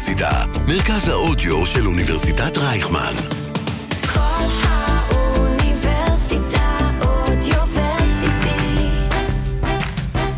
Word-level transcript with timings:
האוניברסיטה, 0.00 0.44
מרכז 0.68 1.08
האודיו 1.08 1.66
של 1.66 1.86
אוניברסיטת 1.86 2.58
רייכמן. 2.58 3.12
כל 4.14 4.20
האוניברסיטה 4.62 6.78
אודיוורסיטי. 7.00 8.86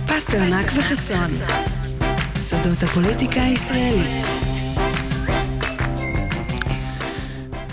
פסטרנק 0.07 0.67
וחסון. 0.77 1.31
סודות 2.41 2.83
הפוליטיקה 2.83 3.43
הישראלית. 3.43 4.27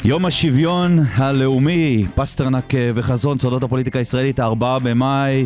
יום 0.05 0.25
השוויון 0.25 0.99
הלאומי, 1.15 2.05
פסטרנק 2.15 2.73
וחזון, 2.95 3.37
סודות 3.37 3.63
הפוליטיקה 3.63 3.99
הישראלית, 3.99 4.39
הארבעה 4.39 4.79
במאי, 4.79 5.45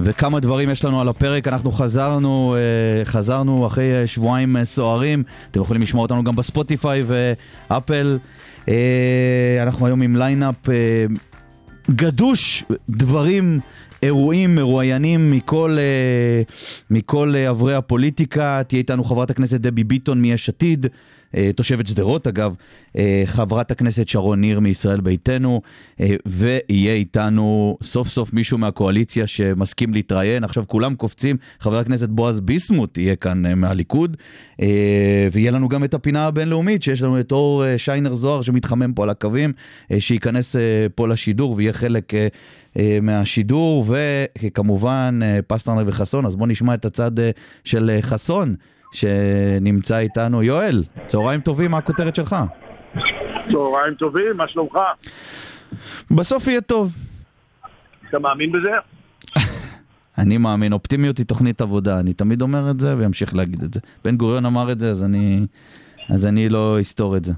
וכמה 0.00 0.40
דברים 0.40 0.70
יש 0.70 0.84
לנו 0.84 1.00
על 1.00 1.08
הפרק. 1.08 1.48
אנחנו 1.48 1.72
חזרנו, 1.72 2.56
אה, 2.56 3.04
חזרנו 3.04 3.66
אחרי 3.66 4.00
אה, 4.00 4.06
שבועיים 4.06 4.56
אה, 4.56 4.64
סוערים, 4.64 5.22
אתם 5.50 5.60
יכולים 5.60 5.82
לשמוע 5.82 6.02
אותנו 6.02 6.24
גם 6.24 6.36
בספוטיפיי 6.36 7.02
ואפל. 7.06 8.18
אנחנו 9.62 9.86
היום 9.86 10.02
עם 10.02 10.16
lineup 10.16 10.54
גדוש, 11.90 12.64
דברים, 12.88 13.60
אירועים, 14.02 14.54
מרואיינים 14.54 15.30
מכל, 15.30 15.76
מכל 16.90 17.34
אברי 17.50 17.74
הפוליטיקה. 17.74 18.62
תהיה 18.68 18.78
איתנו 18.78 19.04
חברת 19.04 19.30
הכנסת 19.30 19.60
דבי 19.60 19.84
ביטון 19.84 20.22
מיש 20.22 20.48
עתיד. 20.48 20.86
אה, 21.36 21.50
תושבת 21.56 21.86
שדרות 21.86 22.26
אגב, 22.26 22.54
אה, 22.96 23.22
חברת 23.26 23.70
הכנסת 23.70 24.08
שרון 24.08 24.40
ניר 24.40 24.60
מישראל 24.60 25.00
ביתנו, 25.00 25.62
אה, 26.00 26.14
ויהיה 26.26 26.94
איתנו 26.94 27.76
סוף 27.82 28.08
סוף 28.08 28.32
מישהו 28.32 28.58
מהקואליציה 28.58 29.26
שמסכים 29.26 29.94
להתראיין. 29.94 30.44
עכשיו 30.44 30.64
כולם 30.66 30.94
קופצים, 30.94 31.36
חבר 31.60 31.78
הכנסת 31.78 32.08
בועז 32.08 32.40
ביסמוט 32.40 32.98
יהיה 32.98 33.16
כאן 33.16 33.42
מהליכוד, 33.60 34.16
ויהיה 35.32 35.50
לנו 35.50 35.68
גם 35.68 35.84
את 35.84 35.94
הפינה 35.94 36.26
הבינלאומית, 36.26 36.82
שיש 36.82 37.02
לנו 37.02 37.20
את 37.20 37.32
אור 37.32 37.64
שיינר 37.76 38.14
זוהר 38.14 38.42
שמתחמם 38.42 38.92
פה 38.92 39.02
על 39.02 39.10
הקווים, 39.10 39.52
שייכנס 39.98 40.56
פה 40.94 41.08
לשידור 41.08 41.54
ויהיה 41.56 41.72
חלק... 41.72 42.12
מהשידור, 43.02 43.84
וכמובן 43.88 45.20
פסטרנר 45.46 45.82
וחסון, 45.86 46.26
אז 46.26 46.36
בואו 46.36 46.46
נשמע 46.46 46.74
את 46.74 46.84
הצד 46.84 47.10
של 47.64 47.98
חסון. 48.00 48.54
שנמצא 48.94 49.98
איתנו. 49.98 50.42
יואל, 50.42 50.84
צהריים 51.06 51.40
טובים, 51.40 51.70
מה 51.70 51.78
הכותרת 51.78 52.16
שלך? 52.16 52.36
צהריים 53.52 53.94
טובים, 53.94 54.36
מה 54.36 54.48
שלומך? 54.48 54.78
בסוף 56.10 56.46
יהיה 56.46 56.60
טוב. 56.60 56.96
אתה 58.08 58.18
מאמין 58.18 58.52
בזה? 58.52 58.70
אני 60.18 60.38
מאמין, 60.38 60.72
אופטימיות 60.72 61.18
היא 61.18 61.26
תוכנית 61.26 61.60
עבודה, 61.60 62.00
אני 62.00 62.14
תמיד 62.14 62.42
אומר 62.42 62.70
את 62.70 62.80
זה 62.80 62.94
ואמשיך 62.98 63.34
להגיד 63.34 63.62
את 63.62 63.74
זה. 63.74 63.80
בן 64.04 64.16
גוריון 64.16 64.46
אמר 64.46 64.72
את 64.72 64.78
זה, 64.78 64.90
אז 64.90 65.04
אני, 65.04 65.46
אז 66.10 66.26
אני 66.26 66.48
לא 66.48 66.80
אסתור 66.80 67.16
את 67.16 67.24
זה. 67.24 67.32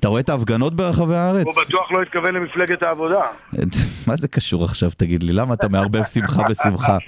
אתה 0.00 0.08
רואה 0.08 0.20
את 0.20 0.28
ההפגנות 0.28 0.74
ברחבי 0.74 1.16
הארץ? 1.16 1.46
הוא 1.46 1.54
בטוח 1.66 1.92
לא 1.92 2.02
התכוון 2.02 2.34
למפלגת 2.34 2.82
העבודה. 2.82 3.22
מה 4.06 4.16
זה 4.16 4.28
קשור 4.28 4.64
עכשיו, 4.64 4.90
תגיד 4.96 5.22
לי? 5.22 5.32
למה 5.32 5.54
אתה 5.54 5.68
מערבב 5.68 6.04
שמחה 6.04 6.42
בשמחה? 6.48 6.98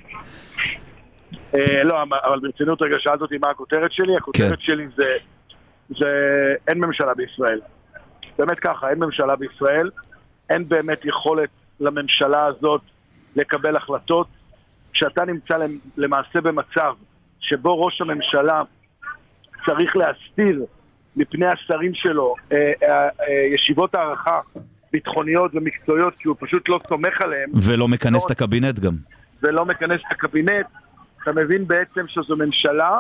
אה, 1.54 1.84
לא, 1.84 2.02
אבל 2.02 2.40
ברצינות 2.42 2.82
רגע 2.82 2.96
שאלת 2.98 3.20
אותי 3.20 3.38
מה 3.38 3.50
הכותרת 3.50 3.92
שלי, 3.92 4.16
הכותרת 4.16 4.58
כן. 4.58 4.60
שלי 4.60 4.86
זה, 4.96 5.16
זה 5.88 6.06
אין 6.68 6.78
ממשלה 6.78 7.14
בישראל. 7.14 7.60
באמת 8.38 8.58
ככה, 8.58 8.90
אין 8.90 8.98
ממשלה 8.98 9.36
בישראל, 9.36 9.90
אין 10.50 10.68
באמת 10.68 11.04
יכולת 11.04 11.48
לממשלה 11.80 12.46
הזאת 12.46 12.80
לקבל 13.36 13.76
החלטות. 13.76 14.26
כשאתה 14.92 15.24
נמצא 15.24 15.56
למ- 15.56 15.78
למעשה 15.96 16.40
במצב 16.40 16.94
שבו 17.40 17.82
ראש 17.84 18.00
הממשלה 18.00 18.62
צריך 19.66 19.96
להסתיר 19.96 20.64
מפני 21.16 21.46
השרים 21.46 21.94
שלו 21.94 22.34
אה, 22.52 22.72
אה, 22.83 23.05
אה, 23.05 23.08
ישיבות 23.55 23.94
הערכה 23.94 24.40
ביטחוניות 24.92 25.50
ומקצועיות 25.55 26.14
כי 26.18 26.28
הוא 26.28 26.36
פשוט 26.40 26.68
לא 26.68 26.80
סומך 26.89 27.20
עליהם 27.22 27.50
ולא 27.55 27.89
מכנס 27.89 28.27
את 28.27 28.30
הקבינט 28.30 28.78
גם. 28.78 28.94
ולא 29.42 29.64
מכנס 29.66 30.00
את 30.06 30.12
הקבינט, 30.12 30.66
אתה 31.23 31.33
מבין 31.33 31.67
בעצם 31.67 32.08
שזו 32.08 32.36
ממשלה 32.36 32.98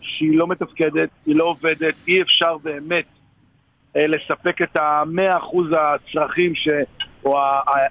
שהיא 0.00 0.38
לא 0.38 0.46
מתפקדת, 0.46 1.08
היא 1.26 1.36
לא 1.36 1.44
עובדת, 1.44 1.94
אי 2.08 2.22
אפשר 2.22 2.58
באמת 2.58 3.04
אה, 3.96 4.06
לספק 4.06 4.62
את 4.62 4.76
המאה 4.76 5.36
אחוז 5.36 5.66
הצרכים 5.78 6.54
ש... 6.54 6.68
או 7.24 7.38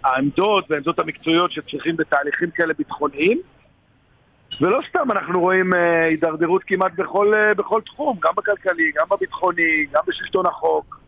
העמדות 0.04 0.66
והעמדות 0.70 1.00
המקצועיות 1.00 1.52
שצריכים 1.52 1.98
בתהליכים 1.98 2.52
כאלה 2.52 2.74
ביטחוניים. 2.78 3.40
ולא 4.62 4.80
סתם 4.90 5.12
אנחנו 5.12 5.42
רואים 5.42 5.74
אה, 5.74 6.04
הידרדרות 6.04 6.64
כמעט 6.64 6.92
בכל, 6.96 7.34
אה, 7.34 7.54
בכל 7.54 7.82
תחום, 7.86 8.18
גם 8.22 8.34
בכלכלי, 8.38 8.92
גם 8.96 9.06
בביטחוני, 9.12 9.86
גם 9.92 10.04
בשלטון 10.08 10.46
החוק. 10.46 11.00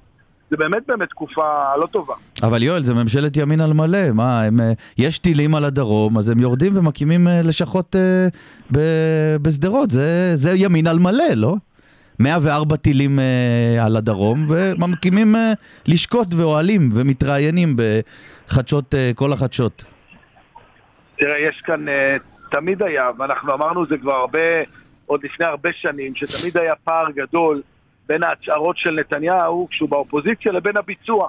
זה 0.50 0.58
באמת 0.58 0.84
באמת 0.88 1.10
תקופה 1.10 1.76
לא 1.82 1.86
טובה. 1.86 2.14
אבל 2.44 2.64
יואל, 2.64 2.84
זה 2.84 2.94
ממשלת 2.94 3.38
ימין 3.38 3.62
על 3.62 3.74
מלא, 3.74 4.12
מה, 4.12 4.44
הם, 4.44 4.60
אה, 4.60 4.72
יש 4.98 5.20
טילים 5.20 5.56
על 5.56 5.66
הדרום, 5.66 6.18
אז 6.18 6.30
הם 6.30 6.40
יורדים 6.40 6.78
ומקימים 6.78 7.28
אה, 7.28 7.42
לשכות 7.44 7.96
אה, 7.96 8.28
בשדרות, 9.42 9.92
זה, 9.92 10.36
זה 10.36 10.52
ימין 10.56 10.88
על 10.88 11.00
מלא, 11.00 11.34
לא? 11.36 11.56
104 12.20 12.76
טילים 12.78 13.20
אה, 13.20 13.86
על 13.86 13.98
הדרום, 13.98 14.48
ומקימים 14.50 15.36
אה, 15.36 15.54
לשכות 15.88 16.28
ואוהלים 16.34 16.90
ומתראיינים 16.94 17.76
בחדשות, 17.76 18.96
אה, 18.96 19.12
כל 19.16 19.34
החדשות. 19.34 19.84
תראה, 21.18 21.40
יש 21.50 21.62
כאן, 21.66 21.90
אה, 21.90 22.18
תמיד 22.52 22.84
היה, 22.84 23.04
ואנחנו 23.20 23.54
אמרנו 23.54 23.86
זה 23.88 23.98
כבר 23.98 24.14
הרבה, 24.16 24.40
עוד 25.06 25.24
לפני 25.24 25.46
הרבה 25.46 25.70
שנים, 25.74 26.16
שתמיד 26.16 26.58
היה 26.58 26.74
פער 26.84 27.06
גדול 27.12 27.62
בין 28.08 28.24
ההצהרות 28.24 28.78
של 28.78 28.92
נתניהו, 28.92 29.68
כשהוא 29.72 29.90
באופוזיציה, 29.90 30.52
לבין 30.52 30.78
הביצוע. 30.78 31.28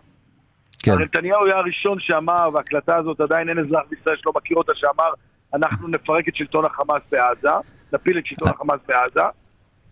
כן. 0.78 0.92
הרי 0.92 1.04
נתניהו 1.04 1.46
היה 1.46 1.56
הראשון 1.56 2.00
שאמר, 2.00 2.48
וההקלטה 2.54 2.96
הזאת 2.96 3.20
עדיין 3.20 3.48
אין 3.48 3.58
אזרח 3.58 3.82
בישראל 3.90 4.16
שלא 4.16 4.32
מכיר 4.36 4.56
אותה, 4.56 4.72
שאמר, 4.74 5.10
אנחנו 5.54 5.88
נפרק 5.88 6.28
את 6.28 6.36
שלטון 6.36 6.64
החמאס 6.64 7.02
בעזה, 7.10 7.48
נפיל 7.92 8.18
את 8.18 8.26
שלטון 8.26 8.48
החמאס 8.48 8.80
בעזה, 8.88 9.26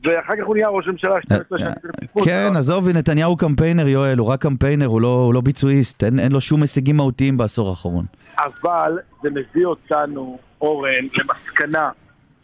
ואחר 0.04 0.32
כך 0.36 0.46
הוא 0.46 0.54
נהיה 0.54 0.68
ראש 0.68 0.88
ממשלה 0.88 1.14
12 1.22 1.58
שנים 1.58 1.72
ברציפות. 1.82 2.24
כן, 2.24 2.52
עזוב, 2.56 2.88
נתניהו 2.88 3.36
קמפיינר, 3.36 3.88
יואל, 3.88 4.18
הוא 4.18 4.28
רק 4.28 4.40
קמפיינר, 4.40 4.86
הוא 4.86 5.00
לא, 5.00 5.08
הוא 5.08 5.34
לא 5.34 5.40
ביצועיסט, 5.40 6.04
אין, 6.04 6.18
אין 6.18 6.32
לו 6.32 6.40
שום 6.40 6.62
הישגים 6.62 6.96
מהותיים 6.96 7.36
בעשור 7.36 7.70
האחרון. 7.70 8.04
אבל 8.38 8.98
זה 9.22 9.30
מביא 9.30 9.66
אותנו, 9.66 10.38
אורן, 10.60 11.04
למסקנה 11.14 11.90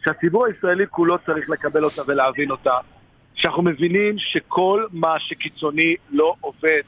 שהציבור 0.03 0.45
הישראלי 0.45 0.85
כולו 0.89 1.17
צריך 1.25 1.49
לקבל 1.49 1.83
אותה 1.83 2.01
ולהבין 2.07 2.51
אותה. 2.51 2.73
שאנחנו 3.35 3.63
מבינים 3.63 4.19
שכל 4.19 4.85
מה 4.91 5.19
שקיצוני 5.19 5.95
לא 6.11 6.35
עובד, 6.41 6.81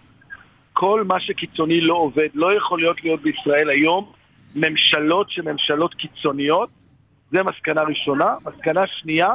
כל 0.73 1.03
מה 1.03 1.19
שקיצוני 1.19 1.81
לא 1.81 1.93
עובד, 1.93 2.27
לא 2.33 2.57
יכול 2.57 2.79
להיות 2.79 3.03
להיות 3.03 3.21
בישראל 3.21 3.69
היום 3.69 4.11
ממשלות 4.55 5.31
שממשלות 5.31 5.93
קיצוניות, 5.93 6.69
זה 7.31 7.43
מסקנה 7.43 7.81
ראשונה. 7.81 8.35
מסקנה 8.45 8.87
שנייה, 8.87 9.29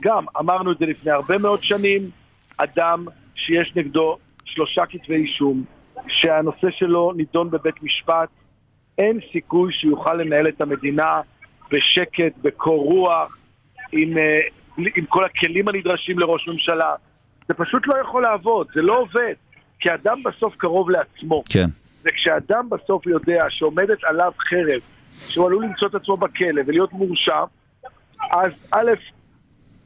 גם 0.00 0.24
אמרנו 0.38 0.72
את 0.72 0.78
זה 0.78 0.86
לפני 0.86 1.10
הרבה 1.10 1.38
מאוד 1.38 1.64
שנים, 1.64 2.10
אדם 2.56 3.04
שיש 3.34 3.72
נגדו 3.76 4.18
שלושה 4.44 4.86
כתבי 4.86 5.14
אישום, 5.14 5.64
שהנושא 6.08 6.70
שלו 6.70 7.12
נידון 7.16 7.50
בבית 7.50 7.82
משפט, 7.82 8.28
אין 8.98 9.18
סיכוי 9.32 9.72
שיוכל 9.72 10.14
לנהל 10.14 10.48
את 10.48 10.60
המדינה 10.60 11.20
בשקט, 11.70 12.32
בקור 12.42 12.84
רוח, 12.84 13.38
עם, 13.92 14.18
אה, 14.18 14.40
עם 14.78 15.06
כל 15.08 15.24
הכלים 15.24 15.68
הנדרשים 15.68 16.18
לראש 16.18 16.48
ממשלה. 16.48 16.94
זה 17.48 17.54
פשוט 17.54 17.86
לא 17.86 17.94
יכול 18.00 18.22
לעבוד, 18.22 18.66
זה 18.74 18.82
לא 18.82 18.98
עובד. 18.98 19.34
כי 19.82 19.94
אדם 19.94 20.22
בסוף 20.22 20.56
קרוב 20.56 20.90
לעצמו. 20.90 21.42
כן. 21.50 21.68
וכשאדם 22.04 22.68
בסוף 22.70 23.06
יודע 23.06 23.44
שעומדת 23.48 24.04
עליו 24.04 24.32
חרב, 24.38 24.80
שהוא 25.28 25.46
עלול 25.46 25.64
למצוא 25.64 25.88
את 25.88 25.94
עצמו 25.94 26.16
בכלא 26.16 26.62
ולהיות 26.66 26.92
מורשע, 26.92 27.44
אז 28.30 28.52
א', 28.70 28.90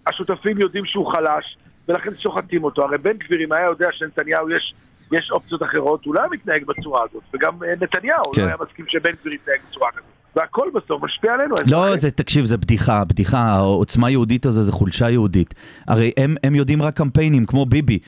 השותפים 0.07 0.59
יודעים 0.59 0.85
שהוא 0.85 1.13
חלש, 1.13 1.57
ולכן 1.89 2.11
שוחטים 2.19 2.65
אותו. 2.65 2.85
הרי 2.85 2.99
בן 2.99 3.13
גביר, 3.13 3.45
אם 3.45 3.53
היה 3.53 3.65
יודע 3.65 3.89
שנתניהו 3.93 4.51
יש, 4.51 4.75
יש 5.13 5.31
אופציות 5.31 5.63
אחרות, 5.63 6.05
הוא 6.05 6.15
לא 6.15 6.21
היה 6.21 6.29
מתנהג 6.31 6.65
בצורה 6.65 7.03
הזאת. 7.11 7.23
וגם 7.35 7.65
אה, 7.65 7.75
נתניהו 7.81 8.33
כן. 8.35 8.43
לא 8.43 8.47
היה 8.47 8.57
מסכים 8.61 8.85
שבן 8.89 9.11
גביר 9.21 9.35
יתנהג 9.35 9.59
בצורה 9.71 9.91
כזאת. 9.93 10.16
והכל 10.37 10.69
בסוף 10.75 11.03
משפיע 11.03 11.33
עלינו. 11.35 11.55
לא. 11.67 11.97
זה, 11.97 12.11
תקשיב, 12.11 12.45
זה 12.45 12.57
בדיחה, 12.57 13.05
בדיחה, 13.05 13.39
העוצמה 13.39 14.11
יהודית 14.11 14.47
הזה 14.47 14.63
זה 14.63 14.73
חולשה 14.73 15.11
יהודית. 15.11 15.55
הרי 15.87 16.13
הם, 16.17 16.35
הם 16.45 16.55
יודעים 16.55 16.83
רק 16.83 16.97
קמפיינים, 16.97 17.47
כמו 17.47 17.67
ביבי. 17.67 17.99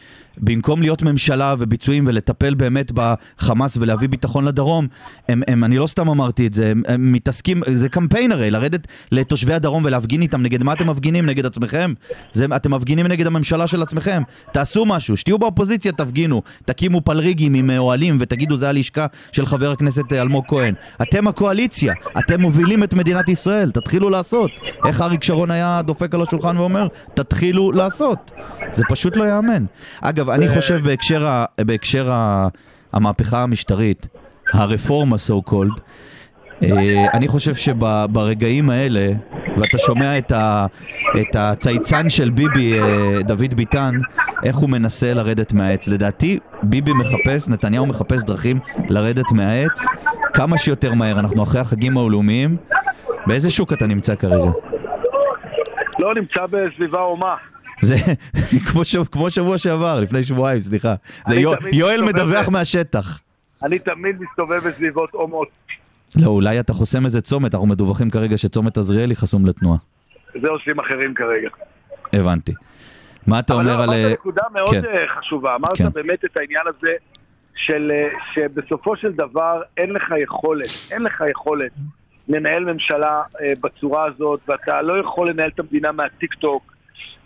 במקום 0.40 0.82
להיות 0.82 1.02
ממשלה 1.02 1.54
וביצועים 1.58 2.04
ולטפל 2.06 2.54
באמת 2.54 2.92
בחמאס 2.94 3.76
ולהביא 3.76 4.08
ביטחון 4.08 4.44
לדרום, 4.44 4.86
הם, 5.28 5.42
הם, 5.48 5.64
אני 5.64 5.78
לא 5.78 5.86
סתם 5.86 6.08
אמרתי 6.08 6.46
את 6.46 6.54
זה, 6.54 6.70
הם, 6.70 6.82
הם 6.86 7.12
מתעסקים, 7.12 7.62
זה 7.74 7.88
קמפיין 7.88 8.32
הרי, 8.32 8.50
לרדת 8.50 8.86
לתושבי 9.12 9.54
הדרום 9.54 9.84
ולהפגין 9.84 10.22
איתם, 10.22 10.42
נגד 10.42 10.62
מה 10.62 10.72
אתם 10.72 10.90
מפגינים? 10.90 11.26
נגד 11.26 11.46
עצמכם? 11.46 11.92
זה, 12.32 12.46
אתם 12.56 12.74
מפגינים 12.74 13.06
נגד 13.06 13.26
הממשלה 13.26 13.66
של 13.66 13.82
עצמכם. 13.82 14.22
תעשו 14.52 14.86
משהו, 14.86 15.16
שתהיו 15.16 15.38
באופוזיציה, 15.38 15.92
תפגינו, 15.92 16.42
תקימו 16.64 17.00
פלריגים 17.00 17.54
עם 17.54 17.70
אה, 17.70 17.78
אוהלים 17.78 18.16
ותגידו 18.20 18.56
זה 18.56 18.68
הלשכה 18.68 19.06
של 19.32 19.46
חבר 19.46 19.70
הכנסת 19.70 20.12
אה, 20.12 20.22
אלמוג 20.22 20.44
כהן. 20.48 20.74
אתם 21.02 21.28
הקואליציה, 21.28 21.94
אתם 22.18 22.40
מובילים 22.40 22.84
את 22.84 22.94
מדינת 22.94 23.28
ישראל, 23.28 23.70
תתחילו 23.70 24.10
לעשות. 24.10 24.50
איך 24.86 25.00
אריק 25.00 25.24
שרון 25.24 25.50
היה 25.50 25.82
דופק 25.82 26.14
על 26.14 26.22
השולחן 26.22 26.56
ואומר, 26.56 26.86
תתחילו 27.14 27.72
לעשות. 27.72 28.32
זה 28.72 28.82
פשוט 28.88 29.16
לא 29.16 29.24
ייאמן. 29.24 29.64
אגב, 30.00 30.27
אני 30.34 30.48
חושב 30.48 30.84
בהקשר, 30.84 31.26
ה, 31.26 31.44
בהקשר 31.60 32.12
ה, 32.12 32.48
המהפכה 32.92 33.42
המשטרית, 33.42 34.06
הרפורמה 34.52 35.16
so 35.16 35.50
called, 35.50 35.80
אה, 36.62 37.06
אני 37.14 37.28
חושב 37.28 37.54
שברגעים 37.54 38.70
האלה, 38.70 39.12
ואתה 39.58 39.78
שומע 39.78 40.18
את, 40.18 40.32
ה, 40.32 40.66
את 41.20 41.36
הצייצן 41.36 42.10
של 42.10 42.30
ביבי, 42.30 42.80
אה, 42.80 43.22
דוד 43.22 43.54
ביטן, 43.54 43.94
איך 44.44 44.56
הוא 44.56 44.70
מנסה 44.70 45.14
לרדת 45.14 45.52
מהעץ. 45.52 45.88
לדעתי, 45.88 46.38
ביבי 46.62 46.92
מחפש, 46.92 47.48
נתניהו 47.48 47.86
מחפש 47.86 48.24
דרכים 48.24 48.58
לרדת 48.88 49.32
מהעץ 49.32 49.84
כמה 50.34 50.58
שיותר 50.58 50.94
מהר. 50.94 51.18
אנחנו 51.18 51.42
אחרי 51.42 51.60
החגים 51.60 51.98
הלאומיים. 51.98 52.56
באיזה 53.26 53.50
שוק 53.50 53.72
אתה 53.72 53.86
נמצא 53.86 54.14
כרגע? 54.14 54.50
לא 55.98 56.14
נמצא 56.14 56.46
בסביבה 56.46 57.00
אומה. 57.00 57.34
זה 57.80 57.96
כמו, 58.72 58.84
שב, 58.84 59.04
כמו 59.04 59.30
שבוע 59.30 59.58
שעבר, 59.58 60.00
לפני 60.00 60.22
שבועיים, 60.22 60.60
סליחה. 60.60 60.94
זה 61.28 61.34
יו, 61.34 61.52
יואל 61.72 62.02
מדווח 62.02 62.48
מהשטח. 62.48 63.20
אני 63.62 63.78
תמיד 63.78 64.16
מסתובב 64.20 64.68
בסביבות 64.68 65.14
אומות. 65.14 65.48
לא, 66.20 66.26
אולי 66.26 66.60
אתה 66.60 66.72
חוסם 66.72 67.04
איזה 67.04 67.20
צומת, 67.20 67.54
אנחנו 67.54 67.66
מדווחים 67.66 68.10
כרגע 68.10 68.38
שצומת 68.38 68.76
עזריאלי 68.78 69.16
חסום 69.16 69.46
לתנועה. 69.46 69.78
זה 70.42 70.48
עושים 70.48 70.80
אחרים 70.80 71.14
כרגע. 71.14 71.48
הבנתי. 72.12 72.52
מה 73.26 73.38
אתה 73.38 73.54
אבל 73.54 73.62
אומר 73.62 73.76
לא, 73.76 73.82
על... 73.82 74.00
אמרת 74.00 74.12
נקודה 74.12 74.42
מאוד 74.52 74.70
כן. 74.70 74.84
אה, 74.84 75.08
חשובה. 75.18 75.54
אמרת 75.54 75.76
כן. 75.76 75.88
באמת 75.88 76.24
את 76.24 76.36
העניין 76.36 76.62
הזה 76.66 76.92
של 77.54 77.92
אה, 77.94 78.08
שבסופו 78.34 78.96
של 78.96 79.12
דבר 79.12 79.62
אין 79.76 79.90
לך 79.90 80.12
יכולת, 80.22 80.70
אין 80.90 81.02
לך 81.02 81.22
יכולת 81.30 81.72
לנהל 82.28 82.64
ממשלה 82.64 83.22
אה, 83.40 83.52
בצורה 83.62 84.04
הזאת, 84.04 84.40
ואתה 84.48 84.82
לא 84.82 85.00
יכול 85.00 85.30
לנהל 85.30 85.50
את 85.54 85.60
המדינה 85.60 85.92
מהטיק 85.92 86.34
טוק, 86.34 86.74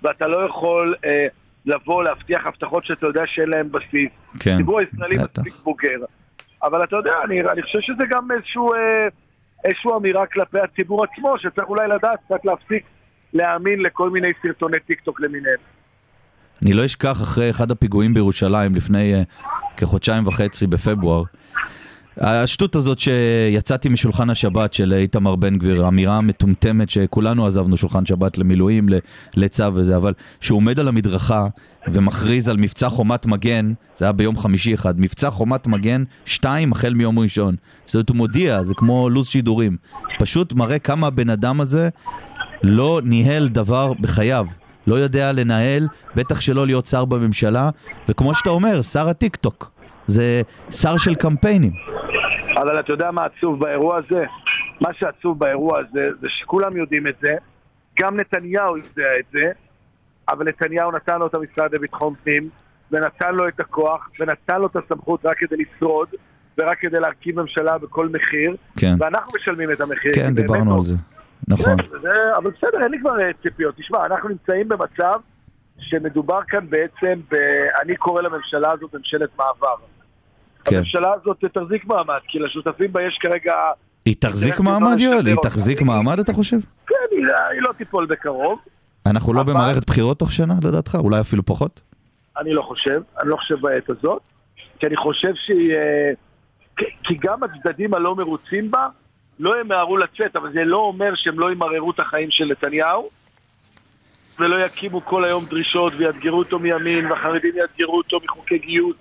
ואתה 0.03 0.27
לא 0.27 0.47
יכול 0.47 0.95
אה, 1.05 1.27
לבוא 1.67 2.05
להבטיח 2.05 2.47
הבטחות 2.47 2.85
שאתה 2.85 3.07
יודע 3.07 3.23
שאין 3.27 3.49
להן 3.49 3.69
בסיס. 3.71 4.11
כן, 4.41 4.55
הציבור 4.55 4.81
הישראלי. 4.81 5.17
מספיק 5.17 5.55
בוגר. 5.65 5.99
אבל 6.63 6.85
אתה 6.85 6.97
יודע, 6.97 7.13
אני, 7.25 7.41
אני 7.41 7.63
חושב 7.63 7.81
שזה 7.81 8.05
גם 8.11 8.29
איזשהו, 8.33 8.75
אה, 8.75 8.79
איזשהו 9.65 9.99
אמירה 9.99 10.27
כלפי 10.27 10.59
הציבור 10.61 11.05
עצמו, 11.05 11.39
שצריך 11.39 11.69
אולי 11.69 11.89
לדעת 11.89 12.19
קצת 12.27 12.45
להפסיק 12.45 12.85
להאמין 13.33 13.81
לכל 13.81 14.11
מיני 14.11 14.29
סרטוני 14.43 14.81
טיק 14.81 15.01
טוק 15.01 15.21
למיניהם. 15.21 15.59
אני 16.63 16.73
לא 16.73 16.85
אשכח 16.85 17.23
אחרי 17.23 17.51
אחד 17.51 17.71
הפיגועים 17.71 18.15
בירושלים 18.15 18.75
לפני 18.75 19.15
uh, 19.23 19.43
כחודשיים 19.77 20.27
וחצי 20.27 20.67
בפברואר. 20.67 21.23
השטות 22.19 22.77
הזאת 22.77 22.99
שיצאתי 22.99 23.89
משולחן 23.89 24.31
השבת 24.31 24.75
של 24.75 24.93
איתמר 24.93 25.37
בן 25.37 25.59
גביר, 25.59 25.89
אמירה 25.89 26.21
מטומטמת 26.21 26.91
שכולנו 26.91 27.47
עזבנו 27.47 27.77
שולחן 27.77 28.07
שבת 28.07 28.39
למילואים, 28.39 28.89
לצו 29.37 29.75
וזה, 29.75 29.97
אבל 29.97 30.13
שהוא 30.41 30.57
עומד 30.57 30.81
על 30.81 30.89
המדרכה 30.89 31.47
ומכריז 31.89 32.49
על 32.49 32.57
מבצע 32.57 32.89
חומת 32.89 33.27
מגן, 33.27 33.73
זה 33.97 34.05
היה 34.05 34.13
ביום 34.13 34.39
חמישי 34.39 34.75
אחד, 34.75 35.01
מבצע 35.01 35.31
חומת 35.31 35.67
מגן, 35.67 36.05
שתיים 36.25 36.73
החל 36.73 36.95
מיום 36.95 37.19
ראשון. 37.19 37.57
זאת 37.87 37.95
אומרת, 37.95 38.09
הוא 38.09 38.17
מודיע, 38.17 38.65
זה 38.65 38.75
כמו 38.75 39.11
לו"ז 39.11 39.27
שידורים. 39.27 39.77
פשוט 40.19 40.53
מראה 40.53 40.79
כמה 40.79 41.07
הבן 41.07 41.31
אדם 41.31 41.61
הזה 41.61 41.89
לא 42.63 43.01
ניהל 43.05 43.49
דבר 43.49 43.93
בחייו. 44.01 44.47
לא 44.87 44.95
יודע 44.95 45.33
לנהל, 45.33 45.89
בטח 46.17 46.41
שלא 46.41 46.67
להיות 46.67 46.87
שר 46.87 47.05
בממשלה, 47.05 47.71
וכמו 48.09 48.35
שאתה 48.35 48.51
אומר, 48.51 48.83
שר 48.83 49.09
הטיק 49.09 49.37
טוק. 49.37 49.71
זה 50.07 50.43
שר 50.71 50.97
של 50.97 51.15
קמפיינים. 51.15 51.73
אבל 52.63 52.81
אתה 52.81 52.93
יודע 52.93 53.11
מה 53.11 53.25
עצוב 53.25 53.61
באירוע 53.61 53.97
הזה? 53.97 54.25
מה 54.81 54.95
שעצוב 54.95 55.39
באירוע 55.39 55.79
הזה 55.79 56.09
זה 56.21 56.29
שכולם 56.29 56.77
יודעים 56.77 57.07
את 57.07 57.15
זה, 57.21 57.35
גם 58.01 58.17
נתניהו 58.17 58.77
יודע 58.77 59.09
את 59.21 59.25
זה, 59.33 59.53
אבל 60.29 60.49
נתניהו 60.49 60.93
נתן 60.93 61.19
לו 61.19 61.27
את 61.27 61.35
המשרד 61.35 61.75
לביטחון 61.75 62.15
פנים, 62.25 62.49
ונתן 62.91 63.35
לו 63.35 63.49
את 63.49 63.61
הכוח, 63.61 64.11
ונתן 64.21 64.61
לו 64.61 64.67
את 64.67 64.77
הסמכות 64.77 65.27
רק 65.27 65.39
כדי 65.39 65.57
לשרוד, 65.57 66.09
ורק 66.59 66.79
כדי 66.81 67.01
להרכיב 67.01 67.41
ממשלה 67.41 67.79
בכל 67.79 68.09
מחיר, 68.09 68.57
כן. 68.79 68.95
ואנחנו 68.99 69.33
משלמים 69.37 69.73
את 69.73 69.81
המחיר. 69.81 70.13
כן, 70.15 70.35
דיברנו 70.35 70.71
לא- 70.71 70.79
על 70.79 70.85
זה. 70.85 70.95
נכון. 71.49 71.83
כן, 71.83 71.99
זה, 72.03 72.37
אבל 72.37 72.51
בסדר, 72.51 72.83
אין 72.83 72.91
לי 72.91 72.99
כבר 73.01 73.21
אה, 73.21 73.31
ציפיות. 73.43 73.77
תשמע, 73.77 74.07
אנחנו 74.07 74.29
נמצאים 74.29 74.69
במצב 74.69 75.21
שמדובר 75.79 76.41
כאן 76.49 76.71
בעצם, 76.71 77.21
ב, 77.31 77.35
אני 77.83 77.97
קורא 77.97 78.23
לממשלה 78.23 78.71
הזאת 78.71 78.95
ממשלת 78.95 79.31
מעבר. 79.39 79.75
כן. 80.65 80.77
הממשלה 80.77 81.13
הזאת 81.23 81.45
תחזיק 81.53 81.85
מעמד, 81.87 82.19
כי 82.29 82.39
לשותפים 82.39 82.93
בה 82.93 83.03
יש 83.03 83.19
כרגע... 83.21 83.55
היא 84.05 84.15
תחזיק 84.19 84.61
מעמד, 84.61 85.01
יואל? 85.01 85.17
לשדר 85.19 85.29
היא. 85.31 85.37
תחזיק 85.43 85.83
מעמד, 85.83 86.19
אתה 86.19 86.33
חושב? 86.33 86.57
כן, 86.87 86.95
היא, 87.11 87.19
היא 87.51 87.61
לא 87.63 87.73
תיפול 87.79 88.07
בקרוב, 88.07 88.59
אנחנו 89.07 89.33
לא 89.33 89.41
אבל- 89.41 89.53
במערכת 89.53 89.87
בחירות 89.87 90.19
תוך 90.19 90.33
שנה, 90.33 90.55
לדעתך? 90.65 90.95
אולי 90.95 91.21
אפילו 91.21 91.43
פחות? 91.47 91.81
אני 92.41 92.53
לא 92.55 92.63
חושב, 92.63 93.01
אני 93.23 93.29
לא 93.29 93.37
חושב 93.37 93.61
בעת 93.61 93.91
הזאת, 93.91 94.23
כי 94.79 94.87
אני 94.87 94.97
חושב 94.97 95.33
שהיא... 95.47 95.75
אה, 95.75 96.11
כי 97.05 97.15
גם 97.21 97.39
הצדדים 97.43 97.95
הלא 97.95 98.17
מרוצים 98.17 98.71
בה 98.71 98.89
לא 99.39 99.61
ימהרו 99.61 99.97
לצאת, 99.97 100.37
אבל 100.37 100.53
זה 100.53 100.65
לא 100.65 100.77
אומר 100.77 101.13
שהם 101.15 101.39
לא 101.41 101.53
ימררו 101.53 101.91
את 101.91 102.01
החיים 102.01 102.29
של 102.31 102.45
נתניהו, 102.45 103.09
ולא 104.39 104.65
יקימו 104.65 105.05
כל 105.05 105.25
היום 105.25 105.45
דרישות 105.45 105.93
ויאתגרו 105.97 106.39
אותו 106.39 106.59
מימין, 106.59 107.07
והחרדים 107.11 107.53
יאתגרו 107.57 107.97
אותו 107.97 108.19
מחוקי 108.25 108.59
גיוס 108.59 108.97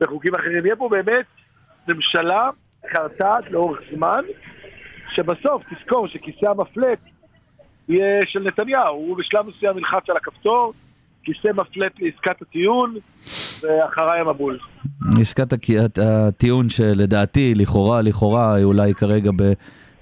וחוקים 0.00 0.34
אחרים. 0.34 0.66
יהיה 0.66 0.76
פה 0.76 0.88
באמת 0.88 1.26
ממשלה 1.88 2.50
קרטעת 2.86 3.50
לאורך 3.50 3.78
זמן, 3.94 4.22
שבסוף 5.14 5.62
תזכור 5.74 6.08
שכיסא 6.08 6.46
המפלט 6.46 6.98
יהיה 7.88 8.20
של 8.26 8.42
נתניהו, 8.42 8.94
הוא 8.94 9.16
בשלב 9.16 9.46
מסוים 9.46 9.78
ילחץ 9.78 10.10
על 10.10 10.16
הכפתור, 10.16 10.72
כיסא 11.24 11.48
מפלט 11.54 11.92
לעסקת 11.98 12.42
הטיעון, 12.42 12.94
ואחריי 13.62 14.20
המבול. 14.20 14.58
עסקת 15.20 15.52
הטיעון 15.98 16.68
שלדעתי, 16.68 17.54
לכאורה, 17.54 18.02
לכאורה, 18.02 18.62
אולי 18.62 18.94
כרגע 18.94 19.30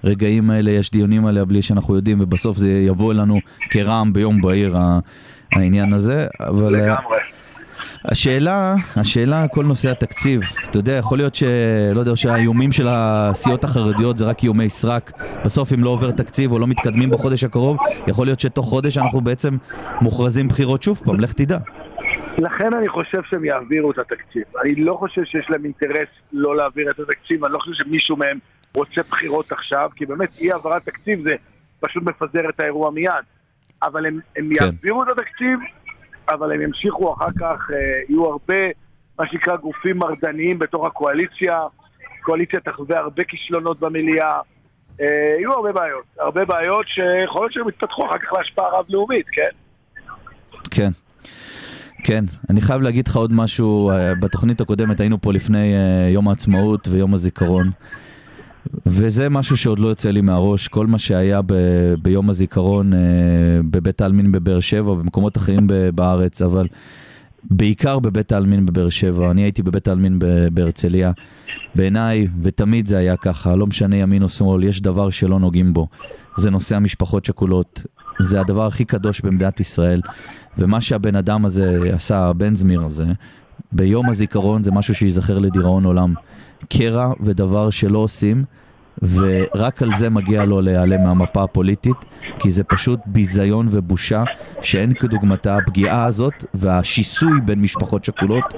ברגעים 0.03 0.49
האלה 0.49 0.71
יש 0.71 0.91
דיונים 0.91 1.25
עליה 1.25 1.45
בלי 1.45 1.61
שאנחנו 1.61 1.95
יודעים, 1.95 2.21
ובסוף 2.21 2.57
זה 2.57 2.69
יבוא 2.71 3.13
אלינו 3.13 3.39
כרעם 3.69 4.13
ביום 4.13 4.41
בהיר 4.41 4.75
העניין 5.55 5.93
הזה, 5.93 6.27
אבל... 6.39 6.75
אה, 6.75 6.81
לגמרי. 6.81 7.17
השאלה, 8.11 8.75
השאלה, 8.95 9.47
כל 9.47 9.65
נושא 9.65 9.91
התקציב, 9.91 10.41
אתה 10.69 10.77
יודע, 10.77 10.93
יכול 10.93 11.17
להיות 11.17 11.35
ש... 11.35 11.43
לא 11.93 11.99
יודע, 11.99 12.15
שהאיומים 12.15 12.71
של 12.71 12.87
הסיעות 12.89 13.63
החרדיות 13.63 14.17
זה 14.17 14.25
רק 14.25 14.43
איומי 14.43 14.69
סרק. 14.69 15.11
בסוף 15.45 15.73
אם 15.73 15.83
לא 15.83 15.89
עובר 15.89 16.11
תקציב 16.11 16.51
או 16.51 16.59
לא 16.59 16.67
מתקדמים 16.67 17.09
בחודש 17.09 17.43
הקרוב, 17.43 17.77
יכול 18.07 18.27
להיות 18.27 18.39
שתוך 18.39 18.65
חודש 18.65 18.97
אנחנו 18.97 19.21
בעצם 19.21 19.57
מוכרזים 20.01 20.47
בחירות 20.47 20.83
שוב 20.83 21.01
פעם, 21.05 21.19
לך 21.19 21.33
תדע. 21.33 21.57
לכן 22.37 22.73
אני 22.73 22.89
חושב 22.89 23.21
שהם 23.29 23.45
יעבירו 23.45 23.91
את 23.91 23.99
התקציב. 23.99 24.43
אני 24.63 24.75
לא 24.75 24.93
חושב 24.93 25.23
שיש 25.25 25.49
להם 25.49 25.63
אינטרס 25.65 26.09
לא 26.33 26.55
להעביר 26.55 26.91
את 26.91 26.99
התקציב, 26.99 27.45
אני 27.45 27.53
לא 27.53 27.59
חושב 27.59 27.83
שמישהו 27.83 28.17
מהם 28.17 28.39
רוצה 28.75 29.01
בחירות 29.09 29.51
עכשיו, 29.51 29.89
כי 29.95 30.05
באמת 30.05 30.29
אי 30.39 30.51
העברת 30.51 30.85
תקציב 30.85 31.23
זה 31.23 31.35
פשוט 31.79 32.03
מפזר 32.03 32.49
את 32.49 32.59
האירוע 32.59 32.91
מיד. 32.91 33.11
אבל 33.83 34.05
הם, 34.05 34.19
הם 34.35 34.49
כן. 34.55 34.65
יעבירו 34.65 35.03
את 35.03 35.07
התקציב, 35.07 35.59
אבל 36.29 36.51
הם 36.51 36.61
ימשיכו 36.61 37.13
אחר 37.13 37.31
כך, 37.39 37.71
אה, 37.73 37.77
יהיו 38.09 38.25
הרבה, 38.25 38.63
מה 39.19 39.27
שנקרא, 39.27 39.55
גופים 39.55 39.97
מרדניים 39.97 40.59
בתוך 40.59 40.85
הקואליציה, 40.85 41.61
הקואליציה 42.19 42.59
תחווה 42.59 42.99
הרבה 42.99 43.23
כישלונות 43.23 43.79
במליאה, 43.79 44.39
אה, 45.01 45.35
יהיו 45.39 45.53
הרבה 45.53 45.71
בעיות, 45.71 46.03
הרבה 46.19 46.45
בעיות 46.45 46.85
שיכול 46.87 47.41
להיות 47.41 47.53
שהם 47.53 47.69
יתפתחו 47.69 48.05
אחר 48.05 48.17
כך 48.17 48.33
להשפעה 48.33 48.69
רב-לאומית, 48.69 49.25
כן? 49.31 49.49
כן. 50.71 50.91
כן, 52.03 52.25
אני 52.49 52.61
חייב 52.61 52.81
להגיד 52.81 53.07
לך 53.07 53.15
עוד 53.15 53.31
משהו, 53.33 53.91
אה, 53.91 54.15
בתוכנית 54.15 54.61
הקודמת 54.61 54.99
היינו 54.99 55.21
פה 55.21 55.33
לפני 55.33 55.73
אה, 55.73 56.09
יום 56.09 56.27
העצמאות 56.27 56.87
ויום 56.87 57.13
הזיכרון, 57.13 57.71
וזה 58.85 59.29
משהו 59.29 59.57
שעוד 59.57 59.79
לא 59.79 59.87
יוצא 59.87 60.11
לי 60.11 60.21
מהראש, 60.21 60.67
כל 60.67 60.87
מה 60.87 60.99
שהיה 60.99 61.41
ב- 61.41 61.93
ביום 62.01 62.29
הזיכרון 62.29 62.93
אה, 62.93 62.99
בבית 63.71 64.01
העלמין 64.01 64.31
בבאר 64.31 64.59
שבע, 64.59 64.93
במקומות 64.93 65.37
אחרים 65.37 65.67
ב- 65.67 65.89
בארץ, 65.89 66.41
אבל 66.41 66.67
בעיקר 67.43 67.99
בבית 67.99 68.31
העלמין 68.31 68.65
בבאר 68.65 68.89
שבע, 68.89 69.31
אני 69.31 69.41
הייתי 69.41 69.63
בבית 69.63 69.87
העלמין 69.87 70.19
בהרצליה, 70.51 71.11
בעיניי, 71.75 72.27
ותמיד 72.41 72.87
זה 72.87 72.97
היה 72.97 73.17
ככה, 73.17 73.55
לא 73.55 73.67
משנה 73.67 73.95
ימין 73.95 74.23
או 74.23 74.29
שמאל, 74.29 74.63
יש 74.63 74.81
דבר 74.81 75.09
שלא 75.09 75.39
נוגעים 75.39 75.73
בו, 75.73 75.87
זה 76.37 76.51
נושא 76.51 76.75
המשפחות 76.75 77.25
שכולות, 77.25 77.83
זה 78.19 78.39
הדבר 78.39 78.67
הכי 78.67 78.85
קדוש 78.85 79.21
במדינת 79.21 79.59
ישראל, 79.59 80.01
ומה 80.57 80.81
שהבן 80.81 81.15
אדם 81.15 81.45
הזה 81.45 81.79
עשה, 81.93 82.19
הבן 82.19 82.55
זמיר 82.55 82.81
הזה, 82.81 83.05
ביום 83.71 84.09
הזיכרון 84.09 84.63
זה 84.63 84.71
משהו 84.71 84.95
שייזכר 84.95 85.39
לדיראון 85.39 85.85
עולם. 85.85 86.13
קרע 86.69 87.13
ודבר 87.19 87.69
שלא 87.69 87.99
עושים, 87.99 88.43
ורק 89.03 89.81
על 89.81 89.95
זה 89.95 90.09
מגיע 90.09 90.45
לו 90.45 90.61
להיעלם 90.61 91.03
מהמפה 91.03 91.43
הפוליטית, 91.43 91.97
כי 92.39 92.51
זה 92.51 92.63
פשוט 92.63 92.99
ביזיון 93.05 93.67
ובושה 93.71 94.23
שאין 94.61 94.93
כדוגמתה. 94.93 95.57
הפגיעה 95.57 96.05
הזאת 96.05 96.45
והשיסוי 96.53 97.41
בין 97.45 97.61
משפחות 97.61 98.03
שכולות, 98.03 98.53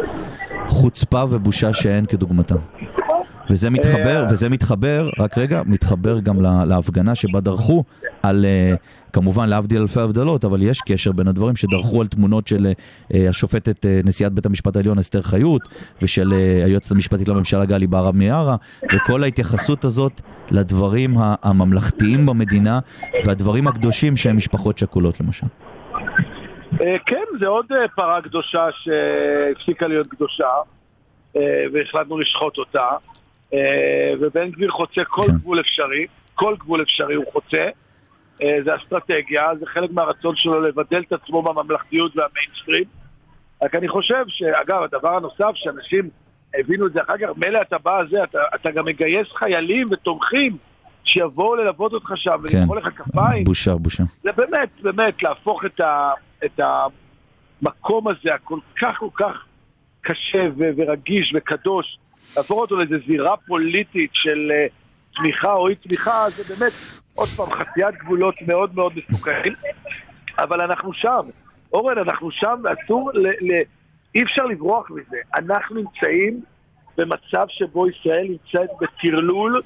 חוצפה 0.68 1.24
ובושה 1.30 1.74
שאין 1.74 2.06
כדוגמתה. 2.06 2.56
וזה 3.50 3.70
מתחבר, 3.70 4.26
וזה 4.32 4.50
מתחבר, 4.50 5.10
רק 5.20 5.38
רגע, 5.38 5.62
מתחבר 5.66 6.20
גם 6.20 6.42
לה- 6.42 6.66
להפגנה 6.66 7.16
שבה 7.16 7.40
דרכו 7.40 7.84
על, 8.24 8.46
אה, 8.46 8.74
כמובן 9.14 9.50
להבדיל 9.50 9.82
אלפי 9.82 10.00
הבדלות, 10.02 10.46
אבל 10.46 10.62
יש 10.62 10.82
קשר 10.82 11.12
בין 11.12 11.28
הדברים, 11.28 11.56
שדרכו 11.56 12.02
על 12.02 12.08
תמונות 12.08 12.48
של 12.48 12.68
אה, 13.14 13.30
השופטת, 13.30 13.86
אה, 13.86 14.00
נשיאת 14.04 14.34
בית 14.34 14.46
המשפט 14.46 14.76
העליון 14.76 15.00
אסתר 15.00 15.22
חיות, 15.22 15.62
ושל 16.02 16.34
אה, 16.34 16.62
היועצת 16.66 16.92
המשפטית 16.92 17.28
לממשלה 17.28 17.66
גלי 17.66 17.88
בהרב 17.88 18.16
מיארה, 18.16 18.56
וכל 18.96 19.24
ההתייחסות 19.24 19.86
הזאת 19.86 20.22
לדברים 20.52 21.14
הממלכתיים 21.44 22.26
במדינה, 22.26 22.80
והדברים 23.26 23.68
הקדושים 23.68 24.18
שהם 24.18 24.38
משפחות 24.38 24.78
שכולות 24.78 25.20
למשל. 25.22 25.48
אה, 26.82 26.96
כן, 27.06 27.24
זה 27.40 27.48
עוד 27.48 27.66
אה, 27.72 27.88
פרה 27.96 28.22
קדושה 28.22 28.66
שהפסיקה 28.72 29.88
להיות 29.88 30.08
קדושה, 30.08 30.48
אה, 31.36 31.42
והחלטנו 31.74 32.18
לשחוט 32.20 32.58
אותה, 32.58 32.80
אה, 32.80 32.96
ובן 34.20 34.52
גביר 34.52 34.72
חוצה 34.72 35.04
כל 35.06 35.22
כן. 35.28 35.34
גבול 35.34 35.60
אפשרי, 35.60 36.06
כל 36.36 36.56
גבול 36.60 36.82
אפשרי 36.82 37.16
הוא 37.16 37.26
חוצה, 37.32 37.70
אה, 38.44 38.58
זה 38.66 38.76
אסטרטגיה, 38.76 39.50
זה 39.60 39.66
חלק 39.66 39.92
מהרצון 39.92 40.36
שלו 40.36 40.62
לבדל 40.62 41.04
את 41.08 41.14
עצמו 41.14 41.42
בממלכתיות 41.42 42.12
והמיינסטרים. 42.18 42.84
רק 43.64 43.76
אני 43.76 43.88
חושב 43.88 44.24
שאגב, 44.28 44.84
הדבר 44.84 45.16
הנוסף 45.16 45.52
שאנשים 45.56 46.10
הבינו 46.60 46.88
את 46.88 46.94
זה 46.94 47.02
אחר 47.02 47.18
כך, 47.18 47.28
מילא 47.38 47.62
אתה 47.62 47.78
בא 47.78 48.00
זה, 48.10 48.24
אתה, 48.24 48.40
אתה 48.56 48.72
גם 48.72 48.86
מגייס 48.86 49.28
חיילים 49.36 49.88
ותומכים 49.92 50.58
שיבואו 51.04 51.56
ללוות 51.56 51.94
אותך 51.94 52.12
שם 52.16 52.38
כן, 52.48 52.58
ולמחוא 52.58 52.76
לך 52.76 52.90
כפיים. 52.96 53.44
בושה, 53.44 53.76
בושה. 53.76 54.04
זה 54.24 54.30
באמת, 54.32 54.70
באמת, 54.82 55.24
להפוך 55.24 55.66
את, 55.66 55.80
ה, 55.80 56.12
את 56.46 56.60
המקום 56.60 58.08
הזה, 58.08 58.36
הכל 58.36 58.60
כך 58.82 58.98
כל 59.00 59.10
כך 59.14 59.46
קשה 60.02 60.48
ורגיש 60.58 61.34
וקדוש, 61.36 61.98
להפוך 62.38 62.60
אותו 62.60 62.76
לאיזו 62.76 62.96
זירה 63.08 63.38
פוליטית 63.38 64.10
של 64.14 64.52
אה, 64.52 64.66
תמיכה 65.16 65.54
או 65.54 65.68
אי 65.68 65.76
תמיכה, 65.76 66.26
זה 66.36 66.56
באמת, 66.56 66.72
עוד 67.16 67.28
פעם, 67.30 67.52
חציית 67.52 67.96
גבולות 67.96 68.36
מאוד 68.48 68.76
מאוד 68.76 68.94
מסוכנים, 68.96 69.54
אבל 70.40 70.62
אנחנו 70.62 70.94
שם. 70.94 71.22
אורן, 71.74 71.98
אנחנו 71.98 72.32
שם 72.32 72.62
ואסור, 72.64 73.12
ל- 73.14 73.52
ל- 73.52 73.64
אי 74.16 74.24
אפשר 74.24 74.46
לברוח 74.46 74.92
מזה. 74.92 75.18
אנחנו 75.36 75.76
נמצאים 75.76 76.42
במצב 76.98 77.46
שבו 77.50 77.88
ישראל 77.90 78.28
נמצאת 78.30 78.70
בטרלול 78.82 79.62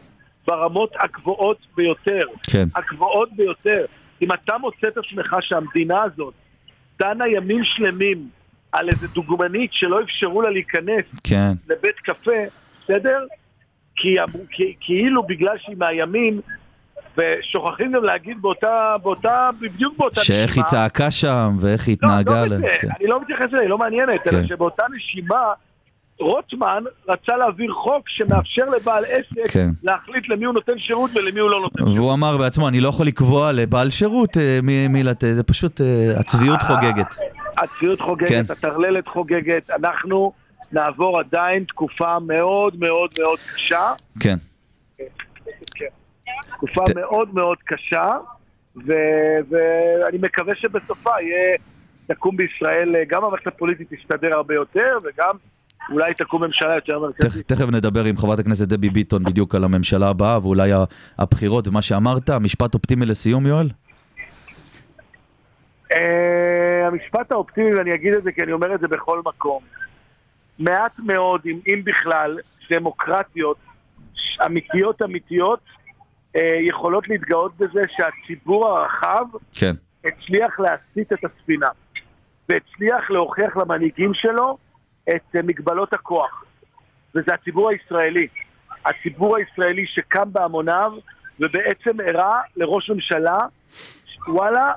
ברמות 0.48 0.92
הגבוהות 1.00 1.58
ביותר. 1.76 2.22
כן. 2.52 2.68
הגבוהות 2.76 3.30
ביותר. 3.36 3.86
אם 4.22 4.28
אתה 4.32 4.58
מוצא 4.58 4.88
את 4.88 4.98
עצמך 4.98 5.36
שהמדינה 5.42 6.04
הזאת 6.04 6.34
דנה 7.00 7.28
ימים 7.28 7.64
שלמים 7.64 8.30
על 8.72 8.90
איזה 8.90 9.08
דוגמנית 9.08 9.74
שלא 9.74 10.02
אפשרו 10.02 10.42
לה 10.42 10.50
להיכנס 10.50 11.06
כן. 11.24 11.52
לבית 11.70 11.96
קפה, 11.96 12.32
בסדר? 12.84 13.26
כי 13.96 14.16
כי, 14.52 14.74
כאילו 14.82 15.24
בגלל 15.24 15.58
שהיא 15.58 15.76
מהימין, 15.78 16.40
ושוכחים 17.18 17.92
גם 17.92 18.04
להגיד 18.04 18.42
באותה, 18.42 18.96
באותה, 19.04 19.50
בדיוק 19.62 19.98
באותה 19.98 20.24
שאיך 20.24 20.56
היא 20.56 20.64
צעקה 20.64 21.12
שם, 21.12 21.58
ואיך 21.60 21.88
היא 21.88 21.98
לא, 22.02 22.08
התנהגה. 22.08 22.46
לא 22.46 22.56
ל- 22.56 22.58
בזה, 22.58 22.68
כן. 22.80 22.88
אני 23.00 23.08
לא 23.08 23.22
מתייחס 23.22 23.46
אליה, 23.52 23.62
היא 23.62 23.70
לא 23.70 23.78
מעניינת, 23.78 24.28
אלא 24.28 24.42
כן. 24.42 24.48
שבאותה 24.48 24.84
נשימה 24.96 25.54
רוטמן 26.20 26.84
רצה 27.10 27.38
להעביר 27.38 27.72
חוק 27.74 28.10
שמאפשר 28.10 28.70
לבעל 28.70 29.04
עסק 29.06 29.52
כן. 29.52 29.70
להחליט 29.84 30.30
למי 30.30 30.46
הוא 30.46 30.54
נותן 30.54 30.78
שירות 30.80 31.12
ולמי 31.16 31.40
הוא 31.40 31.50
לא 31.50 31.60
נותן 31.62 31.78
שירות. 31.80 31.96
והוא 31.98 32.14
אמר 32.14 32.38
בעצמו, 32.38 32.68
אני 32.68 32.82
לא 32.82 32.90
יכול 32.90 33.08
לקבוע 33.08 33.52
לבעל 33.52 33.90
שירות 33.90 34.38
אה, 34.38 34.60
מי 34.64 34.88
מי 34.88 35.04
לתת, 35.04 35.28
זה 35.34 35.44
פשוט, 35.44 35.82
אה, 35.82 36.20
הצביעות 36.20 36.62
חוגגת. 36.62 37.16
הצביעות 37.58 38.02
חוגגת, 38.02 38.30
כן. 38.30 38.44
הטרללת 38.50 39.08
חוגגת, 39.08 39.70
אנחנו 39.70 40.32
נעבור 40.74 41.20
עדיין 41.20 41.64
תקופה 41.64 42.20
מאוד 42.20 42.80
מאוד 42.80 43.10
מאוד 43.20 43.40
קשה, 43.56 43.94
כן. 44.20 44.38
תקופה 46.58 46.84
ת- 46.86 46.96
מאוד 46.96 47.34
מאוד 47.34 47.58
קשה, 47.66 48.10
ו- 48.88 49.38
ואני 49.50 50.18
מקווה 50.22 50.56
שבסופה 50.56 51.10
יהיה, 51.22 51.58
תקום 52.08 52.38
בישראל, 52.38 52.96
גם 53.08 53.24
המערכת 53.24 53.48
הפוליטית 53.48 53.88
תסתדר 53.94 54.34
הרבה 54.34 54.56
יותר, 54.56 54.98
וגם 55.04 55.32
אולי 55.92 56.14
תקום 56.14 56.44
ממשלה 56.44 56.76
יותר 56.76 57.00
מרכזית. 57.00 57.48
תכף 57.48 57.66
נדבר 57.72 58.04
עם 58.06 58.18
חברת 58.18 58.40
הכנסת 58.40 58.68
דבי 58.68 58.90
ביטון 58.90 59.24
בדיוק 59.24 59.56
על 59.56 59.64
הממשלה 59.64 60.10
הבאה 60.10 60.40
ואולי 60.42 60.72
הבחירות 61.18 61.68
ומה 61.68 61.82
שאמרת. 61.82 62.30
משפט 62.30 62.74
אופטימי 62.74 63.06
לסיום, 63.06 63.46
יואל? 63.48 63.68
אה, 65.92 66.88
המשפט 66.88 67.32
האופטימי, 67.32 67.74
ואני 67.76 67.94
אגיד 67.96 68.14
את 68.14 68.24
זה 68.24 68.32
כי 68.32 68.42
אני 68.44 68.52
אומר 68.52 68.76
את 68.76 68.80
זה 68.80 68.88
בכל 68.88 69.20
מקום, 69.26 69.64
מעט 70.62 71.00
מאוד, 71.00 71.42
אם, 71.46 71.60
אם 71.68 71.82
בכלל, 71.84 72.38
דמוקרטיות 72.70 73.58
אמיתיות 74.46 75.02
אמיתיות, 75.02 75.60
אה, 76.36 76.58
יכולות 76.62 77.08
להתגאות 77.08 77.58
בזה 77.58 77.82
שהציבור 77.88 78.68
הרחב 78.68 79.26
כן. 79.56 79.76
הצליח 80.06 80.60
להסיט 80.60 81.14
את 81.14 81.20
הספינה, 81.26 81.70
והצליח 82.50 83.10
להוכיח 83.12 83.58
למנהיגים 83.58 84.14
שלו 84.14 84.58
את 85.10 85.36
אה, 85.36 85.42
מגבלות 85.42 85.94
הכוח, 85.94 86.44
וזה 87.16 87.34
הציבור 87.34 87.70
הישראלי. 87.70 88.28
הציבור 88.86 89.38
הישראלי 89.38 89.86
שקם 89.88 90.34
בהמוניו 90.34 90.92
ובעצם 91.40 92.00
הראה 92.08 92.42
לראש 92.56 92.90
ממשלה, 92.90 93.38
וואלה, 94.28 94.74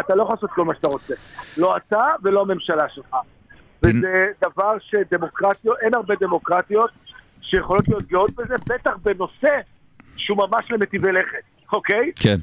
אתה 0.00 0.14
לא 0.14 0.22
יכול 0.22 0.34
לעשות 0.34 0.50
כל 0.50 0.64
מה 0.64 0.74
שאתה 0.74 0.88
רוצה. 0.88 1.14
לא 1.56 1.76
אתה 1.76 2.06
ולא 2.22 2.40
הממשלה 2.40 2.88
שלך. 2.88 3.16
וזה 3.86 4.26
דבר 4.42 4.76
שדמוקרטיות, 4.80 5.76
אין 5.82 5.94
הרבה 5.94 6.14
דמוקרטיות 6.20 6.90
שיכולות 7.42 7.88
להיות 7.88 8.02
גאות 8.08 8.30
בזה, 8.30 8.54
בטח 8.68 8.90
בנושא 9.02 9.60
שהוא 10.16 10.38
ממש 10.38 10.70
למטיבי 10.70 11.12
לכת, 11.12 11.42
אוקיי? 11.72 12.10
כן. 12.22 12.36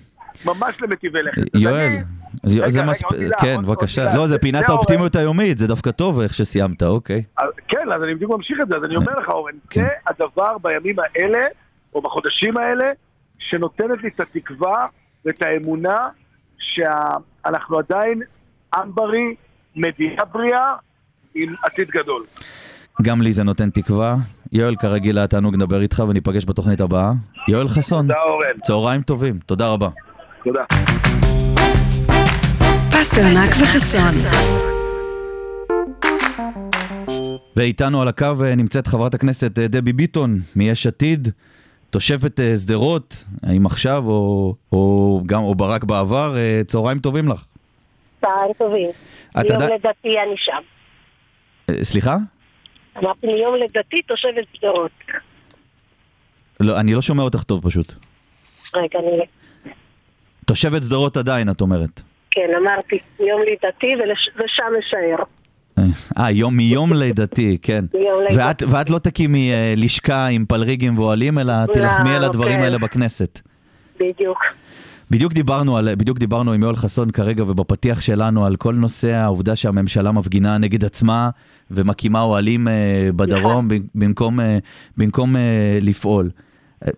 ממש 0.45 0.75
למטיבי 0.81 1.21
לכת. 1.23 1.41
יואל, 1.55 1.95
אז 2.43 2.51
זה 2.51 2.81
רגע, 2.81 2.91
מספ... 2.91 3.05
עוד 3.05 3.19
מילה, 3.19 3.37
כן, 3.41 3.61
בבקשה. 3.61 4.15
לא, 4.15 4.27
זה 4.27 4.39
פינת 4.39 4.67
זה 4.67 4.73
האופטימיות 4.73 5.15
היומית, 5.15 5.57
זה 5.57 5.67
דווקא 5.67 5.91
טוב 5.91 6.19
איך 6.19 6.33
שסיימת, 6.33 6.83
אוקיי. 6.83 7.23
אז- 7.37 7.49
כן, 7.67 7.91
אז 7.95 8.03
אני 8.03 8.15
בדיוק 8.15 8.31
ממשיך 8.31 8.59
את 8.61 8.67
זה, 8.67 8.75
אז 8.77 8.83
אני 8.83 8.95
אומר 8.95 9.13
לך, 9.19 9.29
אורן, 9.29 9.53
כן. 9.69 9.81
זה 9.81 9.87
הדבר 10.07 10.57
בימים 10.57 10.95
האלה, 10.99 11.45
או 11.93 12.01
בחודשים 12.01 12.57
האלה, 12.57 12.85
שנותנת 13.39 14.03
לי 14.03 14.09
את 14.15 14.19
התקווה 14.19 14.87
ואת 15.25 15.41
האמונה 15.41 16.07
שאנחנו 16.59 17.79
עדיין 17.79 18.21
עם 18.75 18.95
בריא, 18.95 19.35
מדינה 19.75 20.25
בריאה, 20.25 20.75
עם 21.35 21.53
עתיד 21.63 21.87
גדול. 21.89 22.23
גם 23.01 23.21
לי 23.21 23.31
זה 23.31 23.43
נותן 23.43 23.69
תקווה. 23.69 24.15
יואל, 24.51 24.75
כרגיל 24.75 25.17
היה 25.17 25.27
תענוג 25.27 25.55
לדבר 25.55 25.81
איתך 25.81 26.03
וניפגש 26.09 26.45
בתוכנית 26.45 26.81
הבאה. 26.81 27.11
יואל 27.47 27.67
חסון, 27.69 28.07
תודה, 28.07 28.19
אורן. 28.21 28.59
צהריים 28.61 29.01
טובים, 29.01 29.39
תודה 29.45 29.67
רבה. 29.69 29.89
תודה. 30.43 30.61
פסטרנק 32.91 33.49
וחסון. 33.61 34.13
ואיתנו 37.55 38.01
על 38.01 38.07
הקו 38.07 38.25
אה, 38.43 38.55
נמצאת 38.55 38.87
חברת 38.87 39.13
הכנסת 39.13 39.59
אה, 39.59 39.67
דבי 39.67 39.93
ביטון 39.93 40.39
מיש 40.55 40.87
עתיד, 40.87 41.27
תושבת 41.89 42.39
אה, 42.39 42.57
שדרות, 42.57 43.23
האם 43.43 43.65
עכשיו 43.65 44.03
או, 44.07 44.55
או 44.71 45.21
גם 45.25 45.43
או 45.43 45.55
ברק 45.55 45.83
בעבר, 45.83 46.35
צהריים 46.67 46.99
טובים 46.99 47.27
לך. 47.27 47.43
צהריים 48.21 48.53
טובים. 48.57 48.89
את 49.31 49.35
מיום 49.35 49.55
עדיין- 49.55 49.71
לידתי 49.71 50.19
אני 50.19 50.37
שם. 50.37 50.78
אה, 51.69 51.85
סליחה? 51.85 52.17
אמרתי 52.97 53.27
מיום 53.27 53.55
לידתי 53.55 54.01
תושבת 54.01 54.45
שדרות. 54.53 54.91
לא, 56.59 56.79
אני 56.79 56.93
לא 56.93 57.01
שומע 57.01 57.23
אותך 57.23 57.43
טוב 57.43 57.63
פשוט. 57.63 57.93
רגע, 58.75 58.99
אני... 58.99 59.25
תושבת 60.45 60.83
שדרות 60.83 61.17
עדיין, 61.17 61.49
את 61.49 61.61
אומרת. 61.61 62.01
כן, 62.31 62.49
אמרתי 62.57 62.99
מיום 63.19 63.41
לידתי 63.41 63.95
ולש... 64.03 64.29
ושם 64.35 64.71
אשאר. 64.79 65.23
אה, 66.19 66.31
יום 66.31 66.57
מיום 66.57 66.93
לידתי, 66.93 67.57
כן. 67.61 67.85
ואת, 68.35 68.63
ואת 68.71 68.89
לא 68.89 68.99
תקימי 68.99 69.53
אה, 69.53 69.73
לשכה 69.77 70.25
עם 70.27 70.45
פלריגים 70.45 70.97
ואוהלים, 70.97 71.39
אלא 71.39 71.53
תלחמי 71.73 72.15
על 72.15 72.23
הדברים 72.23 72.57
כן. 72.57 72.63
האלה 72.63 72.77
בכנסת. 72.77 73.39
בדיוק. 73.99 74.39
בדיוק 75.11 75.33
דיברנו, 75.33 75.77
על, 75.77 75.95
בדיוק 75.95 76.19
דיברנו 76.19 76.51
עם 76.53 76.63
יואל 76.63 76.75
חסון 76.75 77.11
כרגע 77.11 77.43
ובפתיח 77.43 78.01
שלנו 78.01 78.45
על 78.45 78.55
כל 78.55 78.75
נושא 78.75 79.13
העובדה 79.13 79.55
שהממשלה 79.55 80.11
מפגינה 80.11 80.57
נגד 80.57 80.85
עצמה 80.85 81.29
ומקימה 81.71 82.21
אוהלים 82.21 82.67
אה, 82.67 83.09
בדרום 83.15 83.67
ב- 83.67 83.77
במקום, 83.95 84.39
אה, 84.39 84.57
במקום 84.97 85.35
אה, 85.35 85.79
לפעול. 85.81 86.29
אה, 86.85 86.91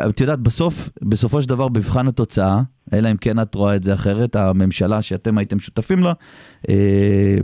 אה, 0.00 0.08
את 0.08 0.20
יודעת, 0.20 0.38
בסוף, 0.38 0.90
בסופו 1.02 1.42
של 1.42 1.48
דבר 1.48 1.68
במבחן 1.68 2.08
התוצאה, 2.08 2.62
אלא 2.92 3.10
אם 3.10 3.16
כן 3.16 3.40
את 3.40 3.54
רואה 3.54 3.76
את 3.76 3.82
זה 3.82 3.94
אחרת, 3.94 4.36
הממשלה 4.36 5.02
שאתם 5.02 5.38
הייתם 5.38 5.58
שותפים 5.58 6.02
לה, 6.02 6.12
אה, 6.68 7.38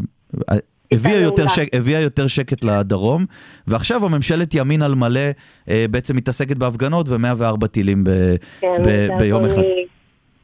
הביאה 0.92 1.20
יותר. 1.20 1.49
שק, 1.49 1.66
הביאה 1.75 2.00
יותר 2.00 2.26
שקט 2.26 2.64
לדרום, 2.64 3.26
ועכשיו 3.66 4.04
הממשלת 4.06 4.54
ימין 4.54 4.82
על 4.82 4.94
מלא 4.94 5.20
אה, 5.68 5.84
בעצם 5.90 6.16
מתעסקת 6.16 6.56
בהפגנות 6.56 7.08
ו-104 7.08 7.66
טילים 7.66 8.04
ב, 8.04 8.11
כן, 8.61 8.82
ב, 8.84 9.08
ביום 9.18 9.44
אחד. 9.44 9.62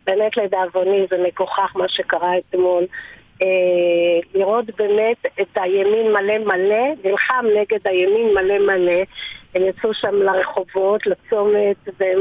באמת 0.07 0.37
לדאבוני 0.37 1.07
זה 1.11 1.17
מגוחך 1.27 1.77
מה 1.77 1.89
שקרה 1.89 2.33
אתמול. 2.39 2.85
אה, 3.43 3.49
לראות 4.35 4.65
באמת 4.79 5.27
את 5.41 5.57
הימין 5.57 6.13
מלא 6.13 6.39
מלא, 6.39 6.85
נלחם 7.05 7.45
נגד 7.61 7.81
הימין 7.85 8.35
מלא 8.35 8.59
מלא. 8.59 9.03
הם 9.55 9.63
יצאו 9.63 9.95
שם 9.95 10.15
לרחובות, 10.15 11.07
לצומת, 11.07 11.77
והם 12.01 12.19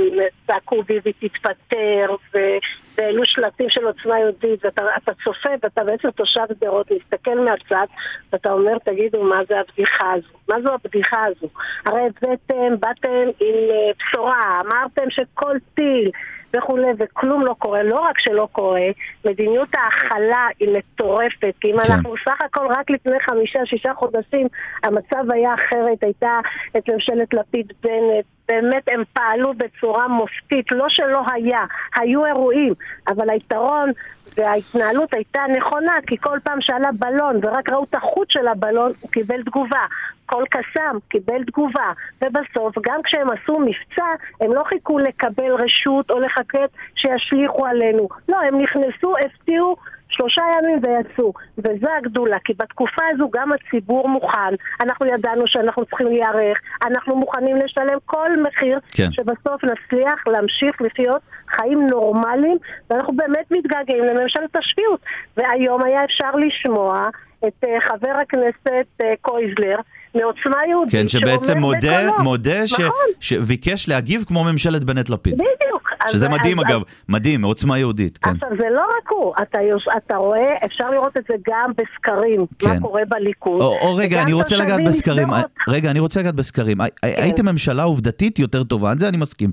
צעקו 0.47 0.83
ביבי 0.83 1.13
תתפטר, 1.13 2.15
והעלו 2.33 3.25
שלטים 3.25 3.69
של 3.69 3.85
עוצמה 3.85 4.19
יהודית, 4.19 4.65
ואתה 4.65 4.81
אתה 4.97 5.11
צופה, 5.23 5.49
ואתה 5.63 5.83
בעצם 5.83 6.11
תושב 6.11 6.41
שדרות, 6.49 6.91
מסתכל 6.91 7.39
מהצד, 7.39 7.85
ואתה 8.33 8.51
אומר, 8.51 8.77
תגידו, 8.77 9.23
מה 9.23 9.39
זה 9.49 9.59
הבדיחה 9.59 10.13
הזו? 10.13 10.37
מה 10.49 10.61
זו 10.61 10.73
הבדיחה 10.73 11.21
הזו? 11.25 11.47
הרי 11.85 12.01
הבאתם, 12.01 12.79
באתם 12.79 13.29
עם 13.39 13.55
אה, 13.69 13.91
בשורה, 13.99 14.61
אמרתם 14.61 15.09
שכל 15.09 15.57
טיל 15.73 16.11
וכולי, 16.55 16.87
וכלום 16.97 17.45
לא 17.45 17.55
קורה. 17.59 17.83
לא 17.83 17.99
רק 17.99 18.19
שלא 18.19 18.47
קורה, 18.51 18.87
מדיניות 19.25 19.69
ההכלה 19.73 20.47
היא 20.59 20.77
מטורפת, 20.77 21.53
כי 21.61 21.71
אם 21.71 21.83
כן. 21.83 21.93
אנחנו 21.93 22.13
סך 22.25 22.41
הכל 22.41 22.67
רק 22.69 22.89
לפני 22.89 23.19
חמישה, 23.19 23.65
שישה 23.65 23.93
חודשים, 23.93 24.47
המצב 24.83 25.31
היה 25.31 25.53
אחרת, 25.53 26.03
הייתה 26.03 26.39
את 26.77 26.89
ממשלת 26.89 27.33
לפיד-בנט, 27.33 28.25
באמת 28.47 28.83
הם 28.87 29.03
פעלו 29.13 29.53
בצורה 29.53 30.07
מופתית, 30.07 30.71
לא 30.71 30.85
שלא 30.89 31.21
היה, 31.33 31.65
היו 31.95 32.25
אירועים, 32.25 32.73
אבל 33.07 33.29
היתרון 33.29 33.91
וההתנהלות 34.37 35.13
הייתה 35.13 35.41
נכונה, 35.57 35.93
כי 36.07 36.17
כל 36.17 36.39
פעם 36.43 36.61
שעלה 36.61 36.89
בלון 36.91 37.39
ורק 37.43 37.69
ראו 37.69 37.83
את 37.83 37.95
החוט 37.95 38.31
של 38.31 38.47
הבלון, 38.47 38.91
הוא 39.01 39.11
קיבל 39.11 39.43
תגובה. 39.43 39.85
כל 40.25 40.43
קסאם 40.49 40.99
קיבל 41.09 41.43
תגובה, 41.43 41.91
ובסוף, 42.21 42.75
גם 42.81 42.99
כשהם 43.03 43.27
עשו 43.29 43.59
מבצע, 43.59 44.05
הם 44.41 44.53
לא 44.53 44.63
חיכו 44.63 44.99
לקבל 44.99 45.51
רשות 45.53 46.11
או 46.11 46.19
לחכות 46.19 46.69
שישליכו 46.95 47.65
עלינו. 47.65 48.07
לא, 48.29 48.37
הם 48.37 48.61
נכנסו, 48.61 49.13
הפתיעו, 49.25 49.75
שלושה 50.09 50.41
ימים 50.57 50.79
ויצאו. 50.83 51.33
וזו 51.57 51.87
הגדולה, 51.97 52.37
כי 52.45 52.53
בתקופה 52.53 53.03
הזו 53.11 53.29
גם 53.33 53.51
הציבור 53.53 54.09
מוכן, 54.09 54.53
אנחנו 54.81 55.05
ידענו 55.05 55.47
שאנחנו 55.47 55.85
צריכים 55.85 56.07
להיערך, 56.07 56.57
אנחנו 56.85 57.15
מוכנים 57.15 57.57
לשלם 57.57 57.97
כל 58.05 58.29
מחיר, 58.41 58.79
כן. 58.91 59.11
שבסוף 59.11 59.63
נצליח 59.63 60.27
להמשיך 60.27 60.81
לחיות 60.81 61.21
חיים 61.47 61.87
נורמליים, 61.87 62.57
ואנחנו 62.89 63.13
באמת 63.15 63.51
מתגעגעים 63.51 64.03
לממשלת 64.03 64.55
השפיות. 64.55 64.99
והיום 65.37 65.83
היה 65.83 66.03
אפשר 66.03 66.31
לשמוע 66.35 67.07
את 67.47 67.63
uh, 67.63 67.67
חבר 67.81 68.13
הכנסת 68.21 68.85
uh, 69.01 69.05
קויזלר 69.21 69.77
מעוצמה 70.15 70.57
יהודית, 70.69 70.91
כן, 70.91 71.07
שבעצם 71.07 71.57
מודה, 71.57 71.79
בקולו, 72.07 72.23
מודה 72.23 72.67
ש, 72.67 72.73
נכון, 72.73 72.95
שביקש 73.19 73.89
להגיב 73.89 74.23
כמו 74.27 74.43
ממשלת 74.43 74.83
בנט-לפיד. 74.83 75.33
בדיוק. 75.33 75.89
אז- 76.05 76.11
שזה 76.11 76.29
מדהים 76.29 76.59
אז- 76.59 76.65
אגב, 76.67 76.81
מדהים, 77.09 77.41
מעוצמה 77.41 77.77
יהודית, 77.77 78.17
כן. 78.17 78.29
עכשיו 78.31 78.49
זה 78.59 78.65
לא 78.75 78.81
רק 78.81 79.11
הוא, 79.11 79.33
אתה, 79.41 79.61
יוש... 79.61 79.85
אתה 79.97 80.15
רואה, 80.15 80.47
אפשר 80.65 80.89
לראות 80.89 81.17
את 81.17 81.23
זה 81.29 81.33
גם 81.49 81.71
בסקרים, 81.77 82.45
כן. 82.59 82.69
מה 82.69 82.79
קורה 82.79 83.01
בליכוד. 83.09 83.61
או, 83.61 83.77
או 83.81 83.95
רגע, 83.95 84.21
אני 84.21 84.33
רוצה 84.33 84.57
לגעת 84.57 84.79
בסקרים. 84.87 85.27
משדרות. 85.27 85.45
רגע, 85.67 85.91
אני 85.91 85.99
רוצה 85.99 86.19
לגעת 86.19 86.35
בסקרים. 86.35 86.81
הי- 86.81 86.89
הייתם 87.03 87.45
ממשלה 87.45 87.83
עובדתית 87.83 88.39
יותר 88.39 88.63
טובה, 88.63 88.91
על 88.91 88.99
זה 88.99 89.07
אני 89.09 89.17
מסכים. 89.17 89.49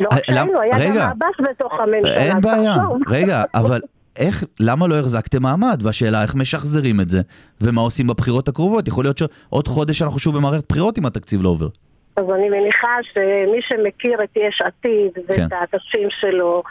לא 0.00 0.08
אה, 0.12 0.18
שהיינו, 0.26 0.60
היה 0.60 0.90
גם 0.94 1.10
עבאס 1.10 1.50
בתוך 1.50 1.72
הממשלה. 1.80 2.14
אין 2.16 2.40
בעיה. 2.40 2.74
תחשוב. 2.74 2.98
רגע, 3.08 3.42
אבל 3.54 3.80
איך, 4.16 4.44
למה 4.60 4.86
לא 4.86 4.98
החזקתם 4.98 5.42
מעמד? 5.42 5.80
והשאלה 5.82 6.22
איך 6.22 6.34
משחזרים 6.34 7.00
את 7.00 7.08
זה, 7.08 7.20
ומה 7.60 7.80
עושים 7.80 8.06
בבחירות 8.06 8.48
הקרובות. 8.48 8.88
יכול 8.88 9.04
להיות 9.04 9.18
שעוד 9.18 9.68
חודש 9.68 10.02
אנחנו 10.02 10.18
שוב 10.18 10.36
במערכת 10.36 10.64
בחירות 10.68 10.98
אם 10.98 11.06
התקציב 11.06 11.42
לא 11.42 11.48
עובר. 11.48 11.68
אז 12.16 12.24
אני 12.30 12.48
מניחה 12.48 12.96
שמי 13.12 13.62
שמכיר 13.62 14.22
את 14.24 14.36
יש 14.36 14.60
עתיד 14.60 15.10
ואת 15.28 15.36
כן. 15.36 15.46
האנשים 15.50 16.08
שלו, 16.10 16.62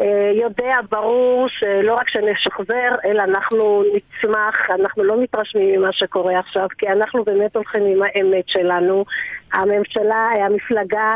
אה, 0.00 0.32
יודע 0.34 0.76
ברור 0.90 1.48
שלא 1.48 1.94
רק 1.94 2.08
שנשחזר, 2.08 2.94
אלא 3.04 3.22
אנחנו 3.22 3.84
נצמח, 3.94 4.70
אנחנו 4.70 5.04
לא 5.04 5.22
מתרשמים 5.22 5.80
ממה 5.80 5.92
שקורה 5.92 6.38
עכשיו, 6.38 6.66
כי 6.78 6.88
אנחנו 6.88 7.24
באמת 7.24 7.56
הולכים 7.56 7.82
עם 7.86 8.02
האמת 8.02 8.48
שלנו. 8.48 9.04
הממשלה, 9.52 10.26
המפלגה, 10.46 11.14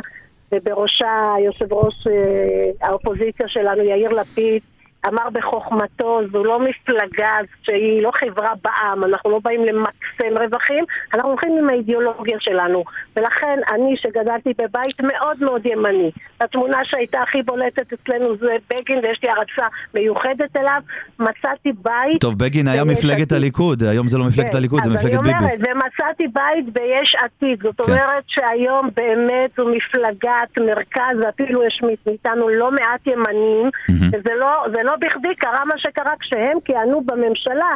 ובראשה 0.53 1.35
יושב 1.45 1.73
ראש 1.73 2.07
אה, 2.07 2.89
האופוזיציה 2.89 3.49
שלנו, 3.49 3.83
יאיר 3.83 4.11
לפיד, 4.11 4.63
אמר 5.09 5.31
בחוכמתו, 5.33 6.21
זו 6.33 6.45
לא 6.45 6.61
מפלגה 6.61 7.37
שהיא 7.63 8.03
לא 8.03 8.11
חברה 8.15 8.53
בעם, 8.65 9.05
אנחנו 9.05 9.31
לא 9.31 9.41
באים 9.45 9.65
למקסם 9.65 10.43
רווחים, 10.43 10.85
אנחנו 11.15 11.29
הולכים 11.31 11.59
עם 11.59 11.69
האידיאולוגיה 11.69 12.37
שלנו. 12.41 12.85
ולכן 13.17 13.59
אני, 13.73 13.97
שגדלתי 13.97 14.53
בבית 14.59 15.01
מאוד 15.03 15.37
מאוד 15.41 15.67
ימני, 15.67 16.11
התמונה 16.41 16.79
שהייתה 16.85 17.21
הכי 17.21 17.43
בולטת 17.43 17.93
אצלנו 17.93 18.37
זה 18.37 18.57
בגין, 18.71 18.99
ויש 19.03 19.21
לי 19.23 19.29
הערצה 19.29 19.67
מיוחדת 19.95 20.57
אליו, 20.57 20.81
מצאתי 21.19 21.73
בית... 21.83 22.21
טוב, 22.21 22.39
בגין 22.39 22.69
היה 22.69 22.85
מפלגת 22.85 23.23
עתיד. 23.23 23.33
הליכוד, 23.33 23.83
היום 23.83 24.09
זה 24.09 24.19
לא 24.19 24.25
מפלגת 24.25 24.51
כן, 24.51 24.57
הליכוד, 24.57 24.85
זה 24.85 24.91
אז 24.91 24.97
מפלגת 24.97 25.19
אני 25.19 25.23
ביבי. 25.23 25.39
אומרת, 25.39 25.59
ומצאתי 25.59 26.29
בית 26.29 26.73
ביש 26.73 27.15
עתיד. 27.15 27.63
זאת 27.63 27.81
כן. 27.81 27.93
אומרת 27.93 28.25
שהיום 28.27 28.91
באמת 28.97 29.51
זו 29.57 29.69
מפלגת 29.69 30.59
מרכז, 30.61 31.17
ואפילו 31.23 31.65
יש 31.65 31.83
מאיתנו 32.07 32.49
לא 32.49 32.71
מעט 32.73 33.07
ימנים, 33.07 33.71
מהמם. 33.89 34.09
וזה 34.09 34.31
לא, 34.41 34.65
זה 34.73 34.83
לא 34.95 35.09
בכדי 35.09 35.35
קרה 35.35 35.65
מה 35.65 35.79
שקרה 35.79 36.13
כשהם 36.21 36.59
כיהנו 36.65 37.01
בממשלה. 37.01 37.71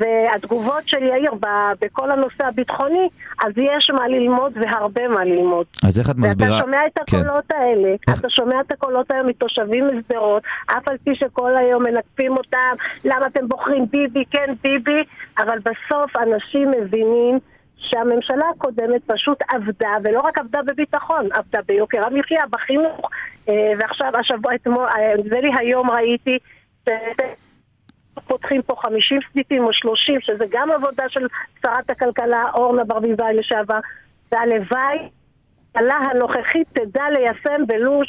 והתגובות 0.00 0.82
של 0.88 1.02
יאיר 1.02 1.32
בכל 1.80 2.10
הנושא 2.10 2.46
הביטחוני, 2.46 3.08
אז 3.44 3.52
יש 3.56 3.90
מה 3.90 4.08
ללמוד 4.08 4.52
והרבה 4.60 5.08
מה 5.08 5.24
ללמוד. 5.24 5.66
אז 5.86 5.98
איך 5.98 6.10
את 6.10 6.16
מסבירה? 6.16 6.50
ואתה 6.52 6.64
שומע 6.64 6.78
את 6.86 6.98
כן. 7.10 7.16
הקולות 7.16 7.44
האלה, 7.54 7.88
איך- 8.08 8.20
אתה 8.20 8.30
שומע 8.30 8.60
את 8.60 8.72
הקולות 8.72 9.10
היום 9.10 9.26
מתושבים 9.26 9.84
משדרות, 9.98 10.42
אף 10.66 10.88
על 10.88 10.96
פי 11.04 11.14
שכל 11.14 11.56
היום 11.56 11.82
מנקפים 11.82 12.32
אותם, 12.36 12.74
למה 13.04 13.26
אתם 13.26 13.48
בוחרים 13.48 13.86
ביבי, 13.90 14.24
כן 14.30 14.54
ביבי, 14.62 15.04
אבל 15.38 15.58
בסוף 15.58 16.16
אנשים 16.16 16.70
מבינים 16.70 17.38
שהממשלה 17.78 18.44
הקודמת 18.56 19.00
פשוט 19.06 19.38
עבדה, 19.48 19.90
ולא 20.04 20.20
רק 20.20 20.38
עבדה 20.38 20.60
בביטחון, 20.66 21.28
עבדה 21.32 21.58
ביוקר 21.68 22.06
המחיה, 22.06 22.42
בחינוך, 22.50 23.10
אה, 23.48 23.54
ועכשיו, 23.80 24.12
השבוע, 24.20 24.54
אתמול, 24.54 24.86
אה, 24.86 25.16
נדמה 25.18 25.40
לי 25.40 25.50
היום 25.58 25.90
ראיתי, 25.90 26.38
פותחים 28.26 28.62
פה 28.62 28.74
50 28.82 29.18
סניפים 29.32 29.64
או 29.64 29.72
30, 29.72 30.20
שזה 30.20 30.44
גם 30.50 30.70
עבודה 30.70 31.04
של 31.08 31.26
שרת 31.62 31.90
הכלכלה 31.90 32.50
אורנה 32.54 32.84
ברביבאי 32.84 33.34
לשעבר, 33.34 33.78
והלוואי 34.32 35.08
הממשלה 35.76 35.98
הנוכחית 36.10 36.66
תדע 36.72 37.02
ליישם 37.12 37.62
ולו 37.68 38.00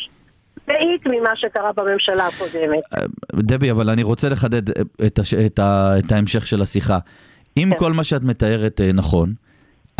מאית 0.67 1.05
ממה 1.05 1.35
שקרה 1.35 1.71
בממשלה 1.75 2.27
הקודמת. 2.27 2.83
דבי, 3.35 3.71
אבל 3.71 3.89
אני 3.89 4.03
רוצה 4.03 4.29
לחדד 4.29 4.69
את, 5.07 5.19
הש... 5.19 5.33
את, 5.33 5.59
ה... 5.59 5.93
את 5.99 6.11
ההמשך 6.11 6.47
של 6.47 6.61
השיחה. 6.61 6.97
אם 7.57 7.69
כן. 7.71 7.79
כל 7.79 7.93
מה 7.93 8.03
שאת 8.03 8.23
מתארת 8.23 8.81
אה, 8.81 8.93
נכון, 8.93 9.33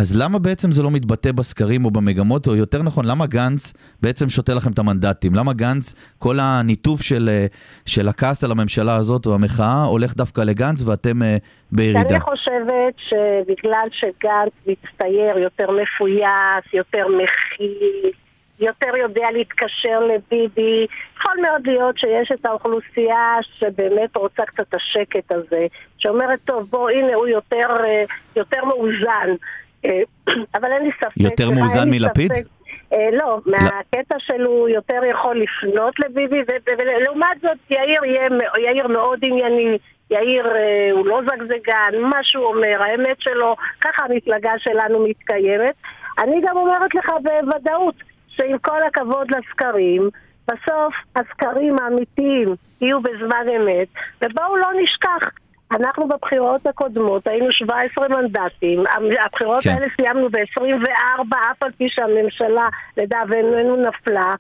אז 0.01 0.21
למה 0.21 0.39
בעצם 0.39 0.71
זה 0.71 0.83
לא 0.83 0.91
מתבטא 0.91 1.31
בסקרים 1.31 1.86
או 1.86 1.91
במגמות, 1.91 2.47
או 2.47 2.55
יותר 2.55 2.81
נכון, 2.83 3.05
למה 3.05 3.25
גנץ 3.25 3.73
בעצם 4.01 4.29
שותה 4.29 4.53
לכם 4.53 4.71
את 4.71 4.79
המנדטים? 4.79 5.36
למה 5.36 5.53
גנץ, 5.53 5.93
כל 6.19 6.39
הניתוב 6.39 7.01
של, 7.01 7.29
אה, 7.29 7.45
של 7.86 8.07
הכעס 8.07 8.43
על 8.43 8.51
הממשלה 8.51 8.95
הזאת 8.95 9.27
והמחאה 9.27 9.83
הולך 9.83 10.15
דווקא 10.15 10.41
לגנץ 10.41 10.81
ואתם 10.81 11.23
אה, 11.23 11.38
בירידה? 11.71 12.15
אני 12.15 12.19
חושבת 12.19 12.93
שבגלל 12.97 13.88
שגנץ 13.91 14.53
מצטייר 14.67 15.38
יותר 15.38 15.67
מפויס, 15.71 16.73
יותר 16.73 17.05
מכיל, 17.07 18.12
יותר 18.60 18.97
יודע 18.97 19.27
להתקשר 19.33 19.99
לביבי, 19.99 20.88
יכול 21.17 21.36
מאוד 21.41 21.67
להיות 21.67 21.97
שיש 21.97 22.31
את 22.31 22.45
האוכלוסייה 22.45 23.38
שבאמת 23.60 24.17
רוצה 24.17 24.43
קצת 24.45 24.73
השקט 24.73 25.31
הזה, 25.31 25.67
שאומרת, 25.97 26.39
טוב, 26.45 26.67
בוא, 26.69 26.89
הנה 26.89 27.15
הוא 27.15 27.27
יותר, 27.27 27.67
אה, 27.86 28.03
יותר 28.36 28.65
מאוזן. 28.65 29.36
אה, 29.88 30.02
אבל 30.56 30.71
אין 30.71 30.84
לי 30.84 30.91
ספק... 31.00 31.17
יותר 31.17 31.52
מאוזן 31.52 31.89
מלפיד? 31.89 32.32
אה, 32.93 33.10
לא, 33.13 33.39
מהקטע 33.45 34.15
שלו 34.19 34.67
יותר 34.69 35.02
יכול 35.10 35.41
לפנות 35.41 36.00
לביבי, 36.00 36.41
ולעומת 36.78 37.41
זאת 37.41 37.58
יאיר, 37.69 38.06
יהיה, 38.06 38.28
יאיר 38.58 38.88
מאוד 38.88 39.19
ענייני, 39.21 39.78
יאיר 40.12 40.47
אה, 40.56 40.89
הוא 40.91 41.08
לא 41.08 41.21
זגזגן, 41.21 42.02
מה 42.02 42.23
שהוא 42.23 42.45
אומר, 42.45 42.84
האמת 42.84 43.21
שלו, 43.21 43.56
ככה 43.82 44.06
המפלגה 44.06 44.52
שלנו 44.58 45.08
מתקיימת. 45.08 45.76
אני 46.19 46.41
גם 46.41 46.58
אומרת 46.58 46.95
לך 46.95 47.10
בוודאות, 47.23 47.95
שעם 48.28 48.58
כל 48.58 48.84
הכבוד 48.84 49.28
לסקרים, 49.32 50.10
בסוף 50.47 50.95
הסקרים 51.15 51.76
האמיתיים 51.80 52.56
יהיו 52.82 53.02
בזמן 53.02 53.45
אמת, 53.56 53.88
ובואו 54.21 54.58
לא 54.58 54.67
נשכח. 54.82 55.30
אנחנו 55.71 56.08
בבחירות 56.08 56.67
הקודמות 56.67 57.27
היינו 57.27 57.51
17 57.51 58.08
מנדטים, 58.08 58.84
הבחירות 59.25 59.63
כן. 59.63 59.69
האלה 59.69 59.88
סיימנו 59.95 60.30
ב-24, 60.30 61.36
אף 61.51 61.63
על 61.63 61.71
פי 61.77 61.89
שהממשלה 61.89 62.69
לדאבוננו 62.97 63.75
נפלה. 63.75 64.36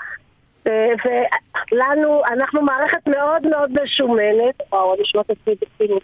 אה, 0.67 0.89
ולנו, 1.05 2.21
אנחנו 2.33 2.61
מערכת 2.61 3.07
מאוד 3.07 3.47
מאוד 3.47 3.71
משומנת, 3.83 4.55
וואו, 4.71 4.95
אני 4.95 5.05
שומעת 5.05 5.31
את 5.31 5.37
עצמי 5.41 5.55
בציניות. 5.61 6.03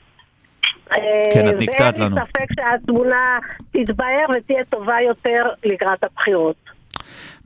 כן, 1.34 1.48
את 1.50 1.54
אה, 1.54 1.60
נקטעת 1.60 2.00
לנו. 2.00 2.16
ואין 2.16 2.26
לי 2.26 2.32
ספק 2.32 2.54
שהתמונה 2.54 3.40
תתבהר 3.72 4.26
ותהיה 4.36 4.64
טובה 4.64 5.02
יותר 5.02 5.50
לקראת 5.64 6.04
הבחירות. 6.04 6.73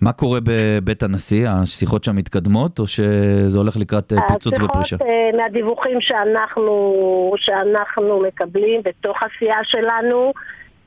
מה 0.01 0.13
קורה 0.13 0.39
בבית 0.43 1.03
הנשיא? 1.03 1.49
השיחות 1.49 2.03
שם 2.03 2.15
מתקדמות, 2.15 2.79
או 2.79 2.87
שזה 2.87 3.57
הולך 3.57 3.77
לקראת 3.77 4.13
אה, 4.13 4.17
פיצוץ 4.27 4.53
ופרישה? 4.53 4.95
השיחות 4.95 5.07
אה, 5.07 5.37
מהדיווחים 5.37 6.01
שאנחנו, 6.01 7.33
שאנחנו 7.37 8.21
מקבלים 8.27 8.81
בתוך 8.83 9.17
הסיעה 9.23 9.59
שלנו, 9.63 10.33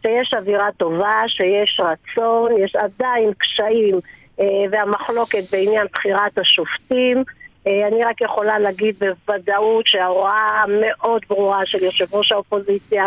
שיש 0.02 0.34
אווירה 0.34 0.68
טובה, 0.76 1.22
שיש 1.26 1.80
רצון, 1.80 2.52
יש 2.64 2.76
עדיין 2.76 3.32
קשיים 3.38 4.00
אה, 4.40 4.46
והמחלוקת 4.70 5.42
בעניין 5.52 5.86
בחירת 5.92 6.38
השופטים. 6.38 7.24
אה, 7.66 7.88
אני 7.88 8.04
רק 8.04 8.20
יכולה 8.20 8.58
להגיד 8.58 8.94
בוודאות 8.98 9.86
שההוראה 9.86 10.62
המאוד 10.62 11.22
ברורה 11.28 11.66
של 11.66 11.84
יושב 11.84 12.14
ראש 12.14 12.32
האופוזיציה 12.32 13.04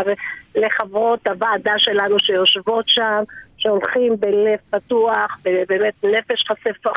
ולחברות 0.56 1.28
הוועדה 1.28 1.74
שלנו 1.78 2.20
שיושבות 2.20 2.86
שם, 2.88 3.24
שהולכים 3.58 4.16
בלב 4.20 4.60
פתוח, 4.70 5.38
באמת 5.44 5.94
נפש 6.04 6.44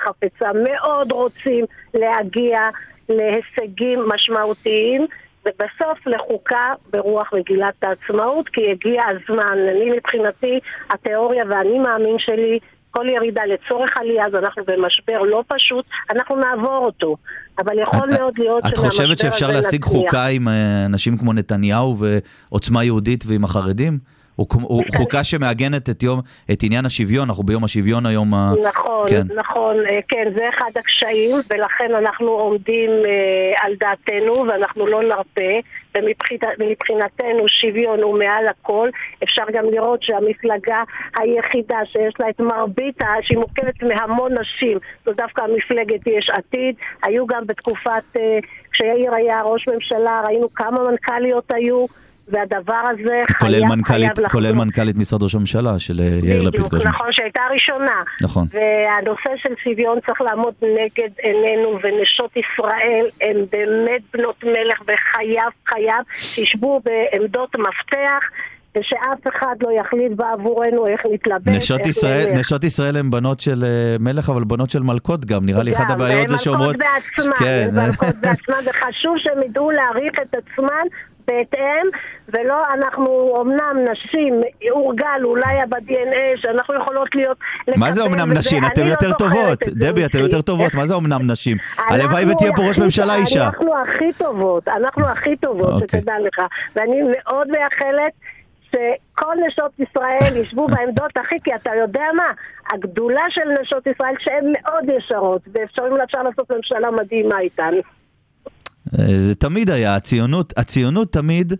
חפצה, 0.01 0.51
מאוד 0.65 1.13
רוצים 1.13 1.65
להגיע 1.95 2.61
להישגים 3.09 4.09
משמעותיים. 4.09 5.07
ובסוף 5.47 6.07
לחוקה 6.07 6.75
ברוח 6.91 7.33
מגילת 7.33 7.85
העצמאות, 7.85 8.49
כי 8.49 8.71
הגיע 8.71 9.03
הזמן. 9.09 9.59
אני 9.69 9.91
מבחינתי, 9.91 10.61
התיאוריה 10.91 11.45
והאני 11.49 11.79
מאמין 11.79 12.19
שלי, 12.19 12.59
כל 12.97 13.07
ירידה 13.09 13.43
לצורך 13.45 13.91
עלייה, 14.01 14.27
אז 14.27 14.35
אנחנו 14.35 14.63
במשבר 14.67 15.19
לא 15.23 15.45
פשוט, 15.49 15.85
אנחנו 16.15 16.37
נעבור 16.37 16.85
אותו. 16.87 17.17
אבל 17.59 17.79
יכול 17.79 18.09
את- 18.15 18.21
מאוד 18.21 18.39
להיות 18.39 18.59
את 18.67 18.77
שמהמשבר 18.77 18.91
חושבת 18.91 19.19
שאפשר 19.19 19.47
הזה 19.51 19.61
להשיג 19.61 19.81
נצליח. 19.85 20.03
חוקה 20.03 20.27
עם 20.27 20.49
אה, 20.49 20.87
אנשים 20.87 21.19
כמו 21.19 21.33
נתניהו 21.33 21.97
ועוצמה 22.51 22.85
יהודית 22.85 23.25
ועם 23.27 23.45
החרדים? 23.45 23.99
הוא 24.37 24.47
הוא 24.63 24.83
חוקה 24.97 25.25
שמעגנת 25.25 25.91
את 25.91 26.03
יום, 26.03 26.21
את 26.53 26.59
עניין 26.63 26.87
השוויון, 26.87 27.29
אנחנו 27.29 27.43
ביום 27.43 27.65
השוויון 27.65 28.07
היום. 28.07 28.35
ה- 28.35 28.53
נכון, 28.69 29.09
כן. 29.11 29.23
נכון, 29.37 29.77
אה, 29.91 29.99
כן, 30.09 30.29
זה 30.37 30.45
אחד 30.49 30.71
הקשיים, 30.77 31.37
ולכן 31.51 31.95
אנחנו 31.95 32.29
עומדים 32.29 32.91
אה, 32.91 33.65
על 33.67 33.73
דעתנו 33.81 34.45
ואנחנו 34.49 34.87
לא 34.87 35.03
נרפה, 35.03 35.53
ומבחינת- 35.99 36.57
ומבחינתנו 36.59 37.49
שוויון 37.49 38.03
הוא 38.03 38.19
מעל 38.19 38.49
הכל. 38.49 38.89
אפשר 39.23 39.43
גם 39.53 39.65
לראות 39.65 40.03
שהמפלגה 40.03 40.83
היחידה 41.19 41.79
שיש 41.93 42.15
לה 42.21 42.29
את 42.31 42.41
מרבית, 42.41 42.99
שהיא 43.23 43.39
מורכבת 43.39 43.83
מהמון 43.83 44.33
נשים, 44.41 44.79
זו 45.07 45.13
דווקא 45.13 45.43
מפלגת 45.57 46.07
יש 46.07 46.31
עתיד. 46.31 46.75
היו 47.03 47.27
גם 47.27 47.47
בתקופת, 47.47 48.03
אה, 48.17 48.39
כשיאיר 48.73 49.15
היה 49.15 49.43
ראש 49.43 49.69
ממשלה, 49.69 50.23
ראינו 50.27 50.55
כמה 50.55 50.79
מנכ"ליות 50.91 51.53
היו. 51.55 51.87
והדבר 52.29 52.83
הזה 52.91 53.23
כולל 53.39 53.53
חייב, 53.53 53.65
מנכ"לית, 53.65 54.17
חייב 54.17 54.29
כולל 54.29 54.49
לחזור. 54.49 54.65
מנכ"לית 54.65 54.97
משרד 54.97 55.23
ראש 55.23 55.35
הממשלה 55.35 55.79
של 55.79 56.01
אה, 56.01 56.19
יאיר 56.23 56.43
לפיד. 56.43 56.61
בדיוק. 56.61 56.87
נכון, 56.87 57.13
שהייתה 57.13 57.43
הראשונה. 57.43 58.03
נכון. 58.23 58.47
והנושא 58.53 59.31
של 59.37 59.55
שוויון 59.65 59.99
צריך 60.07 60.21
לעמוד 60.21 60.55
נגד 60.63 61.11
עינינו, 61.19 61.79
ונשות 61.83 62.31
ישראל 62.37 63.07
הן 63.21 63.37
באמת 63.53 64.03
בנות 64.15 64.45
מלך, 64.45 64.81
וחייב, 64.83 65.53
חייב, 65.69 66.05
שישבו 66.17 66.81
בעמדות 66.85 67.57
מפתח, 67.59 68.21
ושאף 68.79 69.37
אחד 69.37 69.55
לא 69.61 69.71
יחליט 69.81 70.13
בעבורנו 70.17 70.87
איך 70.87 71.01
להתלבט. 71.11 71.55
נשות 71.55 71.81
איך 71.81 71.89
ישראל. 71.89 72.33
נשות 72.33 72.65
ישראל 72.65 72.97
הן 72.97 73.11
בנות 73.11 73.41
של 73.41 73.65
אה, 73.65 73.97
מלך, 74.01 74.31
אבל 74.31 74.45
בנות 74.45 74.71
של 74.71 74.83
מלכות 74.83 75.25
גם. 75.25 75.47
נראה 75.47 75.63
לי 75.63 75.73
אחת 75.73 75.91
הבעיות 75.91 76.29
זה 76.29 76.39
שאומרות... 76.39 76.77
מלכות 76.77 76.87
בעצמן, 77.17 77.35
כן. 77.39 77.69
הן 77.69 77.87
מלכות 77.87 78.15
בעצמן, 78.23 78.57
וחשוב 78.67 79.15
שהן 79.19 79.43
ידעו 79.43 79.71
להעריך 79.71 80.13
את 80.23 80.35
עצמן 80.35 80.87
בהתאם, 81.27 81.87
ולא 82.29 82.63
אנחנו 82.75 83.35
אמנם 83.43 83.85
נשים, 83.91 84.41
הורגל 84.71 85.21
אולי 85.25 85.43
ב-DNA 85.69 86.37
שאנחנו 86.37 86.75
יכולות 86.75 87.15
להיות... 87.15 87.39
מה 87.77 87.93
זה 87.93 88.03
אומנם 88.03 88.31
וזה- 88.31 88.39
נשים? 88.39 88.65
אתן 88.67 88.87
יותר 88.87 89.13
טובות. 89.13 89.59
דבי, 89.69 90.07
אתן. 90.07 90.19
יותר 90.19 90.43
טובות. 90.43 90.75
מה 90.75 90.87
זה 90.87 90.95
אומנם 90.95 91.31
נשים? 91.31 91.57
הלוואי 91.89 92.25
ותהיה 92.33 92.53
פה 92.57 92.63
ראש 92.69 92.79
ממשלה 92.79 93.15
אישה. 93.15 93.45
אנחנו 93.45 93.75
הכי 93.79 94.13
טובות, 94.19 94.69
אנחנו 94.69 95.07
הכי 95.07 95.37
טובות, 95.37 95.83
אוקיי. 95.83 96.01
שתדע 96.01 96.15
לך. 96.27 96.47
ואני 96.77 97.01
מאוד 97.03 97.49
מייחלת 97.51 98.13
שכל 98.71 99.35
נשות 99.47 99.73
ישראל 99.79 100.37
ישבו 100.37 100.67
בעמדות 100.77 101.17
הכי, 101.17 101.37
כי 101.45 101.55
אתה 101.55 101.71
יודע 101.81 102.05
מה? 102.17 102.27
הגדולה 102.73 103.25
של 103.31 103.49
נשות 103.61 103.87
ישראל 103.87 104.15
שהן 104.19 104.53
מאוד 104.53 104.85
ישרות, 104.99 105.41
ואפשר 105.53 105.83
אפשר 106.05 106.23
לעשות 106.23 106.51
ממשלה 106.51 106.91
מדהימה 106.91 107.39
איתן. 107.39 107.73
אה, 108.99 109.19
זה 109.19 109.35
תמיד 109.35 109.71
היה, 109.71 109.97
הציונות, 109.97 110.53
הציונות 110.57 111.13
תמיד 111.13 111.53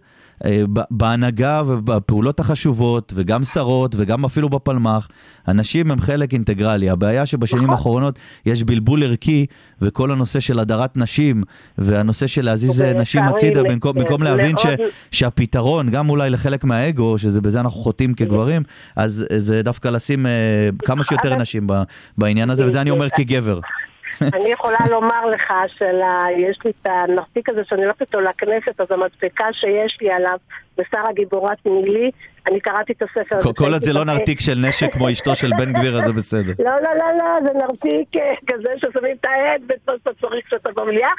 אה, 0.45 0.65
בהנהגה 0.91 1.63
ובפעולות 1.67 2.41
החשובות, 2.41 3.13
וגם 3.17 3.45
שרות, 3.45 3.95
וגם 3.99 4.25
אפילו 4.25 4.49
בפלמ"ח, 4.49 5.09
הנשים 5.47 5.91
הם 5.91 6.01
חלק 6.01 6.33
אינטגרלי. 6.33 6.91
הבעיה 6.91 7.27
שבשנים 7.27 7.63
נכון. 7.63 7.75
האחרונות 7.75 8.19
יש 8.47 8.63
בלבול 8.63 9.05
ערכי, 9.05 9.47
וכל 9.83 10.11
הנושא 10.11 10.41
של 10.41 10.59
הדרת 10.59 10.97
נשים, 10.97 11.43
והנושא 11.79 12.27
של 12.27 12.45
להזיז 12.45 12.81
אה, 12.81 12.93
נשים 12.93 13.23
הצידה, 13.25 13.63
במקום, 13.63 13.99
במקום 13.99 14.23
להבין 14.23 14.59
ש, 14.59 14.67
שהפתרון, 15.11 15.91
גם 15.91 16.11
אולי 16.11 16.31
לחלק 16.31 16.65
מהאגו, 16.65 17.19
שזה 17.19 17.41
בזה 17.41 17.61
אנחנו 17.61 17.81
חוטאים 17.81 18.15
כגברים, 18.15 18.63
אז 18.97 19.27
זה 19.37 19.63
דווקא 19.63 19.89
לשים 19.89 20.27
כמה 20.85 21.05
שיותר 21.05 21.37
נשים 21.37 21.67
בעניין 22.19 22.51
הזה, 22.51 22.67
וזה 22.67 22.81
אני 22.81 22.91
אומר 22.91 23.09
כגבר. 23.17 23.61
אני 24.35 24.49
יכולה 24.53 24.79
לומר 24.91 25.27
לך 25.27 25.53
שיש 25.67 26.59
לי 26.65 26.71
את 26.71 26.87
הנרתיק 26.87 27.49
הזה 27.49 27.61
שאני 27.65 27.85
הולכת 27.85 28.01
איתו 28.01 28.21
לכנסת, 28.21 28.81
אז 28.81 28.87
המדבקה 28.91 29.47
שיש 29.53 29.99
לי 30.01 30.11
עליו, 30.11 30.39
בשרה 30.79 31.13
גיבורת 31.13 31.59
נילי, 31.67 32.11
אני 32.47 32.61
קראתי 32.61 32.93
את 32.93 33.03
הספר 33.03 33.37
הזה. 33.37 33.49
כל- 33.57 33.73
עוד 33.73 33.83
זה 33.83 33.93
לא 33.93 34.05
נרתיק 34.05 34.41
של 34.41 34.55
נשק 34.69 34.93
כמו 34.93 35.11
אשתו 35.11 35.37
של 35.37 35.51
בן 35.59 35.73
גביר, 35.73 35.97
אז 35.99 36.05
זה 36.07 36.13
בסדר. 36.13 36.53
לא, 36.59 36.71
לא, 36.83 36.91
לא, 36.99 37.19
לא, 37.19 37.49
זה 37.53 37.59
נרתיק 37.59 38.09
אה, 38.17 38.35
כזה 38.47 38.69
ששמים 38.77 39.17
את 39.21 39.25
העד 39.27 39.63
מה 39.89 39.95
שאתה 39.99 40.11
צריך 40.21 40.47
כשאתה 40.47 40.71
במליאה. 40.77 41.11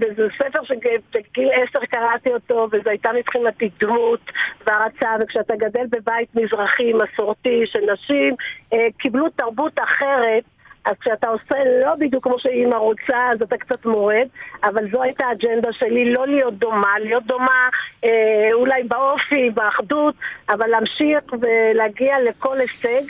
וזה 0.00 0.26
ספר 0.38 0.62
שבגיל 0.64 1.50
עשר 1.52 1.78
קראתי 1.90 2.30
אותו, 2.32 2.68
וזו 2.72 2.90
הייתה 2.90 3.10
מבחינתי 3.18 3.70
דמות 3.80 4.20
והערצה, 4.66 5.08
וכשאתה 5.22 5.56
גדל 5.56 5.86
בבית 5.90 6.28
מזרחי 6.34 6.92
מסורתי 6.92 7.62
של 7.66 7.78
נשים, 7.92 8.34
אה, 8.72 8.78
קיבלו 8.98 9.28
תרבות 9.36 9.72
אחרת. 9.84 10.44
אז 10.84 10.94
כשאתה 11.00 11.28
עושה 11.28 11.54
לא 11.84 11.94
בדיוק 11.94 12.24
כמו 12.24 12.38
שאימא 12.38 12.74
רוצה, 12.74 13.30
אז 13.32 13.42
אתה 13.42 13.56
קצת 13.56 13.86
מורד, 13.86 14.26
אבל 14.64 14.90
זו 14.92 15.02
הייתה 15.02 15.26
האג'נדה 15.26 15.72
שלי, 15.72 16.12
לא 16.12 16.26
להיות 16.26 16.54
דומה, 16.54 16.98
להיות 16.98 17.26
דומה 17.26 17.68
אה, 18.04 18.48
אולי 18.52 18.82
באופי, 18.82 19.50
באחדות, 19.50 20.14
אבל 20.48 20.66
להמשיך 20.66 21.32
ולהגיע 21.40 22.16
לכל 22.20 22.60
הישג. 22.60 23.02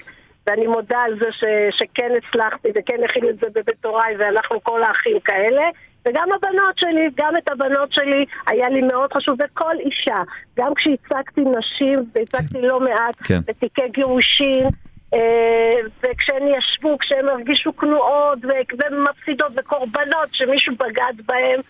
ואני 0.46 0.66
מודה 0.66 0.98
על 0.98 1.18
זה 1.18 1.32
ש, 1.32 1.44
שכן 1.70 2.12
הצלחתי 2.16 2.68
וכן 2.74 3.04
הכינו 3.04 3.28
את 3.28 3.38
זה 3.38 3.46
בבית 3.54 3.84
הוריי 3.84 4.16
ואנחנו 4.18 4.64
כל 4.64 4.82
האחים 4.82 5.20
כאלה 5.20 5.62
וגם 6.08 6.28
הבנות 6.32 6.78
שלי, 6.78 7.10
גם 7.16 7.36
את 7.36 7.50
הבנות 7.50 7.92
שלי 7.92 8.24
היה 8.46 8.68
לי 8.68 8.82
מאוד 8.82 9.12
חשוב 9.12 9.38
וכל 9.44 9.76
אישה, 9.80 10.16
גם 10.56 10.74
כשהצגתי 10.74 11.40
נשים 11.58 11.98
והצגתי 12.14 12.60
לא 12.60 12.80
מעט 12.80 13.16
כן. 13.24 13.40
בתיקי 13.46 13.88
גירושין 13.88 14.64
אה, 14.64 14.68
וכשהן 16.02 16.48
ישבו, 16.48 16.98
כשהן 16.98 17.28
הרגישו 17.28 17.76
כנועות 17.76 18.38
ומפסידות 18.42 19.52
וקורבנות 19.56 20.28
שמישהו 20.32 20.74
בגד 20.76 21.26
בהן 21.26 21.60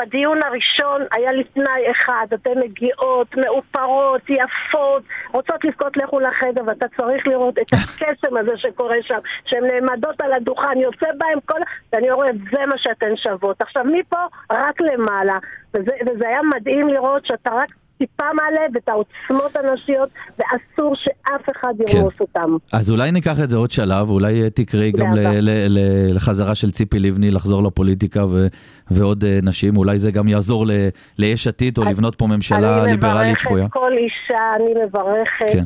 בדיון 0.00 0.42
הראשון 0.42 1.02
היה 1.12 1.32
לי 1.32 1.44
תנאי 1.44 1.90
אחד, 1.90 2.26
אתן 2.34 2.58
מגיעות, 2.64 3.36
מאופרות, 3.36 4.22
יפות, 4.28 5.02
רוצות 5.32 5.64
לבכות 5.64 5.96
לכו 5.96 6.20
לחדר, 6.20 6.62
ואתה 6.66 6.86
צריך 6.96 7.26
לראות 7.26 7.58
את 7.58 7.72
הקסם 7.72 8.36
הזה 8.36 8.56
שקורה 8.56 8.96
שם, 9.02 9.18
שהן 9.44 9.64
נעמדות 9.64 10.20
על 10.20 10.32
הדוכן, 10.32 10.78
יוצא 10.78 11.06
בהם 11.18 11.38
כל... 11.46 11.60
ואני 11.92 12.10
אומרת, 12.10 12.34
זה 12.52 12.66
מה 12.66 12.78
שאתן 12.78 13.16
שוות. 13.16 13.60
עכשיו, 13.60 13.84
מפה 13.84 14.26
רק 14.52 14.80
למעלה, 14.80 15.38
וזה, 15.74 15.92
וזה 16.06 16.28
היה 16.28 16.40
מדהים 16.42 16.88
לראות 16.88 17.26
שאתה 17.26 17.50
רק 17.54 17.68
טיפה 17.98 18.24
מעלה 18.34 18.60
ואת 18.74 18.88
העוצמות 18.88 19.56
הנשיות, 19.56 20.08
ואסור 20.38 20.94
שאף 20.96 21.48
אחד 21.56 21.72
כן. 21.86 21.96
ירמוס 21.98 22.14
אותם. 22.20 22.56
אז 22.72 22.90
אולי 22.90 23.12
ניקח 23.12 23.40
את 23.44 23.48
זה 23.48 23.56
עוד 23.56 23.70
שלב, 23.70 24.10
אולי 24.10 24.42
אה, 24.42 24.50
תקראי 24.50 24.92
גם 24.92 25.14
ל-. 25.14 25.18
ל- 25.40 25.68
ל- 25.68 26.14
לחזרה 26.16 26.54
של 26.54 26.70
ציפי 26.70 26.98
לבני 26.98 27.30
לחזור 27.30 27.62
לפוליטיקה 27.62 28.26
ו- 28.26 28.46
ועוד 28.90 29.24
אה, 29.24 29.38
נשים, 29.42 29.76
אולי 29.76 29.98
זה 29.98 30.10
גם 30.10 30.28
יעזור 30.28 30.66
ל- 30.66 30.70
ליש 31.18 31.46
עתיד 31.46 31.78
או 31.78 31.82
אני- 31.82 31.92
לבנות 31.92 32.14
פה 32.16 32.26
ממשלה 32.26 32.82
אני 32.82 32.90
ליברלית 32.90 33.38
שפויה. 33.38 33.64
מברכת 33.64 33.72
כל 33.72 33.92
אישה, 33.92 34.38
אני 34.56 34.74
מברכת, 34.84 35.52
כן. 35.52 35.64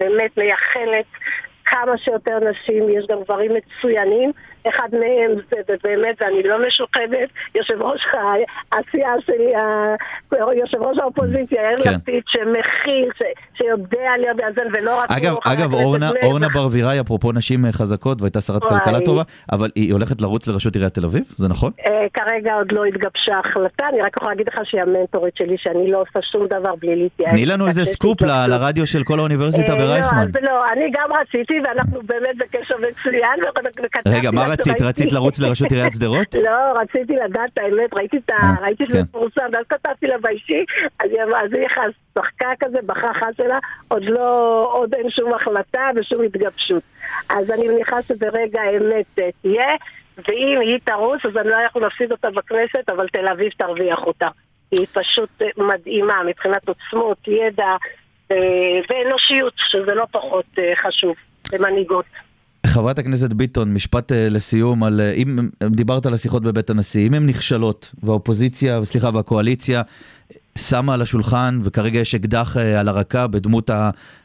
ובאמת 0.00 0.30
מייחלת 0.38 1.04
כמה 1.64 1.98
שיותר 1.98 2.38
נשים, 2.50 2.82
יש 2.98 3.04
גם 3.10 3.18
גברים 3.24 3.50
מצוינים, 3.54 4.30
אחד 4.68 4.88
מהם 4.92 5.30
זה 5.50 5.74
באמת, 5.84 6.16
ואני 6.20 6.42
לא 6.42 6.66
משוחדת, 6.66 7.28
יושב 7.54 7.82
ראש 7.82 8.00
הסיעה 8.72 9.12
שלי, 9.26 9.52
יושב 10.60 10.82
ראש 10.82 10.98
האופוזיציה, 10.98 11.62
יאיר 11.62 11.78
כן. 11.84 11.90
לפיד, 11.94 12.22
שמכיל, 12.28 13.08
ש- 13.18 13.58
שיודע 13.58 14.10
להיות 14.18 14.36
מאזן, 14.42 14.68
ולא 14.74 14.98
רק 15.00 15.10
אגב, 15.10 15.36
אגב, 15.44 15.72
אורנה, 15.74 16.10
אורנה. 16.22 16.48
ברביראי, 16.48 17.00
אפרופו 17.00 17.32
נשים 17.32 17.66
אה, 17.66 17.72
חזקות, 17.72 18.20
והייתה 18.20 18.40
שרת. 18.40 18.62
כלכלה 18.62 19.00
טובה, 19.00 19.22
אבל 19.52 19.70
היא 19.74 19.92
הולכת 19.92 20.20
לרוץ 20.22 20.48
לראשות 20.48 20.74
עיריית 20.74 20.94
תל 20.94 21.04
אביב, 21.04 21.22
זה 21.36 21.48
נכון? 21.48 21.72
אה, 21.86 22.06
כרגע 22.14 22.54
עוד 22.54 22.72
לא 22.72 22.84
התגבשה 22.84 23.36
החלטה, 23.44 23.88
אני 23.92 24.00
רק 24.02 24.16
יכולה 24.16 24.30
להגיד 24.30 24.48
לך 24.48 24.60
שהיא 24.64 24.82
המנטורית 24.82 25.36
שלי, 25.36 25.56
שאני 25.58 25.90
לא 25.90 26.00
עושה 26.00 26.18
שום 26.32 26.46
דבר 26.46 26.74
בלי 26.80 26.96
להתייעץ. 26.96 27.30
תני 27.32 27.46
לנו 27.46 27.66
איזה. 27.66 27.84
סקופ 27.84 28.22
ל- 28.22 28.46
לרדיו 28.46 28.86
של 28.86 29.04
כל 29.04 29.18
האוניברסיטה 29.18 29.72
אה, 29.72 29.76
ברייכמן. 29.78 30.18
לא, 30.18 30.38
אז 30.38 30.44
לא, 30.44 30.72
אני 30.72 30.90
גם 30.92 31.16
רציתי, 31.20 31.54
ואנחנו 31.64 32.00
באמת 32.06 32.36
בקשר 32.38 32.74
מצוין. 32.78 33.40
רגע, 34.06 34.30
מה 34.30 34.49
רצית? 34.52 34.80
רצית 34.80 35.12
לרוץ 35.12 35.40
לראשות 35.40 35.72
עיריית 35.72 35.92
שדרות? 35.92 36.34
לא, 36.46 36.80
רציתי 36.82 37.12
לדעת 37.16 37.58
האמת, 37.58 37.94
ראיתי 37.94 38.16
את 38.16 38.30
ה... 38.30 38.32
אה, 38.32 38.54
ראיתי 38.62 38.84
שזה 38.88 38.98
כן. 38.98 39.04
פורסם, 39.04 39.46
ואז 39.52 39.64
כתבתי 39.68 40.06
לה 40.06 40.18
באישי, 40.18 40.64
אז 40.98 41.10
היא 41.10 41.22
אמרה, 41.22 41.42
אז 41.44 41.52
היא 41.52 41.66
צחקה 42.14 42.48
כזה, 42.60 42.78
בחכה 42.86 43.26
שלה, 43.36 43.58
עוד 43.88 44.04
לא, 44.04 44.68
עוד 44.72 44.94
אין 44.94 45.10
שום 45.10 45.34
החלטה 45.34 45.90
ושום 45.96 46.24
התגבשות. 46.24 46.82
אז 47.28 47.50
אני 47.50 47.68
מניחה 47.68 48.02
שברגע 48.02 48.60
האמת 48.60 49.18
אה, 49.18 49.28
תהיה, 49.42 49.76
ואם 50.28 50.58
היא 50.60 50.78
תרוץ, 50.84 51.20
אז 51.24 51.36
אני 51.36 51.48
לא 51.48 51.56
יכול 51.66 51.82
להפסיד 51.82 52.12
אותה 52.12 52.30
בכנסת, 52.30 52.90
אבל 52.90 53.08
תל 53.08 53.28
אביב 53.28 53.52
תרוויח 53.56 53.98
אותה. 54.02 54.28
היא 54.70 54.86
פשוט 54.92 55.42
אה, 55.42 55.46
מדהימה 55.56 56.22
מבחינת 56.26 56.68
עוצמות, 56.68 57.18
ידע 57.28 57.76
ואנושיות, 58.90 59.52
שזה 59.56 59.94
לא 59.94 60.06
פחות 60.10 60.44
חשוב 60.76 61.14
למנהיגות. 61.52 62.04
חברת 62.70 62.98
הכנסת 62.98 63.32
ביטון, 63.32 63.74
משפט 63.74 64.12
אה, 64.12 64.28
לסיום 64.30 64.84
על 64.84 65.00
אה, 65.00 65.12
אם 65.12 65.48
דיברת 65.70 66.06
על 66.06 66.14
השיחות 66.14 66.42
בבית 66.42 66.70
הנשיא, 66.70 67.06
אם 67.06 67.14
הן 67.14 67.26
נכשלות 67.26 67.92
והאופוזיציה, 68.02 68.84
סליחה, 68.84 69.10
והקואליציה 69.14 69.82
שמה 70.58 70.94
על 70.94 71.02
השולחן 71.02 71.60
וכרגע 71.64 71.98
יש 71.98 72.14
אקדח 72.14 72.56
אה, 72.56 72.80
על 72.80 72.88
הרקה 72.88 73.26
בדמות 73.26 73.70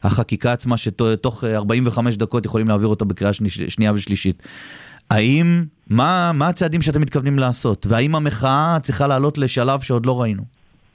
החקיקה 0.04 0.54
עצמה 0.54 0.78
שתוך 0.78 1.44
אה, 1.44 1.56
45 1.56 2.18
דקות 2.18 2.46
יכולים 2.46 2.68
להעביר 2.68 2.88
אותה 2.88 3.06
בקריאה 3.06 3.34
שני, 3.34 3.50
שנייה 3.50 3.94
ושלישית. 3.94 4.44
האם, 5.12 5.64
מה, 5.90 6.32
מה 6.34 6.48
הצעדים 6.48 6.82
שאתם 6.82 7.02
מתכוונים 7.02 7.40
לעשות? 7.40 7.86
והאם 7.90 8.16
המחאה 8.16 8.78
צריכה 8.82 9.08
לעלות 9.08 9.38
לשלב 9.38 9.82
שעוד 9.82 10.06
לא 10.06 10.22
ראינו? 10.22 10.44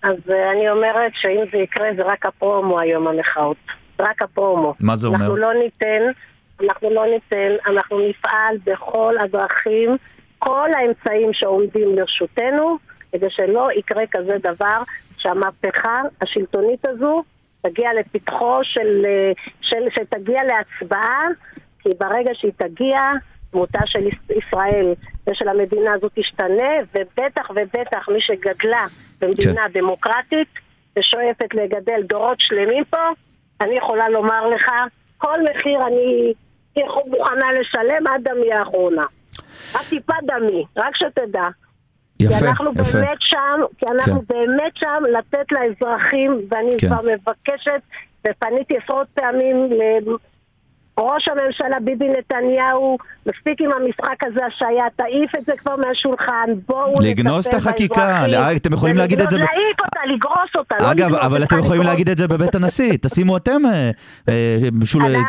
אז 0.02 0.16
אה, 0.30 0.50
אני 0.52 0.70
אומרת 0.70 1.12
שאם 1.14 1.44
זה 1.52 1.58
יקרה 1.58 1.86
זה 1.96 2.02
רק 2.02 2.26
הפרומו 2.26 2.80
היום 2.80 3.06
המחאות. 3.06 3.56
רק 4.00 4.22
הפרומו. 4.22 4.74
מה 4.80 4.96
זה 4.96 5.06
אומר? 5.06 5.18
אנחנו 5.18 5.36
לא 5.36 5.50
ניתן, 5.64 6.02
אנחנו 6.62 6.90
לא 6.90 7.06
ניתן, 7.06 7.52
אנחנו 7.66 8.08
נפעל 8.08 8.56
בכל 8.64 9.14
הדרכים, 9.20 9.96
כל 10.38 10.68
האמצעים 10.76 11.32
שעומדים 11.32 11.96
לרשותנו, 11.96 12.76
כדי 13.12 13.30
שלא 13.30 13.68
יקרה 13.76 14.02
כזה 14.10 14.36
דבר, 14.42 14.82
שהמהפכה 15.18 15.94
השלטונית 16.22 16.86
הזו 16.86 17.22
תגיע 17.62 17.90
לפתחו 17.94 18.58
של, 18.62 19.06
אה, 19.06 19.32
של 19.60 19.82
שתגיע 19.90 20.40
להצבעה, 20.44 21.20
כי 21.82 21.88
ברגע 22.00 22.30
שהיא 22.34 22.52
תגיע, 22.56 23.00
דמותה 23.52 23.80
של 23.86 24.06
יש- 24.06 24.36
ישראל 24.36 24.94
ושל 25.28 25.48
המדינה 25.48 25.94
הזו 25.94 26.08
תשתנה, 26.14 26.70
ובטח 26.94 27.50
ובטח 27.50 28.08
מי 28.08 28.20
שגדלה 28.20 28.86
במדינה 29.20 29.62
כן. 29.62 29.72
דמוקרטית 29.80 30.48
ושואפת 30.98 31.54
לגדל 31.54 32.02
דורות 32.02 32.40
שלמים 32.40 32.84
פה, 32.84 32.98
אני 33.60 33.74
יכולה 33.76 34.08
לומר 34.08 34.46
לך, 34.48 34.70
כל 35.18 35.38
מחיר 35.50 35.86
אני 35.86 36.32
מוכנה 37.06 37.52
לשלם 37.60 38.06
עד 38.06 38.28
דמי 38.28 38.52
האחרונה. 38.52 39.04
רק 39.74 39.88
טיפה 39.88 40.12
דמי, 40.22 40.64
רק 40.76 40.96
שתדע. 40.96 41.44
כי 42.18 42.24
יפה, 42.24 42.48
אנחנו 42.48 42.70
יפה. 42.74 42.82
באמת 42.82 43.18
שם, 43.20 43.60
כי 43.78 43.86
אנחנו 43.86 44.22
כן. 44.28 44.34
באמת 44.34 44.76
שם 44.76 45.02
לתת 45.12 45.46
לאזרחים, 45.52 46.40
ואני 46.50 46.72
כן. 46.78 46.86
כבר 46.86 47.00
מבקשת, 47.02 47.80
ופניתי 48.28 48.76
עשרות 48.76 49.06
פעמים 49.14 49.70
לראש 51.00 51.28
הממשלה 51.28 51.80
ביבי 51.80 52.08
נתניהו, 52.08 52.96
מספיק 53.26 53.60
עם 53.60 53.70
המשחק 53.72 54.24
הזה 54.24 54.46
השהיה, 54.46 54.84
תעיף 54.96 55.34
את 55.34 55.44
זה 55.46 55.52
כבר 55.56 55.76
מהשולחן, 55.76 56.50
בואו 56.68 56.94
לגנוז 57.02 57.46
את 57.46 57.54
נטפל 57.54 57.68
החקיקה, 57.68 57.94
באזרחים. 58.22 58.56
אתם 58.56 58.72
יכולים 58.72 58.96
להגיד 58.96 59.20
את 59.20 59.30
זה 59.30 59.38
להעיף 59.38 59.80
אותה, 59.80 60.00
לגרוס 60.06 60.56
אותה, 60.56 60.76
לא 60.80 60.92
אגב, 60.92 61.14
אבל 61.14 61.44
אתם 61.44 61.58
יכולים. 61.58 61.80
להגיד 61.90 62.08
את 62.08 62.18
זה 62.18 62.28
בבית 62.28 62.54
הנשיא, 62.54 62.92
תשימו 63.02 63.36
אתם, 63.36 63.66
אה, 63.66 63.90
אה, 64.28 64.56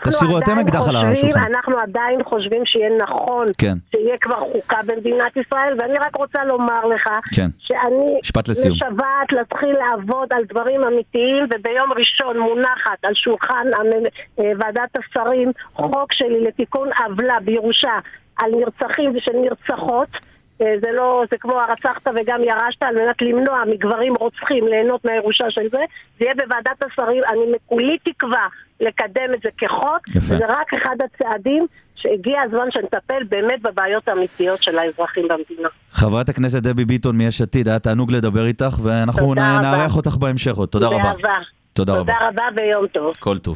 תסירו 0.04 0.38
אתם 0.38 0.60
אקדח 0.60 0.90
על 0.90 0.96
השולחן. 0.96 1.40
אנחנו 1.40 1.80
עדיין 1.80 2.24
חושבים 2.24 2.66
שיהיה 2.66 2.90
נכון 2.98 3.52
כן. 3.58 3.78
שיהיה 3.92 4.18
כבר 4.22 4.40
חוקה 4.54 4.78
במדינת 4.86 5.38
ישראל, 5.38 5.76
ואני 5.80 5.94
רק 5.94 6.16
רוצה 6.16 6.44
לומר 6.44 6.86
לך 6.86 7.10
כן. 7.36 7.48
שאני. 7.60 8.20
משוועת 8.72 9.32
להתחיל 9.32 9.76
לעבוד 9.78 10.28
על 10.34 10.44
דברים 10.50 10.84
אמיתיים, 10.84 11.44
וביום 11.44 11.94
ראשון 11.98 12.40
מונחת 12.40 13.00
על 13.04 13.14
שולחן 13.14 13.68
אה, 14.40 14.52
ועדת 14.60 14.98
השרים 14.98 15.52
חוק 15.74 16.14
שלי 16.14 16.44
לתיקון 16.44 16.90
עוולה 17.00 17.38
בירושה 17.44 18.00
על 18.38 18.52
נרצחים 18.52 19.14
ושל 19.16 19.36
נרצחות. 19.42 20.10
אה, 20.62 20.74
זה 20.82 20.88
לא, 20.92 21.24
זה 21.32 21.38
כמו 21.38 21.60
הרצחת 21.60 22.08
וגם 22.08 22.42
ירשת 22.44 22.84
על 22.84 22.96
מנת 22.96 23.22
למנוע 23.22 23.64
מגברים 23.68 24.14
רוצחים 24.16 24.68
ליהנות 24.68 25.06
מהירושה 25.06 25.46
של 25.50 25.68
זה. 25.72 25.78
זה 26.20 26.26
יהיה 26.26 26.34
בוועדת 26.36 26.84
השרים, 26.84 27.24
אני 27.30 27.58
כולי 27.66 27.98
תקווה 28.04 28.48
לקדם 28.80 29.34
את 29.34 29.40
זה 29.44 29.50
כחוק. 29.58 30.08
יפה. 30.16 30.36
זה 30.36 30.46
רק 30.48 30.74
אחד 30.74 30.96
הצעדים 31.06 31.68
שהגיע 31.96 32.42
הזמן 32.42 32.72
שנטפל 32.72 33.24
באמת 33.30 33.62
בבעיות 33.62 34.08
האמיתיות 34.08 34.64
של 34.64 34.78
האזרחים 34.78 35.28
במדינה. 35.28 35.70
חברת 35.90 36.30
הכנסת 36.30 36.64
דבי 36.64 36.86
ביטון 36.86 37.18
מיש 37.18 37.42
עתיד, 37.42 37.68
היה 37.68 37.80
תענוג 37.80 38.12
לדבר 38.12 38.46
איתך, 38.46 38.80
ואנחנו. 38.84 39.34
נארח 39.34 39.96
אותך 39.96 40.16
בהמשך 40.16 40.56
עוד. 40.56 40.70
תודה 40.70 40.88
רבה. 40.88 40.98
באהבה. 40.98 41.61
תודה 41.74 41.94
רבה. 41.94 42.14
תודה 42.14 42.28
רבה 42.28 42.62
ויום 42.62 42.88
טוב. 42.88 43.12
כל 43.20 43.38
טוב. 43.38 43.56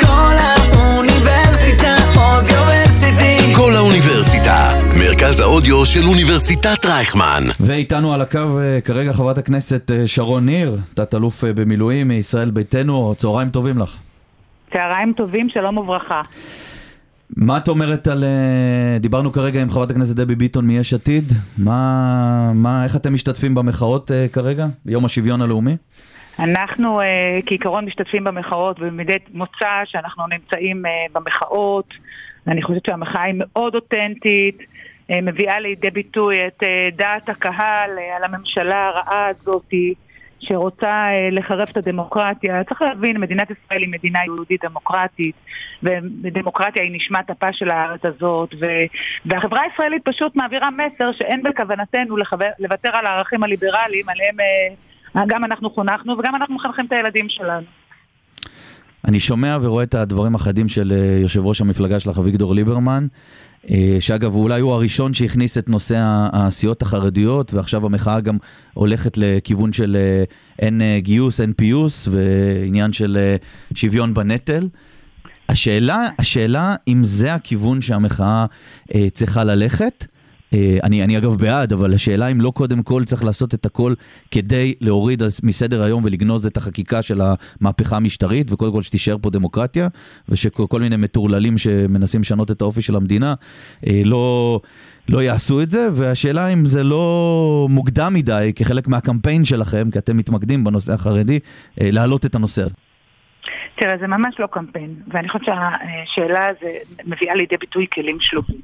כל 0.00 0.34
האוניברסיטה 0.38 1.94
אודיוורסיטי. 2.16 3.54
כל 3.56 3.72
האוניברסיטה, 3.76 4.72
מרכז 4.98 5.40
האודיו 5.40 5.86
של 5.86 6.08
אוניברסיטת 6.08 6.86
רייכמן. 6.86 7.42
ואיתנו 7.60 8.14
על 8.14 8.20
הקו 8.20 8.58
אה, 8.60 8.80
כרגע 8.80 9.12
חברת 9.12 9.38
הכנסת 9.38 9.90
אה, 9.90 10.08
שרון 10.08 10.46
ניר, 10.46 10.78
תת-אלוף 10.94 11.44
אה, 11.44 11.52
במילואים 11.52 12.08
מישראל 12.08 12.50
ביתנו, 12.50 13.14
צהריים 13.18 13.50
טובים 13.50 13.78
לך. 13.78 13.96
צהריים 14.72 15.12
טובים, 15.16 15.48
שלום 15.48 15.78
וברכה. 15.78 16.22
מה 17.36 17.56
את 17.56 17.68
אומרת 17.68 18.08
על... 18.08 18.24
דיברנו 19.00 19.32
כרגע 19.32 19.62
עם 19.62 19.70
חברת 19.70 19.90
הכנסת 19.90 20.16
דבי 20.16 20.34
ביטון 20.34 20.66
מיש 20.66 20.94
עתיד, 20.94 21.32
מה... 21.58 22.52
מה... 22.54 22.84
איך 22.84 22.96
אתם 22.96 23.14
משתתפים 23.14 23.54
במחאות 23.54 24.10
כרגע? 24.32 24.66
ביום 24.84 25.04
השוויון 25.04 25.42
הלאומי? 25.42 25.76
אנחנו 26.38 27.00
אה, 27.00 27.38
כעיקרון 27.46 27.84
משתתפים 27.84 28.24
במחאות 28.24 28.76
ומדי 28.80 29.16
מוצא 29.32 29.82
שאנחנו 29.84 30.26
נמצאים 30.26 30.86
אה, 30.86 30.90
במחאות. 31.12 31.94
אני 32.46 32.62
חושבת 32.62 32.86
שהמחאה 32.86 33.22
היא 33.22 33.34
מאוד 33.36 33.74
אותנטית, 33.74 34.58
אה, 35.10 35.20
מביאה 35.20 35.60
לידי 35.60 35.90
ביטוי 35.90 36.46
את 36.46 36.62
אה, 36.62 36.88
דעת 36.96 37.28
הקהל 37.28 37.90
אה, 37.98 38.16
על 38.16 38.24
הממשלה 38.24 38.86
הרעה 38.88 39.28
הזאתי. 39.28 39.94
שרוצה 40.42 41.06
אה, 41.10 41.28
לחרב 41.32 41.68
את 41.70 41.76
הדמוקרטיה. 41.76 42.64
צריך 42.64 42.82
להבין, 42.82 43.20
מדינת 43.20 43.48
ישראל 43.50 43.82
היא 43.82 43.88
מדינה 43.88 44.18
יהודית 44.24 44.64
דמוקרטית, 44.64 45.34
ודמוקרטיה 45.82 46.82
היא 46.82 46.92
נשמת 46.94 47.30
אפה 47.30 47.52
של 47.52 47.70
הארץ 47.70 48.04
הזאת, 48.04 48.54
ו... 48.60 48.66
והחברה 49.26 49.60
הישראלית 49.62 50.04
פשוט 50.04 50.36
מעבירה 50.36 50.68
מסר 50.70 51.12
שאין 51.12 51.42
בכוונתנו. 51.42 52.16
לוותר 52.58 52.90
על 52.92 53.06
הערכים 53.06 53.42
הליברליים, 53.42 54.08
עליהם 54.08 54.40
אה, 54.40 54.74
גם 55.16 55.44
אנחנו 55.44 55.70
חונכנו 55.70 56.18
וגם 56.18 56.34
אנחנו 56.34 56.54
מחנכים 56.54 56.86
את 56.86 56.92
הילדים 56.92 57.28
שלנו. 57.28 57.66
אני 59.04 59.20
שומע 59.20 59.58
ורואה 59.62 59.84
את 59.84 59.94
הדברים 59.94 60.34
החדים 60.34 60.68
של 60.68 60.92
אה, 60.92 61.18
יושב 61.22 61.46
ראש 61.46 61.60
המפלגה 61.60 62.00
שלך, 62.00 62.18
אביגדור 62.18 62.54
ליברמן, 62.54 63.06
אה, 63.70 63.96
שאגב, 64.00 64.34
אולי 64.34 64.60
הוא 64.60 64.72
הראשון 64.72 65.14
שהכניס 65.14 65.58
את 65.58 65.68
נושא 65.68 65.96
הסיעות 66.32 66.82
החרדיות, 66.82 67.54
ועכשיו 67.54 67.86
המחאה 67.86 68.20
גם 68.20 68.36
הולכת 68.74 69.18
לכיוון 69.18 69.72
של 69.72 69.96
אה, 70.00 70.24
אין 70.58 70.82
גיוס, 70.98 71.40
אין 71.40 71.52
פיוס, 71.52 72.08
ועניין 72.08 72.92
של 72.92 73.34
שוויון 73.74 74.14
בנטל. 74.14 74.68
השאלה, 75.48 76.08
השאלה 76.18 76.74
אם 76.88 77.04
זה 77.04 77.34
הכיוון 77.34 77.82
שהמחאה 77.82 78.46
אה, 78.94 79.10
צריכה 79.10 79.44
ללכת. 79.44 80.06
אה, 80.54 80.78
אני, 80.82 81.04
אני 81.04 81.18
אגב 81.18 81.36
בעד, 81.36 81.72
אבל 81.72 81.94
השאלה 81.94 82.28
אם 82.28 82.40
לא 82.40 82.50
קודם 82.50 82.82
כל 82.82 83.04
צריך 83.04 83.24
לעשות 83.24 83.54
את 83.54 83.66
הכל 83.66 83.94
כדי 84.30 84.74
להוריד 84.80 85.22
מסדר 85.42 85.82
היום 85.82 86.04
ולגנוז 86.04 86.46
את 86.46 86.56
החקיקה 86.56 87.02
של 87.02 87.20
המהפכה 87.60 87.96
המשטרית, 87.96 88.52
וקודם 88.52 88.72
כל 88.72 88.82
שתישאר 88.82 89.16
פה 89.20 89.30
דמוקרטיה, 89.30 89.88
ושכל 90.28 90.66
כל 90.68 90.80
מיני 90.80 90.96
מטורללים 90.96 91.58
שמנסים 91.58 92.20
לשנות 92.20 92.50
את 92.50 92.60
האופי 92.60 92.82
של 92.82 92.96
המדינה 92.96 93.34
אה, 93.86 94.02
לא, 94.04 94.60
לא 95.08 95.22
יעשו 95.22 95.62
את 95.62 95.70
זה, 95.70 95.88
והשאלה 95.92 96.48
אם 96.48 96.66
זה 96.66 96.82
לא 96.82 97.66
מוקדם 97.70 98.14
מדי 98.14 98.52
כחלק 98.56 98.88
מהקמפיין 98.88 99.44
שלכם, 99.44 99.88
כי 99.92 99.98
אתם 99.98 100.16
מתמקדים 100.16 100.64
בנושא 100.64 100.92
החרדי, 100.92 101.38
אה, 101.80 101.90
להעלות 101.90 102.26
את 102.26 102.34
הנושא 102.34 102.62
הזה. 102.62 102.91
תראה, 103.74 103.98
זה 103.98 104.06
ממש 104.06 104.34
לא 104.38 104.46
קמפיין, 104.46 104.94
ואני 105.08 105.28
חושבת 105.28 105.46
שהשאלה 105.46 106.48
הזו 106.48 106.66
מביאה 107.04 107.34
לידי 107.34 107.56
ביטוי 107.56 107.86
כלים 107.92 108.16
שלובים. 108.20 108.60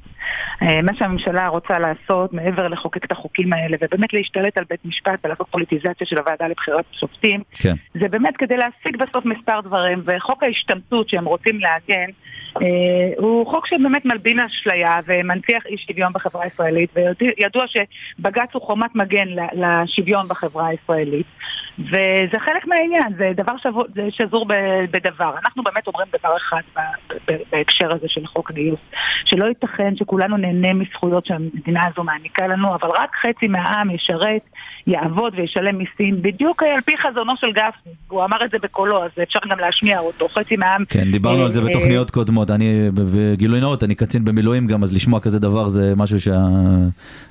אה, 0.63 0.83
מה 0.83 0.93
שהממשלה 0.95 1.49
רוצה 1.49 1.79
לעשות, 1.79 2.33
מעבר 2.33 2.69
לחוקק 2.69 3.05
את 3.05 3.13
החוקים 3.13 3.53
האלה, 3.53 3.77
ובאמת 3.81 4.13
להשתלט 4.13 4.59
על 4.59 4.65
בית 4.71 4.85
משפט 4.85 5.25
ולעשות 5.25 5.49
פוליטיזציה 5.51 6.07
של 6.07 6.19
הוועדה 6.19 6.49
לבחירת 6.49 6.85
שופטים, 6.93 7.43
כן. 7.53 7.75
זה 8.01 8.09
באמת 8.09 8.37
כדי 8.37 8.57
להשיג 8.57 8.97
בסוף 8.97 9.25
מספר 9.25 9.61
דברים, 9.61 10.03
וחוק 10.07 10.43
ההשתמטות 10.43 11.09
שהם 11.09 11.25
רוצים 11.25 11.61
לעגן, 11.61 12.11
אה, 12.57 12.67
הוא 13.17 13.47
חוק 13.47 13.67
שבאמת 13.67 14.05
מלבין 14.05 14.41
אשליה 14.41 15.01
ומנציח 15.07 15.67
אי 15.67 15.77
שוויון 15.79 16.13
בחברה 16.13 16.45
הישראלית, 16.45 16.91
וידוע 16.97 17.65
שבג"ץ 17.67 18.49
הוא 18.53 18.63
חומת 18.63 18.95
מגן 18.95 19.29
לשוויון 19.53 20.29
בחברה 20.29 20.67
הישראלית, 20.67 21.27
וזה 21.79 22.39
חלק 22.45 22.67
מהעניין, 22.67 23.15
זה 23.19 23.33
דבר 23.37 23.57
שבו, 23.63 23.85
זה 23.95 24.03
שזור 24.11 24.47
בדבר. 24.91 25.35
אנחנו 25.45 25.63
באמת 25.63 25.87
אומרים 25.87 26.09
דבר 26.19 26.37
אחד 26.37 26.61
בהקשר 27.53 27.95
הזה 27.95 28.07
של 28.09 28.27
חוק 28.27 28.51
הגיוס, 28.51 28.81
שלא 29.25 29.45
ייתכן 29.45 29.97
שכולנו 29.97 30.37
נהנה 30.37 30.73
מזכויות 30.73 31.27
שהמדינה 31.27 31.81
הזו 31.87 32.05
מעניקה 32.05 32.47
לנו, 32.47 32.75
אבל 32.75 32.89
רק 32.89 33.17
חצי 33.23 33.49
מהעם 33.49 33.91
ישרת, 33.91 34.43
יעבוד 34.87 35.33
וישלם 35.37 35.79
מיסים, 35.79 36.23
בדיוק 36.23 36.63
על 36.63 36.81
פי 36.81 36.97
חזונו 36.97 37.33
של 37.37 37.51
גפני, 37.51 37.93
הוא 38.09 38.25
אמר 38.25 38.45
את 38.45 38.51
זה 38.51 38.59
בקולו, 38.63 39.05
אז 39.05 39.11
אפשר 39.23 39.39
גם 39.51 39.59
להשמיע 39.59 39.99
אותו, 39.99 40.29
חצי 40.29 40.57
מהעם... 40.57 40.85
כן, 40.89 41.13
דיברנו 41.13 41.45
על 41.45 41.51
זה 41.51 41.61
אה, 41.61 41.67
בתוכניות 41.69 42.11
קודמות. 42.11 42.51
אני, 42.51 42.89
וגילוי 42.95 43.61
נאות, 43.61 43.85
אני 43.85 43.95
קצין 43.95 44.25
במילואים 44.25 44.67
גם, 44.67 44.83
אז 44.83 44.95
לשמוע 44.95 45.21
כזה 45.21 45.41
דבר 45.41 45.69
זה 45.69 45.95
משהו 45.97 46.19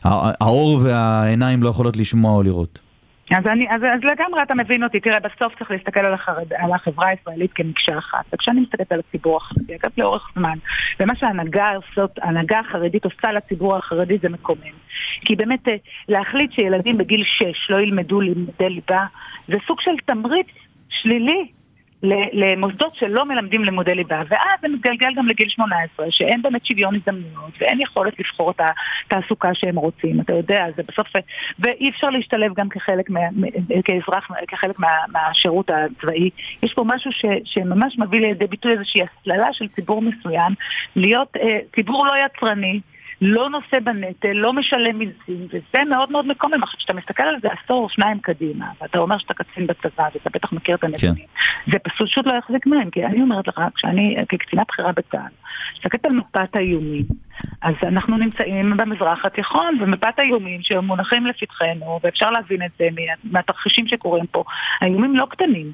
שהאור 0.04 0.80
והעיניים 0.84 1.64
לא 1.64 1.70
יכולות 1.70 1.98
לשמוע 1.98 2.32
או 2.38 2.44
לראות. 2.44 2.87
אז, 3.32 3.48
אני, 3.48 3.70
אז, 3.70 3.82
אז 3.84 4.04
לגמרי 4.04 4.44
אתה 4.44 4.56
מבין 4.56 4.84
אותי, 4.84 5.00
תראה, 5.00 5.20
בסוף 5.20 5.56
צריך 5.60 5.72
להסתכל 5.72 6.00
על, 6.00 6.13
החרד, 6.13 6.54
על 6.54 6.72
החברה 6.74 7.10
הישראלית 7.10 7.52
כמקשה 7.54 7.98
אחת. 7.98 8.26
וכשאני 8.34 8.62
מסתכלת 8.62 8.92
על 8.92 9.00
הציבור 9.00 9.38
החרדי, 9.38 9.76
אגב, 9.76 9.92
לאורך 9.98 10.32
זמן, 10.36 10.58
ומה 11.00 11.16
שההנהגה 11.16 12.60
החרדית 12.60 13.06
עושה 13.06 13.32
לציבור 13.32 13.76
החרדי 13.76 14.18
זה 14.22 14.30
מקומם. 14.30 14.78
כי 15.22 15.36
באמת 15.36 15.68
אה, 15.68 15.76
להחליט 16.10 16.52
שילדים 16.52 16.98
בגיל 16.98 17.24
6 17.24 17.70
לא 17.70 17.82
ילמדו 17.82 18.22
לימודי 18.22 18.70
ליבה, 18.70 19.06
זה 19.48 19.56
סוג 19.68 19.82
של 19.82 19.92
תמריץ 20.06 20.48
שלילי 20.90 21.48
למוסדות 22.34 22.96
שלא 22.96 23.26
מלמדים 23.26 23.64
לימודי 23.64 23.96
ליבה, 23.96 24.22
ואז 24.30 24.60
זה 24.62 24.68
מתגלגל 24.68 25.14
גם 25.16 25.28
לגיל 25.28 25.50
18, 25.50 26.06
שאין 26.10 26.42
באמת 26.42 26.66
שוויון 26.66 26.96
הזדמנויות, 26.96 27.52
ואין 27.60 27.82
יכולת 27.82 28.20
לבחור 28.20 28.52
את 28.52 28.62
התעסוקה 29.06 29.54
שהם 29.54 29.76
רוצים, 29.76 30.22
אתה 30.22 30.34
יודע, 30.34 30.66
זה 30.76 30.84
בסוף, 30.88 31.08
ואי 31.60 31.90
אפשר 31.90 32.10
להשתלב 32.10 32.54
גם 32.54 32.70
כחלק, 32.70 33.10
מה, 33.10 33.20
כאזרח, 33.86 34.28
כחלק 34.48 34.80
מה, 34.80 34.88
מהשירות 35.12 35.70
הצבאי. 35.70 36.30
יש 36.64 36.74
פה 36.74 36.84
משהו 36.86 37.12
ש, 37.12 37.26
שממש 37.46 37.98
מביא 37.98 38.20
לידי 38.20 38.48
ביטוי 38.48 38.72
איזושהי 38.72 39.02
הסללה 39.02 39.54
של 39.54 39.68
ציבור 39.68 40.02
מסוים, 40.02 40.54
להיות 40.96 41.38
אה, 41.38 41.60
ציבור 41.76 42.06
לא 42.06 42.14
יצרני. 42.26 42.80
לא 43.21 43.49
נושא 43.49 43.80
בנטל, 43.84 44.32
לא 44.34 44.53
משלם 44.53 44.99
מיסים, 44.99 45.47
וזה 45.49 45.84
מאוד 45.89 46.12
מאוד 46.12 46.27
מקומם. 46.27 46.63
עכשיו, 46.63 46.77
כשאתה 46.77 46.93
מסתכל 46.93 47.23
על 47.23 47.36
זה 47.41 47.47
עשור, 47.63 47.89
שניים 47.89 48.19
קדימה, 48.19 48.65
ואתה 48.82 48.99
אומר 48.99 49.17
שאתה 49.17 49.34
קצין 49.34 49.67
בצבא, 49.67 50.08
ואתה 50.13 50.30
בטח 50.34 50.53
מכיר 50.53 50.75
את 50.75 50.84
הנתונים, 50.84 51.25
זה 51.71 51.77
פשוט 51.80 52.25
לא 52.27 52.34
יחזיק 52.38 52.67
מים, 52.67 52.89
כי 52.91 53.06
אני 53.06 53.21
אומרת 53.21 53.47
לך, 53.47 53.62
כשאני, 53.75 54.15
כקצינה 54.30 54.63
בכירה 54.67 54.91
בצה"ל, 54.91 55.32
מסתכלת 55.77 56.06
על 56.06 56.12
מפת 56.13 56.56
האיומים, 56.56 57.03
אז 57.62 57.75
אנחנו 57.84 58.17
נמצאים 58.17 58.77
במזרח 58.77 59.25
התיכון, 59.25 59.77
ומפת 59.82 60.19
האיומים 60.19 60.62
שמונחים 60.62 61.25
לפתחנו, 61.25 61.99
ואפשר 62.03 62.30
להבין 62.32 62.62
את 62.65 62.71
זה 62.80 62.88
מה- 62.95 63.32
מהתרחישים 63.32 63.88
שקורים 63.88 64.25
פה, 64.32 64.43
האיומים 64.82 65.15
לא 65.15 65.25
קטנים. 65.30 65.65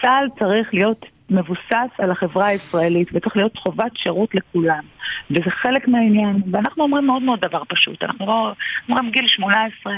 צה"ל 0.00 0.28
צריך 0.38 0.74
להיות 0.74 1.06
מבוסס 1.30 1.90
על 1.98 2.10
החברה 2.10 2.46
הישראלית 2.46 3.08
וצריך 3.12 3.36
להיות 3.36 3.56
חובת 3.56 3.96
שירות 3.96 4.34
לכולם 4.34 4.82
וזה 5.30 5.50
חלק 5.50 5.88
מהעניין 5.88 6.42
ואנחנו 6.52 6.82
אומרים 6.82 7.06
מאוד 7.06 7.22
מאוד 7.22 7.40
דבר 7.40 7.62
פשוט 7.68 8.02
אנחנו 8.02 8.26
לא 8.26 8.52
אומרים 8.88 9.10
גיל 9.10 9.26
18 9.26 9.92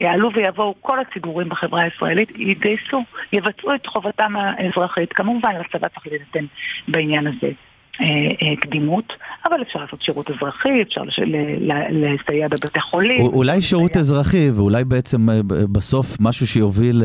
יעלו 0.00 0.30
ויבואו 0.34 0.74
כל 0.80 0.98
הציבורים 1.00 1.48
בחברה 1.48 1.82
הישראלית, 1.82 2.28
יתגייסו, 2.36 3.04
יבצעו 3.32 3.74
את 3.74 3.86
חובתם 3.86 4.36
האזרחית. 4.36 5.12
כמובן, 5.12 5.50
לצבא 5.60 5.88
צריך 5.88 6.06
להינתן 6.06 6.44
בעניין 6.88 7.26
הזה 7.26 7.52
אה, 8.00 8.06
אה, 8.06 8.56
קדימות, 8.60 9.12
אבל 9.48 9.62
אפשר 9.62 9.78
לעשות 9.78 10.02
שירות 10.02 10.30
אזרחי, 10.30 10.82
אפשר 10.82 11.02
לסייע 11.90 12.48
בבתי 12.48 12.80
חולים. 12.80 13.20
אולי 13.20 13.60
שירות 13.60 13.96
אזרחי, 13.96 14.50
ואולי 14.50 14.84
בעצם 14.84 15.30
אה, 15.30 15.40
בסוף 15.72 16.16
משהו 16.20 16.46
שיוביל 16.46 17.02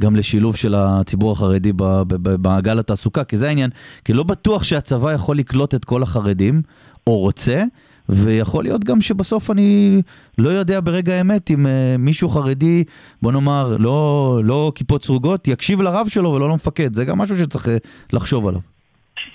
גם 0.00 0.16
לשילוב 0.16 0.56
של 0.56 0.74
הציבור 0.74 1.32
החרדי 1.32 1.72
במעגל 2.06 2.78
התעסוקה, 2.78 3.24
כי 3.24 3.36
זה 3.36 3.48
העניין, 3.48 3.70
כי 4.04 4.12
לא 4.12 4.22
בטוח 4.22 4.62
שהצבא 4.62 5.12
יכול 5.12 5.38
לקלוט 5.38 5.74
את 5.74 5.84
כל 5.84 6.02
החרדים, 6.02 6.62
או 7.06 7.18
רוצה, 7.18 7.64
ויכול 8.08 8.64
להיות 8.64 8.84
גם 8.84 9.00
שבסוף 9.00 9.50
אני 9.50 10.02
לא 10.38 10.48
יודע 10.48 10.80
ברגע 10.80 11.14
האמת 11.14 11.50
אם 11.50 11.66
אה, 11.66 11.96
מישהו 11.98 12.28
חרדי, 12.28 12.84
בוא 13.22 13.32
נאמר, 13.32 13.76
לא, 13.78 14.40
לא 14.44 14.72
כיפות 14.74 15.04
סרוגות, 15.04 15.48
יקשיב 15.48 15.82
לרב 15.82 16.08
שלו 16.08 16.30
ולא 16.30 16.48
למפקד, 16.48 16.94
זה 16.94 17.04
גם 17.04 17.18
משהו 17.18 17.38
שצריך 17.38 17.68
אה, 17.68 17.76
לחשוב 18.12 18.46
עליו. 18.46 18.77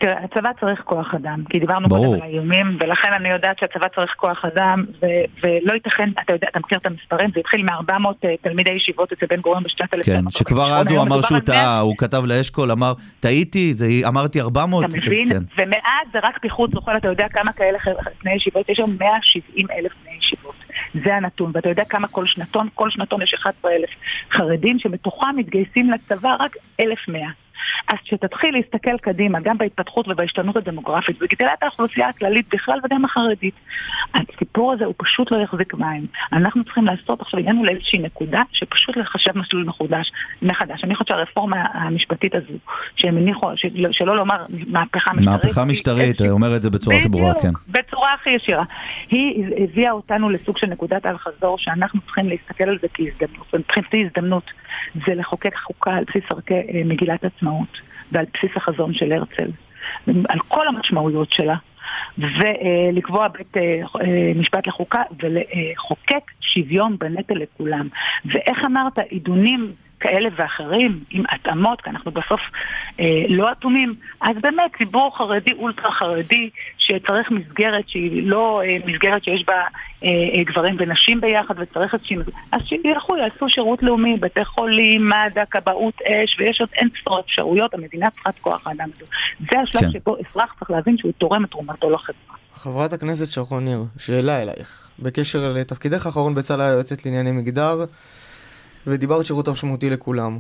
תראה, 0.04 0.24
הצבא 0.24 0.50
צריך 0.60 0.82
כוח 0.84 1.14
אדם, 1.14 1.44
כי 1.50 1.60
דיברנו 1.60 1.88
ברור. 1.90 2.06
קודם 2.06 2.22
על 2.24 2.30
האיומים, 2.30 2.78
ולכן 2.80 3.10
אני 3.16 3.30
יודעת 3.30 3.60
שהצבא 3.60 3.88
צריך 3.96 4.14
כוח 4.18 4.46
אדם, 4.46 4.84
ו- 5.02 5.06
ולא 5.44 5.74
ייתכן, 5.74 6.10
אתה 6.26 6.34
יודע, 6.34 6.48
אתה 6.52 6.60
מכיר 6.60 6.78
את 6.78 6.86
המספרים, 6.86 7.30
זה 7.34 7.40
התחיל 7.40 7.64
מ-400 7.64 8.08
תלמידי 8.42 8.72
ישיבות 8.72 9.12
אצל 9.12 9.26
בן 9.30 9.42
גוריון 9.42 9.64
בשנת 9.64 9.90
כן, 9.92 9.98
1948. 9.98 10.32
שכבר 10.32 10.80
אז 10.80 10.88
הוא 10.88 11.02
אמר 11.02 11.22
שהוא 11.22 11.38
על 11.38 11.44
100 11.48 11.56
טעה, 11.64 11.80
הוא 11.80 11.98
כתב 11.98 12.24
לאשכול, 12.26 12.72
אמר, 12.72 12.94
טעיתי, 13.20 13.74
זה- 13.74 13.86
אמרתי 14.08 14.42
400. 14.42 14.86
אתה 14.86 14.98
מבין? 14.98 15.30
כן. 15.30 15.44
ומאז 15.58 16.08
זה 16.14 16.20
רק 16.24 16.38
פיחות 16.42 16.72
זוחל, 16.72 16.98
אתה 16.98 17.10
יודע 17.10 17.28
כמה 17.30 17.52
כאלה 17.54 17.78
בני 18.24 18.34
ישיבות, 18.34 18.70
יש 18.70 18.78
היום 18.80 18.96
170 19.00 19.68
אלף 19.78 19.92
בני 20.04 20.16
ישיבות. 20.20 20.56
זה 21.06 21.16
הנתון, 21.16 21.52
ואתה 21.54 21.70
יודע 21.70 21.84
כמה 21.90 22.08
כל 22.08 22.26
שנתון, 22.28 22.68
כל 22.76 22.90
שנתון 22.90 23.22
יש 23.22 23.34
11 23.34 23.72
אלף 23.72 23.90
חרדים, 24.32 24.80
שמתוכם 24.80 25.28
מתגייסים 25.38 25.92
לצבא 25.92 26.36
רק 26.40 26.56
1,100. 26.80 27.22
אז 27.88 27.98
כשתתחיל 28.04 28.56
להסתכל 28.56 28.98
קדימה, 28.98 29.40
גם 29.40 29.58
בהתפתחות 29.58 30.08
ובהשתנות 30.08 30.56
הדמוגרפית, 30.56 31.20
בגדילת 31.20 31.64
האוכלוסייה 31.64 32.10
הכללית 32.10 32.46
בכלל 32.54 32.80
וגם 32.86 33.06
החרדית, 33.06 33.54
הסיפור 34.14 34.74
הזה 34.74 34.86
הוא 34.86 34.94
פשוט 34.98 35.32
לא 35.32 35.38
יחזיק 35.38 35.74
מים. 35.74 36.06
אנחנו 36.34 36.64
צריכים 36.64 36.86
לעשות, 36.86 37.22
עכשיו 37.22 37.40
הגענו 37.40 37.66
לאיזושהי 37.66 38.00
נקודה 38.00 38.42
שפשוט 38.52 38.98
לחשב 38.98 39.38
מסלול 39.38 39.64
מחודש, 39.64 40.12
מחדש. 40.42 40.84
אני 40.84 40.96
חושבת 40.96 41.08
שהרפורמה 41.08 41.58
המשפטית 41.74 42.36
הזו, 42.36 42.54
שהם 42.96 43.18
הניחו, 43.18 43.48
של- 43.56 43.88
שלא 43.92 44.16
לומר 44.16 44.46
מהפכה 44.68 45.14
משטרית, 45.14 45.44
מהפכה 45.44 45.62
היא 45.62 45.70
משטרית, 45.70 46.08
איזושהי- 46.08 46.30
אומר 46.30 46.56
את 46.56 46.62
זה 46.62 46.70
בצורה 46.70 46.98
הכי 46.98 47.10
ברורה, 47.10 47.34
כן. 47.42 47.50
בצורה 47.70 48.14
הכי 48.14 48.30
ישירה. 48.30 48.64
היא 49.10 49.46
הביאה 49.64 49.92
אותנו 49.92 50.30
לסוג 50.30 50.58
של 50.58 50.68
נקודת 50.68 51.06
אל-חזור 51.06 51.58
שאנחנו 51.58 52.02
צריכים 52.02 52.30
להסתכל 52.30 52.64
על 52.64 52.78
זה 52.82 52.88
כהזדמנות. 52.94 53.54
ומבחינתי 53.54 54.06
הזדמנות 54.06 54.44
זה 55.08 55.16
לחוקק 55.16 55.56
חוקה 55.58 55.92
על 55.94 56.04
בסיס 56.08 56.24
ערכי 56.32 56.54
אה, 56.54 56.82
מגילת 56.86 57.24
עצמאות 57.26 57.43
ועל 58.12 58.26
בסיס 58.34 58.52
החזון 58.56 58.94
של 58.94 59.12
הרצל, 59.12 59.52
על 60.08 60.40
כל 60.48 60.68
המשמעויות 60.68 61.32
שלה. 61.32 61.56
ולקבוע 62.18 63.28
בית 63.28 63.58
אה, 63.58 63.62
אה, 64.02 64.32
משפט 64.36 64.68
לחוקה 64.68 65.02
ולחוקק 65.24 66.32
שוויון 66.42 66.98
בנטל 67.00 67.34
לכולם. 67.34 67.88
ואיך 68.26 68.66
אמרת, 68.66 69.00
עידונים 69.00 69.74
כאלה 70.04 70.30
ואחרים, 70.36 71.00
עם 71.10 71.24
התאמות, 71.30 71.82
כי 71.82 71.90
אנחנו 71.90 72.12
בסוף 72.12 72.42
אה, 73.00 73.06
לא 73.30 73.52
אטומים, 73.52 73.96
אז 74.22 74.36
באמת 74.42 74.72
ציבור 74.78 75.18
חרדי, 75.18 75.54
אולטרה 75.54 75.92
חרדי, 75.92 76.50
שצריך 76.78 77.32
מסגרת 77.32 77.90
שהיא 77.90 78.24
לא 78.28 78.62
אה, 78.66 78.78
מסגרת 78.86 79.24
שיש 79.24 79.46
בה 79.48 79.54
אה, 79.54 80.10
אה, 80.38 80.44
גברים 80.44 80.76
ונשים 80.80 81.22
ביחד, 81.22 81.56
וצריך 81.60 81.94
איזושהי... 81.94 82.18
אז 82.52 82.62
שילכו, 82.66 83.18
יעשו 83.18 83.50
שירות 83.50 83.84
לאומי, 83.84 84.18
בתי 84.18 84.46
חולים, 84.46 85.10
מד"א, 85.10 85.44
כבאות 85.52 86.02
אש, 86.02 86.36
ויש 86.40 86.62
עוד 86.62 86.70
אין 86.74 86.90
ספור 87.02 87.20
אפשרויות, 87.20 87.74
המדינה 87.74 88.10
צריכה 88.10 88.30
את 88.30 88.40
כוח 88.42 88.68
האדם 88.68 88.90
הזה. 88.96 89.06
זה 89.40 89.60
השלב 89.60 89.82
כן. 89.82 89.92
שבו 89.92 90.18
אזרח 90.18 90.56
צריך 90.60 90.72
להבין 90.72 90.98
שהוא 90.98 91.12
תורם 91.18 91.44
את 91.44 91.50
תרומתו 91.52 91.90
לחברה. 91.90 92.36
חברת 92.56 92.94
הכנסת 92.94 93.32
שרון 93.32 93.66
ניר, 93.66 93.84
שאלה 93.98 94.42
אלייך. 94.42 94.90
בקשר 95.00 95.54
לתפקידך 95.56 96.06
האחרון 96.06 96.36
בצה"ל 96.36 96.62
היועצת 96.62 97.06
לענייני 97.06 97.32
מגדר, 97.32 97.86
ודיברת 98.88 99.26
שירות 99.26 99.48
המשמעותי 99.48 99.90
לכולם. 99.90 100.40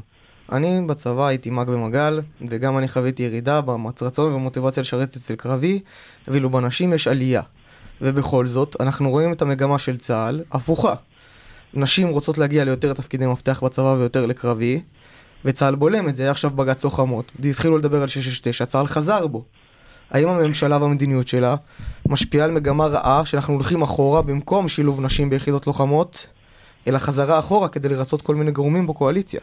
אני 0.51 0.81
בצבא 0.85 1.27
הייתי 1.27 1.49
מ"ג 1.49 1.67
במג"ל, 1.67 2.21
וגם 2.47 2.77
אני 2.77 2.87
חוויתי 2.87 3.23
ירידה 3.23 3.61
ברצון 3.61 4.33
ומוטיבציה 4.33 4.81
לשרת 4.81 5.15
אצל 5.15 5.35
קרבי, 5.35 5.79
ואילו 6.27 6.49
בנשים 6.49 6.93
יש 6.93 7.07
עלייה. 7.07 7.41
ובכל 8.01 8.47
זאת, 8.47 8.75
אנחנו 8.79 9.09
רואים 9.09 9.31
את 9.31 9.41
המגמה 9.41 9.79
של 9.79 9.97
צה"ל 9.97 10.43
הפוכה. 10.51 10.93
נשים 11.73 12.07
רוצות 12.07 12.37
להגיע 12.37 12.63
ליותר 12.63 12.93
תפקידי 12.93 13.25
מפתח 13.25 13.63
בצבא 13.63 13.95
ויותר 13.99 14.25
לקרבי, 14.25 14.81
וצה"ל 15.45 15.75
בולם 15.75 16.09
את 16.09 16.15
זה, 16.15 16.23
היה 16.23 16.31
עכשיו 16.31 16.51
בג"ץ 16.51 16.83
לוחמות. 16.83 17.31
התחילו 17.49 17.77
לדבר 17.77 18.01
על 18.01 18.07
669, 18.07 18.65
צה"ל 18.65 18.87
חזר 18.87 19.27
בו. 19.27 19.43
האם 20.11 20.29
הממשלה 20.29 20.77
והמדיניות 20.77 21.27
שלה 21.27 21.55
משפיעה 22.07 22.45
על 22.45 22.51
מגמה 22.51 22.85
רעה 22.85 23.25
שאנחנו 23.25 23.53
הולכים 23.53 23.81
אחורה 23.81 24.21
במקום 24.21 24.67
שילוב 24.67 25.01
נשים 25.01 25.29
ביחידות 25.29 25.67
לוחמות, 25.67 26.27
אלא 26.87 26.97
חזרה 26.97 27.39
אחורה 27.39 27.69
כדי 27.69 27.89
לרצות 27.89 28.21
כל 28.21 28.35
מיני 28.35 28.51
גורמים 28.51 28.87
בקואליציה? 28.87 29.41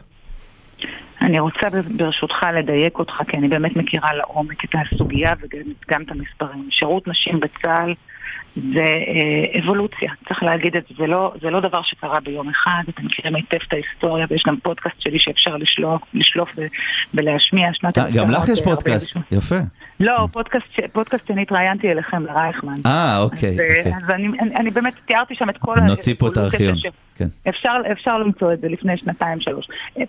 אני 1.21 1.39
רוצה 1.39 1.67
ברשותך 1.97 2.35
לדייק 2.59 2.99
אותך, 2.99 3.13
כי 3.27 3.37
אני 3.37 3.47
באמת 3.47 3.75
מכירה 3.75 4.13
לעומק 4.13 4.65
את 4.65 4.69
הסוגיה 4.75 5.33
וגם 5.41 5.61
גם 5.91 6.01
את 6.01 6.11
המספרים. 6.11 6.67
שירות 6.71 7.07
נשים 7.07 7.39
בצה"ל 7.39 7.93
זה 8.55 8.85
אה, 8.85 9.59
אבולוציה, 9.59 10.11
צריך 10.27 10.43
להגיד 10.43 10.75
את 10.75 10.83
זה, 10.89 10.95
זה 10.97 11.07
לא, 11.07 11.33
זה 11.41 11.49
לא 11.49 11.59
דבר 11.59 11.81
שקרה 11.83 12.19
ביום 12.19 12.49
אחד, 12.49 12.83
אתם 12.89 13.05
מכירים 13.05 13.35
היטב 13.35 13.57
את 13.67 13.73
ההיסטוריה 13.73 14.25
ויש 14.29 14.43
גם 14.47 14.57
פודקאסט 14.63 15.01
שלי 15.01 15.19
שאפשר 15.19 15.57
לשלוף, 15.57 16.01
לשלוף 16.13 16.49
ולהשמיע 17.13 17.73
שנת 17.73 17.97
אה, 17.97 18.11
גם 18.11 18.31
לך 18.31 18.43
יש 18.43 18.49
1948. 18.49 18.75
פודקאסט, 18.75 19.17
יפה. 19.31 19.55
לא, 19.99 20.27
פודקאסט, 20.31 20.65
פודקאסט 20.91 21.27
שאני 21.27 21.41
התראיינתי 21.41 21.91
אליכם, 21.91 22.25
לרייכמן. 22.25 22.73
אה, 22.85 23.19
אוקיי, 23.19 23.49
אז, 23.49 23.59
אה, 23.59 23.77
אוקיי. 23.77 23.93
אז 23.95 24.09
אני, 24.09 24.27
אני, 24.27 24.55
אני 24.55 24.71
באמת 24.71 24.93
תיארתי 25.05 25.35
שם 25.35 25.49
את 25.49 25.57
כל 25.57 25.75
נוציא 25.75 26.15
פה 26.19 26.27
את 26.27 26.37
הארכיון, 26.37 26.75
כן. 27.21 27.49
אפשר, 27.49 27.73
אפשר 27.91 28.17
למצוא 28.17 28.53
את 28.53 28.61
זה 28.61 28.67
לפני 28.67 28.97
שנתיים 28.97 29.41
שלוש. 29.41 29.67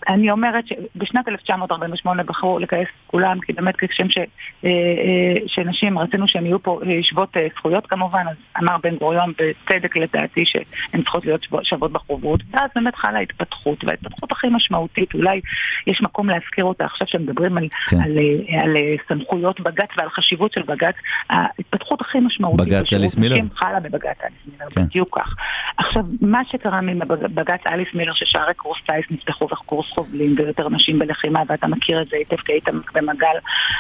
אני 0.09 0.31
אומרת 0.31 0.65
שבשנת 0.67 1.29
1948 1.29 2.23
בחרו 2.23 2.59
לגייס 2.59 2.89
כולם, 3.07 3.41
כי 3.41 3.53
באמת 3.53 3.75
כשם 3.79 4.11
ש, 4.11 4.19
אה, 4.19 4.25
אה, 4.65 5.35
שנשים 5.47 5.99
רצינו 5.99 6.29
שהן 6.29 6.47
יהיו 6.47 6.63
פה 6.63 6.81
אה, 6.87 6.99
שוות 7.03 7.37
אה, 7.37 7.47
זכויות 7.57 7.87
כמובן, 7.87 8.27
אז 8.33 8.63
אמר 8.63 8.77
בן 8.83 8.97
גוריון 8.97 9.33
בצדק 9.33 9.97
לדעתי 9.97 10.45
שהן 10.45 11.03
צריכות 11.03 11.27
להיות 11.27 11.47
שוות- 11.63 11.93
בחוברות, 11.93 12.41
ואז 12.51 12.71
באמת 12.75 12.95
חלה 12.95 13.19
התפתחות, 13.19 13.85
וההתפתחות 13.85 14.33
הכי 14.33 14.49
משמעותית, 14.49 15.15
אולי 15.15 15.41
יש 15.87 16.03
מקום 16.03 16.29
להזכיר 16.31 16.65
אותה 16.65 16.85
עכשיו 16.85 17.07
שמדברים 17.07 17.59
על, 17.59 17.67
כן. 17.91 18.03
על, 18.03 18.19
אה, 18.19 18.63
על 18.63 18.77
אה, 18.77 18.95
סמכויות 19.09 19.61
בג"ץ 19.61 19.89
ועל 19.99 20.09
חשיבות 20.09 20.53
של 20.53 20.63
בג"ץ, 20.63 20.95
ההתפתחות 21.31 22.01
הכי 22.01 22.21
משמעותית 22.21 22.67
בג"ץ 22.67 22.93
אליס 22.93 23.17
מילר. 23.17 23.37
חלה 23.55 23.81
בבג"ץ 23.81 24.19
אליס 24.25 24.39
מילר, 24.53 24.71
כן. 24.71 24.85
בדיוק 24.85 25.19
כך. 25.19 25.35
עכשיו, 25.77 26.03
מה 26.21 26.43
שקרה 26.45 26.81
מבג"ץ 26.81 27.61
אליס 27.67 27.89
מילר, 27.95 28.13
ששערי 28.13 28.55
קורס 28.55 28.79
טיס 28.87 29.05
נפתחו 29.11 29.45
וקורס 29.45 29.87
חובלים 29.91 30.35
ויותר 30.37 30.69
נשים 30.69 30.99
בלחימה, 30.99 31.43
ואתה 31.49 31.67
מכיר 31.67 32.03
את 32.03 32.09
זה 32.09 32.17
היטב 32.17 32.37
כי 32.37 32.53
היית 32.53 32.69
במגל 32.95 33.37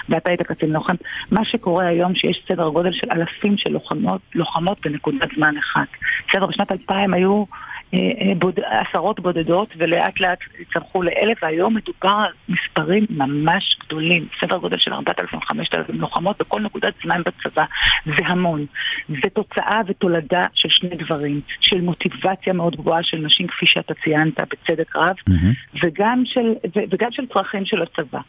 ואתה 0.08 0.30
היית 0.30 0.42
קצין 0.42 0.70
לוחם, 0.70 0.94
מה 1.30 1.44
שקורה 1.44 1.86
היום 1.86 2.14
שיש 2.14 2.44
סדר 2.48 2.68
גודל 2.68 2.92
של 2.92 3.06
אלפים 3.12 3.56
של 3.56 3.70
לוחמות, 3.70 4.20
לוחמות 4.42 4.78
בנקודת 4.86 5.28
זמן 5.36 5.54
אחת. 5.58 5.88
בסדר, 6.28 6.46
בשנת 6.46 6.72
2000 6.72 7.14
היו... 7.14 7.44
אה, 7.94 7.98
אה, 7.98 8.34
בוד... 8.34 8.60
עשרות 8.64 9.20
בודדות 9.20 9.68
ולאט 9.76 10.20
לאט 10.20 10.38
צמחו 10.72 11.02
לאלף 11.02 11.42
והיום 11.42 11.74
מדובר 11.74 12.18
על 12.24 12.32
מספרים 12.48 13.06
ממש 13.10 13.76
גדולים, 13.86 14.26
סדר 14.40 14.56
גודל 14.56 14.78
של 14.78 14.92
4,000-5,000 14.92 14.98
לוחמות 15.88 16.38
בכל 16.38 16.60
נקודת 16.60 16.94
זמן 17.04 17.22
בצבא, 17.26 17.64
זה 18.06 18.26
המון. 18.26 18.66
זה 19.08 19.28
תוצאה 19.32 19.80
ותולדה 19.86 20.44
של 20.54 20.68
שני 20.68 20.96
דברים, 20.96 21.40
של 21.60 21.80
מוטיבציה 21.80 22.52
מאוד 22.52 22.76
גבוהה 22.76 23.02
של 23.02 23.16
נשים 23.16 23.46
כפי 23.46 23.66
שאתה 23.66 23.94
ציינת 24.04 24.40
בצדק 24.40 24.96
רב, 24.96 25.16
מהמם. 25.28 25.52
וגם 25.82 26.22
של, 26.26 26.54
ו- 26.76 26.84
וגם 26.90 27.12
של 27.12 27.26
צרכים 27.26 27.64
של 27.64 27.82
הצבא. 27.82 28.20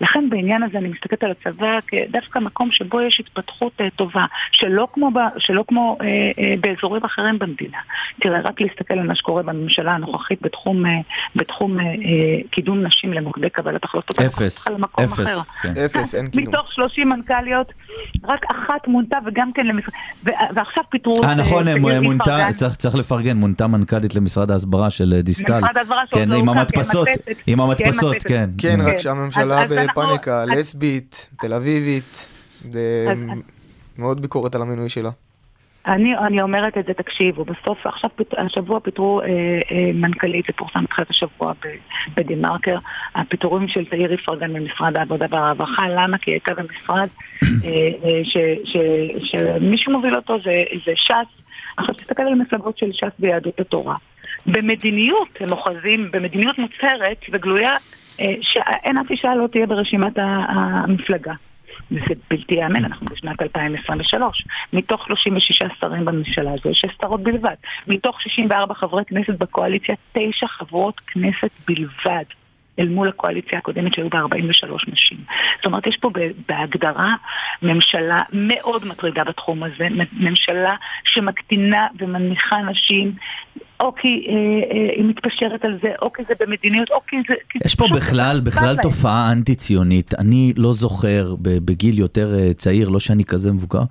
לכן 0.00 0.30
בעניין 0.30 0.62
הזה 0.62 0.78
אני 0.78 0.88
מסתכלת 0.88 1.24
על 1.24 1.30
הצבא 1.30 1.78
כדווקא 1.86 2.38
מקום 2.38 2.70
שבו 2.72 3.00
יש 3.00 3.20
התפתחות 3.20 3.72
אה, 3.80 3.90
טובה, 3.90 4.24
שלא 4.52 4.88
כמו, 4.92 5.10
ב, 5.10 5.18
שלא 5.38 5.64
כמו 5.68 5.98
אה, 6.00 6.06
אה, 6.38 6.54
באזורים 6.60 7.04
אחרים 7.04 7.38
במדינה. 7.38 7.78
תראה, 8.20 8.40
רק 8.40 8.60
להסתכל 8.60 8.98
על 8.98 9.11
מה 9.12 9.16
שקורה 9.16 9.42
בממשלה 9.42 9.92
הנוכחית 9.92 10.38
בתחום, 10.42 10.86
אה, 10.86 10.90
בתחום 11.36 11.80
אה, 11.80 11.84
אה, 11.84 11.90
קידום 12.50 12.86
נשים 12.86 13.12
למוקדי 13.12 13.50
קבלת 13.50 13.84
החלטות. 13.84 14.18
אפס, 14.22 14.66
אפס, 15.04 15.12
אחר. 15.12 15.38
כן. 15.62 15.74
אפס, 15.84 16.14
אין 16.14 16.28
קידום. 16.28 16.54
מתוך 16.54 16.72
30 16.72 17.08
מנכ"ליות, 17.08 17.72
רק 18.24 18.40
אחת 18.50 18.88
מונתה 18.88 19.18
וגם 19.26 19.50
כן 19.54 19.66
למשרד... 19.66 19.92
ועכשיו 20.54 20.84
פיטרו... 20.90 21.14
אה, 21.24 21.34
נכון, 21.34 21.64
מונתה. 22.02 22.48
צריך 22.56 22.76
צריך 22.76 22.94
לפרגן, 22.94 23.36
מונתה 23.36 23.66
מנכ"לית 23.66 24.14
למשרד 24.14 24.50
ההסברה 24.50 24.90
של 24.90 25.20
דיסטל. 25.22 25.60
משרד 25.60 25.76
ההסברה 25.76 26.02
שעוד 26.10 26.22
כן, 26.22 26.28
לא 26.28 26.34
עם 26.36 26.48
הוקם, 26.48 26.58
המדפסות, 26.58 27.06
כן, 27.08 27.12
מדפסת. 27.12 27.42
עם 27.46 27.56
כן, 27.56 27.62
המדפסות. 27.62 28.16
כן. 28.28 28.50
כן, 28.58 28.80
Mm. 28.80 28.84
רק 28.84 28.92
כן. 28.92 28.98
שהממשלה 28.98 29.64
בפאניקה, 29.70 30.42
אז- 30.42 30.48
לסבית, 30.48 31.30
תל 31.40 31.54
אביבית, 31.54 32.32
זה 32.72 33.06
אז- 33.10 33.18
מאוד 33.98 34.22
ביקורת 34.22 34.54
על 34.54 34.62
המינוי 34.62 34.88
שלה. 34.88 35.10
אני, 35.86 36.18
אני 36.18 36.42
אומרת 36.42 36.78
את 36.78 36.86
זה, 36.86 36.94
תקשיבו, 36.94 37.44
בסוף, 37.44 37.86
עכשיו, 37.86 38.10
השבוע 38.38 38.80
פיטרו 38.80 39.20
אה, 39.20 39.26
אה, 39.26 39.90
מנכ"לית, 39.94 40.46
זה 40.46 40.52
פורסם 40.52 40.84
בתחילת 40.84 41.10
השבוע 41.10 41.52
בדה-מרקר, 42.16 42.78
הפיטורים 43.14 43.68
של 43.68 43.84
תאיר 43.84 44.12
איפרגן 44.12 44.52
ממשרד 44.52 44.96
העבודה 44.96 45.26
והרווחה, 45.30 45.88
למה? 45.88 46.18
כי 46.18 46.30
הייתה 46.30 46.52
במשרד 46.54 47.08
אה, 47.42 47.68
אה, 48.04 48.24
ש- 48.24 48.72
ש- 48.72 49.30
שמישהו 49.30 49.92
מוביל 49.92 50.16
אותו 50.16 50.38
זה, 50.44 50.56
זה 50.86 50.92
ש"ס. 50.96 51.42
עכשיו 51.76 51.94
תסתכל 51.94 52.22
על 52.22 52.32
המפלגות 52.32 52.78
של 52.78 52.92
ש"ס 52.92 53.12
ויהדות 53.20 53.60
התורה. 53.60 53.96
במדיניות, 54.46 55.28
הם 55.40 55.52
אוחזים, 55.52 56.08
במדיניות 56.12 56.58
מוצהרת 56.58 57.24
וגלויה, 57.32 57.76
אה, 58.20 58.34
שאין 58.40 58.98
אף 58.98 59.10
אישה 59.10 59.34
לא 59.34 59.46
תהיה 59.46 59.66
ברשימת 59.66 60.12
המפלגה. 60.48 61.32
זה 61.92 62.14
בלתי 62.30 62.54
ייאמן, 62.54 62.84
אנחנו 62.84 63.06
בשנת 63.06 63.42
2023. 63.42 64.46
מתוך 64.72 65.06
36 65.06 65.62
שרים 65.80 66.04
בממשלה 66.04 66.52
הזו, 66.52 66.70
יש 66.70 66.84
שרות 67.02 67.22
בלבד. 67.22 67.54
מתוך 67.86 68.22
64 68.22 68.74
חברי 68.74 69.04
כנסת 69.04 69.38
בקואליציה, 69.38 69.94
תשע 70.12 70.46
חברות 70.46 71.00
כנסת 71.00 71.50
בלבד. 71.68 72.24
אל 72.78 72.88
מול 72.88 73.08
הקואליציה 73.08 73.58
הקודמת 73.58 73.94
שהיו 73.94 74.08
בה 74.10 74.18
43 74.18 74.88
נשים. 74.88 75.18
זאת 75.56 75.66
אומרת, 75.66 75.86
יש 75.86 75.96
פה 76.00 76.10
בהגדרה 76.48 77.14
ממשלה 77.62 78.20
מאוד 78.32 78.86
מטרידה 78.86 79.24
בתחום 79.24 79.62
הזה, 79.62 79.88
ממשלה 80.12 80.74
שמקטינה 81.04 81.86
ומנמיכה 81.98 82.56
נשים, 82.56 83.12
או 83.80 83.94
כי 83.94 84.08
אה, 84.08 84.34
אה, 84.34 84.94
היא 84.96 85.04
מתפשרת 85.04 85.64
על 85.64 85.78
זה, 85.82 85.88
או 86.02 86.12
כי 86.12 86.22
זה 86.28 86.34
במדיניות, 86.40 86.90
או 86.90 87.00
כי 87.06 87.16
זה... 87.28 87.34
כי 87.48 87.58
יש 87.64 87.74
פה 87.74 87.86
בכלל, 87.94 88.38
אכפת 88.38 88.46
בכלל. 88.46 88.76
תופעה 88.82 89.32
אנטי-ציונית. 89.32 90.14
אני 90.18 90.52
לא 90.56 90.72
זוכר 90.72 91.34
בגיל 91.40 91.98
יותר 91.98 92.34
אה, 92.34 92.54
צעיר, 92.54 92.88
לא 92.88 93.00
שאני 93.00 93.24
כזה 93.24 93.52
מבוגר, 93.52 93.82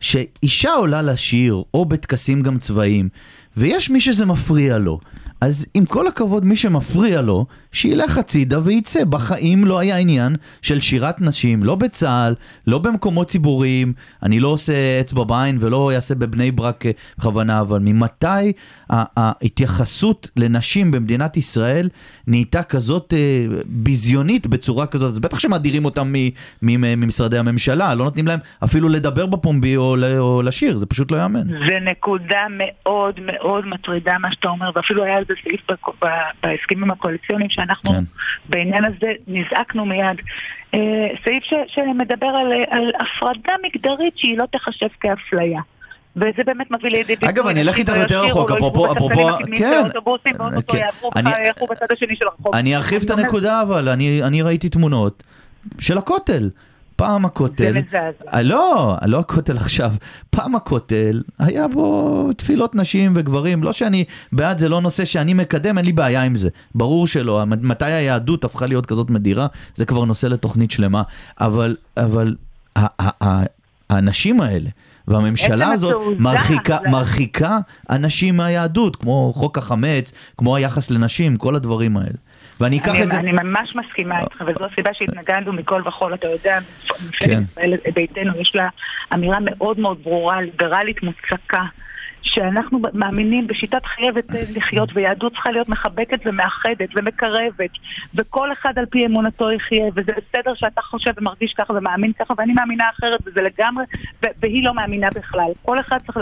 שאישה 0.00 0.72
עולה 0.72 1.02
לשיר, 1.02 1.62
או 1.74 1.84
בטקסים 1.84 2.42
גם 2.42 2.58
צבאיים, 2.58 3.08
ויש 3.56 3.90
מי 3.90 4.00
שזה 4.00 4.26
מפריע 4.26 4.78
לו. 4.78 4.98
אז 5.44 5.66
עם 5.74 5.84
כל 5.84 6.06
הכבוד, 6.06 6.44
מי 6.44 6.56
שמפריע 6.56 7.20
לו, 7.20 7.46
שילך 7.72 8.18
הצידה 8.18 8.58
וייצא. 8.64 9.04
בחיים 9.04 9.64
לא 9.64 9.78
היה 9.78 9.96
עניין 9.96 10.36
של 10.62 10.80
שירת 10.80 11.20
נשים, 11.20 11.62
לא 11.62 11.74
בצה"ל, 11.74 12.34
לא 12.66 12.78
במקומות 12.78 13.28
ציבוריים. 13.28 13.92
אני 14.22 14.40
לא 14.40 14.48
עושה 14.48 15.00
אצבע 15.00 15.24
בעין 15.24 15.58
ולא 15.60 15.92
אעשה 15.94 16.14
בבני 16.14 16.50
ברק 16.50 16.86
אה, 16.86 16.90
בכוונה, 17.18 17.60
אבל 17.60 17.78
ממתי 17.78 18.52
ההתייחסות 18.90 20.30
לנשים 20.36 20.90
במדינת 20.90 21.36
ישראל 21.36 21.88
נהייתה 22.26 22.62
כזאת 22.62 23.14
אה, 23.16 23.46
ביזיונית 23.66 24.46
בצורה 24.46 24.86
כזאת? 24.86 25.08
אז 25.08 25.18
בטח 25.18 25.38
שמדירים 25.38 25.84
אותם 25.84 26.12
ממשרדי 26.62 27.38
הממשלה, 27.38 27.94
לא 27.94 28.04
נותנים 28.04 28.26
להם 28.26 28.38
אפילו 28.64 28.88
לדבר 28.88 29.26
בפומבי 29.26 29.76
או, 29.76 30.42
לשיר, 30.42 30.76
זה 30.76 30.86
פשוט 30.86 31.10
לא 31.10 31.16
ייאמן. 31.16 31.46
זה 31.46 31.78
נקודה 31.90 32.46
מאוד 32.50 33.20
מאוד 33.20 33.66
מטרידה 33.66 34.18
מה 34.20 34.32
שאתה 34.32 34.48
אומר, 34.48 34.70
ואפילו 34.74 35.04
היה 35.04 35.16
על 35.16 35.24
זה 35.28 35.33
סעיף 35.44 35.60
בק- 35.70 36.04
ב- 36.04 36.08
בהסכמים 36.42 36.90
הקואליציוניים 36.90 37.50
שאנחנו 37.50 37.90
כן. 37.92 38.04
בעניין 38.48 38.84
הזה 38.84 39.12
נזעקנו 39.28 39.84
מיד. 39.86 40.16
אה, 40.74 40.78
סעיף 41.24 41.44
ש, 41.44 41.52
שמדבר 41.66 42.26
על, 42.26 42.52
על 42.70 42.92
הפרדה 43.00 43.52
מגדרית 43.66 44.18
שהיא 44.18 44.38
לא 44.38 44.44
תחשב 44.52 44.86
כאפליה. 45.00 45.60
וזה 46.16 46.42
באמת 46.46 46.70
מביא 46.70 46.90
לידי 46.90 47.04
ביטוי. 47.16 47.28
אגב, 47.28 47.46
אני 47.46 47.60
אלך 47.62 47.76
איתך 47.78 47.92
יותר 47.96 48.24
רחוק, 48.24 48.50
אפרופו- 48.50 48.92
אפרופו- 48.92 49.28
כן. 49.56 49.82
ואוטוטו 49.94 50.00
כן. 50.72 50.78
אני- 52.54 52.76
ארחיב 52.76 53.02
את 53.02 53.10
הנקודה, 53.10 53.62
אבל 53.62 53.88
אני 53.88 54.42
ראיתי 54.42 54.68
תמונות 54.68 55.22
של 55.80 55.98
הכותל. 55.98 56.50
פעם 56.96 57.24
הכותל, 57.24 57.72
זה 57.72 57.78
מזעזע. 57.80 58.30
אה, 58.34 58.42
לא, 58.42 58.96
לא 59.06 59.18
הכותל 59.18 59.56
עכשיו, 59.56 59.92
פעם 60.30 60.54
הכותל, 60.54 61.22
היה 61.38 61.68
בו 61.68 62.28
תפילות 62.36 62.74
נשים 62.74 63.12
וגברים, 63.16 63.62
לא 63.62 63.72
שאני 63.72 64.04
בעד, 64.32 64.58
זה 64.58 64.68
לא 64.68 64.80
נושא 64.80 65.04
שאני 65.04 65.34
מקדם, 65.34 65.78
אין 65.78 65.86
לי 65.86 65.92
בעיה 65.92 66.22
עם 66.22 66.36
זה, 66.36 66.48
ברור 66.74 67.06
שלא, 67.06 67.44
מתי 67.46 67.84
היהדות 67.84 68.44
הפכה 68.44 68.66
להיות 68.66 68.86
כזאת 68.86 69.10
מדירה, 69.10 69.46
זה 69.74 69.84
כבר 69.84 70.04
נושא 70.04 70.26
לתוכנית 70.26 70.70
שלמה, 70.70 71.02
אבל, 71.40 71.76
אבל 71.96 72.36
האנשים 73.90 74.40
האלה, 74.40 74.70
והממשלה 75.08 75.72
הזאת 75.72 76.02
מרחיקה, 76.18 76.78
מרחיקה 76.90 77.58
אנשים 77.90 78.36
מהיהדות, 78.36 78.96
כמו 78.96 79.32
חוק 79.36 79.58
החמץ, 79.58 80.12
כמו 80.38 80.56
היחס 80.56 80.90
לנשים, 80.90 81.36
כל 81.36 81.56
הדברים 81.56 81.96
האלה. 81.96 82.16
ואני 82.60 82.78
אקח 82.78 82.90
אני, 82.90 83.02
את 83.02 83.10
זה... 83.10 83.18
אני 83.18 83.32
ממש 83.32 83.76
מסכימה 83.76 84.20
איתך, 84.20 84.40
וזו 84.40 84.64
הסיבה 84.72 84.94
שהתנגדנו 84.94 85.52
מכל 85.52 85.82
וכול, 85.86 86.14
אתה 86.14 86.28
יודע, 86.28 86.58
כן. 86.60 86.98
מפלגת 87.08 87.50
ישראל 87.50 87.76
ביתנו 87.94 88.40
יש 88.40 88.52
לה 88.54 88.68
אמירה 89.14 89.38
מאוד 89.40 89.78
מאוד 89.78 89.98
ברורה, 90.02 90.40
ליברלית 90.40 91.02
מוצקה. 91.02 91.62
שאנחנו 92.24 92.80
מאמינים 92.92 93.46
בשיטת 93.46 93.86
חייבת 93.86 94.24
לחיות 94.56 94.88
ויהדות 94.94 95.32
צריכה 95.32 95.50
להיות 95.50 95.68
מחבקת 95.68 96.20
ומאחדת 96.26 96.88
ומקרבת 96.96 97.70
וכל 98.14 98.52
אחד 98.52 98.78
על 98.78 98.86
פי 98.86 99.06
אמונתו 99.06 99.52
יחיה 99.52 99.84
וזה 99.94 100.12
בסדר 100.12 100.54
שאתה 100.54 100.82
חושב 100.82 101.10
ומרגיש 101.18 101.52
ככה 101.52 101.72
ומאמין 101.72 102.12
ככה 102.12 102.34
ואני 102.38 102.52
מאמינה 102.52 102.84
אחרת 102.98 103.20
וזה 103.26 103.42
לגמרי 103.42 103.84
והיא 104.42 104.64
לא 104.64 104.74
מאמינה 104.74 105.08
בכלל 105.14 105.50
כל 105.62 105.80
אחד 105.80 105.98
צריך, 105.98 106.18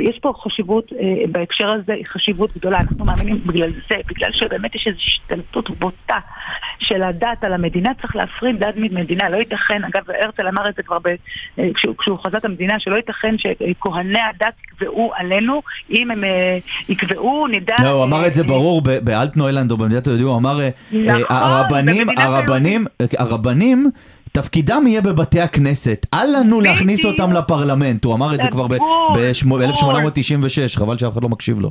יש 0.00 0.18
פה 0.18 0.32
חשיבות 0.42 0.92
אה, 0.92 1.26
בהקשר 1.32 1.68
הזה, 1.70 1.94
חשיבות 2.04 2.56
גדולה 2.56 2.78
אנחנו 2.78 3.04
מאמינים 3.04 3.40
בגלל 3.46 3.70
זה, 3.88 3.96
בגלל 4.06 4.32
שבאמת 4.32 4.74
יש 4.74 4.86
איזו 4.86 4.98
השתלטות 4.98 5.70
בוטה 5.70 6.18
של 6.78 7.02
הדת 7.02 7.44
על 7.44 7.52
המדינה, 7.52 7.94
צריך 8.00 8.16
להפריד 8.16 8.58
דת 8.58 8.74
ממדינה. 8.76 9.28
לא 9.28 9.36
ייתכן, 9.36 9.84
אגב, 9.84 10.10
הרצל 10.22 10.48
אמר 10.48 10.68
את 10.68 10.74
זה 10.74 10.82
כבר 10.82 10.98
ב, 10.98 11.06
אה, 11.58 11.68
כשהוא, 11.74 11.94
כשהוא 11.98 12.18
חזה 12.18 12.38
את 12.38 12.44
המדינה, 12.44 12.80
שלא 12.80 12.96
ייתכן 12.96 13.34
שכהני 13.38 14.20
הדת 14.20 14.54
יקבעו 14.64 15.12
עלינו, 15.16 15.45
אם 15.90 16.10
הם 16.10 16.24
אה, 16.24 16.58
יקבעו, 16.88 17.46
נדע... 17.46 17.74
לא, 17.82 17.88
הוא 17.88 18.04
אמר 18.04 18.26
את 18.26 18.34
זה 18.34 18.42
אה, 18.42 18.46
ברור 18.46 18.82
באלטנוילנד 18.82 19.70
או 19.70 19.76
במדינת 19.76 20.06
היהודים, 20.06 20.26
הוא 20.26 20.36
אמר, 20.36 20.60
אה, 20.60 20.68
נכון, 20.92 21.22
אה, 21.30 21.46
הרבנים, 21.46 22.06
במדינת 22.06 22.18
הרבנים, 22.18 22.86
הרבנים, 23.18 23.90
תפקידם 24.36 24.84
יהיה 24.86 25.00
בבתי 25.00 25.40
הכנסת, 25.40 26.06
אל 26.14 26.36
לנו 26.38 26.60
להכניס. 26.60 27.04
אותם 27.04 27.32
לפרלמנט, 27.32 28.04
הוא 28.04 28.14
אמר 28.14 28.34
את 28.34 28.42
זה 28.42 28.48
כבר 28.50 28.66
בול, 28.66 28.78
ב-1896, 29.14 30.76
חבל 30.78 30.98
שאף 30.98 31.12
אחד 31.12 31.22
לא 31.22 31.28
מקשיב 31.28 31.60
לו. 31.60 31.70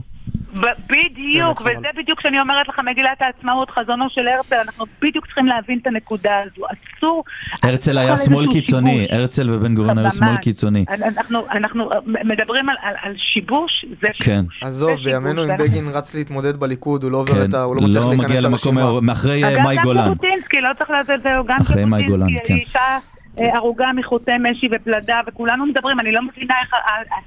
בדיוק, 0.89 1.61
באמת, 1.61 1.77
וזה 1.77 1.87
בדיוק 1.97 2.21
שאני 2.21 2.39
אומרת 2.39 2.67
לך, 2.67 2.79
מגילת 2.91 3.21
העצמאות, 3.21 3.69
חזונו 3.69 4.09
של 4.09 4.27
הרצל, 4.27 4.55
אנחנו 4.55 4.85
בדיוק 5.01 5.25
צריכים 5.25 5.45
להבין 5.45 5.79
את 5.81 5.87
הנקודה 5.87 6.35
הזו. 6.35 6.65
אסור... 6.97 7.23
הרצל 7.63 7.97
היה 7.97 8.17
שמאל 8.17 8.51
קיצוני. 8.51 9.07
הרצל 9.11 9.49
ובן 9.49 9.75
גוריון 9.75 9.97
היו. 9.97 10.11
שמאל 10.11 10.37
קיצוני. 10.37 10.85
אנחנו, 10.89 11.39
אנחנו 11.51 11.89
מדברים 12.05 12.69
על, 12.69 13.13
שיבוש, 13.17 13.85
זה 14.01 14.07
שיבוש. 14.13 14.27
כן. 14.27 14.45
עזוב, 14.61 14.89
שיבוש, 14.89 15.05
בימינו 15.05 15.43
אם 15.43 15.57
בגין 15.57 15.89
רץ 15.89 16.15
להתמודד 16.15 16.57
בליכוד, 16.57 17.03
הוא 17.03 17.11
לא 17.11 17.17
עובר 17.17 17.33
כן, 17.33 17.49
את 17.49 17.53
ה... 17.53 17.61
הוא 17.61 17.75
לא 17.75 17.81
מצליח 17.81 18.03
לא 18.03 18.09
להיכנס 18.09 18.29
מגיע 18.29 18.41
למקום, 18.41 18.77
לרשימה. 18.77 19.47
אה, 19.47 19.53
אגב, 19.53 19.61
מאי 19.61 19.75
גם 19.75 19.83
גולן. 19.83 20.05
ז'בוטינסקי, 20.05 20.61
לא 20.61 20.69
צריך 20.77 20.89
לדעת, 20.89 21.23
זהו, 21.23 21.45
גם 21.45 21.57
אחרי 21.61 21.85
מאי 21.85 22.03
גולן, 22.03 22.27
ז'בוטינסקי, 22.27 22.47
כן. 22.47 22.54
אישה 22.55 22.97
אה, 23.39 23.55
ערוגה 23.55 23.87
מחוטי 23.95 24.31
משי 24.51 24.67
ופלדה, 24.71 25.19
וכולנו 25.27 25.65
מדברים, 25.65 25.99
אני 25.99 26.11
לא 26.11 26.21
מבינה 26.21 26.53
איך 26.63 26.73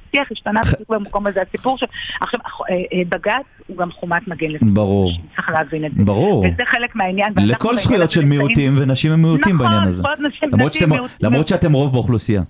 השיח 0.09 0.29
השתנה 0.33 0.61
בדיוק 0.73 0.89
במקום 0.91 1.27
הזה, 1.27 1.41
הסיפור 1.49 1.79
ש... 1.79 1.85
עכשיו, 2.21 2.41
אה, 2.71 2.75
אה, 2.75 3.03
בג"ץ 3.09 3.45
הוא 3.67 3.77
גם 3.77 3.91
חומת 3.93 4.29
מגן 4.29 4.47
לזכויות 4.51 4.75
ברור. 4.75 5.11
צריך 5.37 5.49
להבין 5.51 5.85
את 5.85 5.91
זה. 5.97 6.05
ברור. 6.05 6.39
וזה 6.45 6.63
חלק 6.71 6.97
מהעניין. 6.97 7.33
לכל 7.37 7.77
זכויות 7.77 8.11
של 8.11 8.25
מיעוטים 8.25 8.75
ונשים 8.79 9.13
הם 9.13 9.23
מיעוטים 9.23 9.55
נכון, 9.57 9.67
בעניין 9.67 9.83
הזה. 9.89 9.99
זכויות 10.03 10.19
נשים, 10.21 10.49
למרות 10.53 10.71
נשים, 10.71 10.81
שאתם- 10.81 10.91
מיעוט- 10.93 11.11
למרות 11.21 11.49
שאתם 11.49 11.73
רוב 11.73 11.93
באוכלוסייה. 11.93 12.43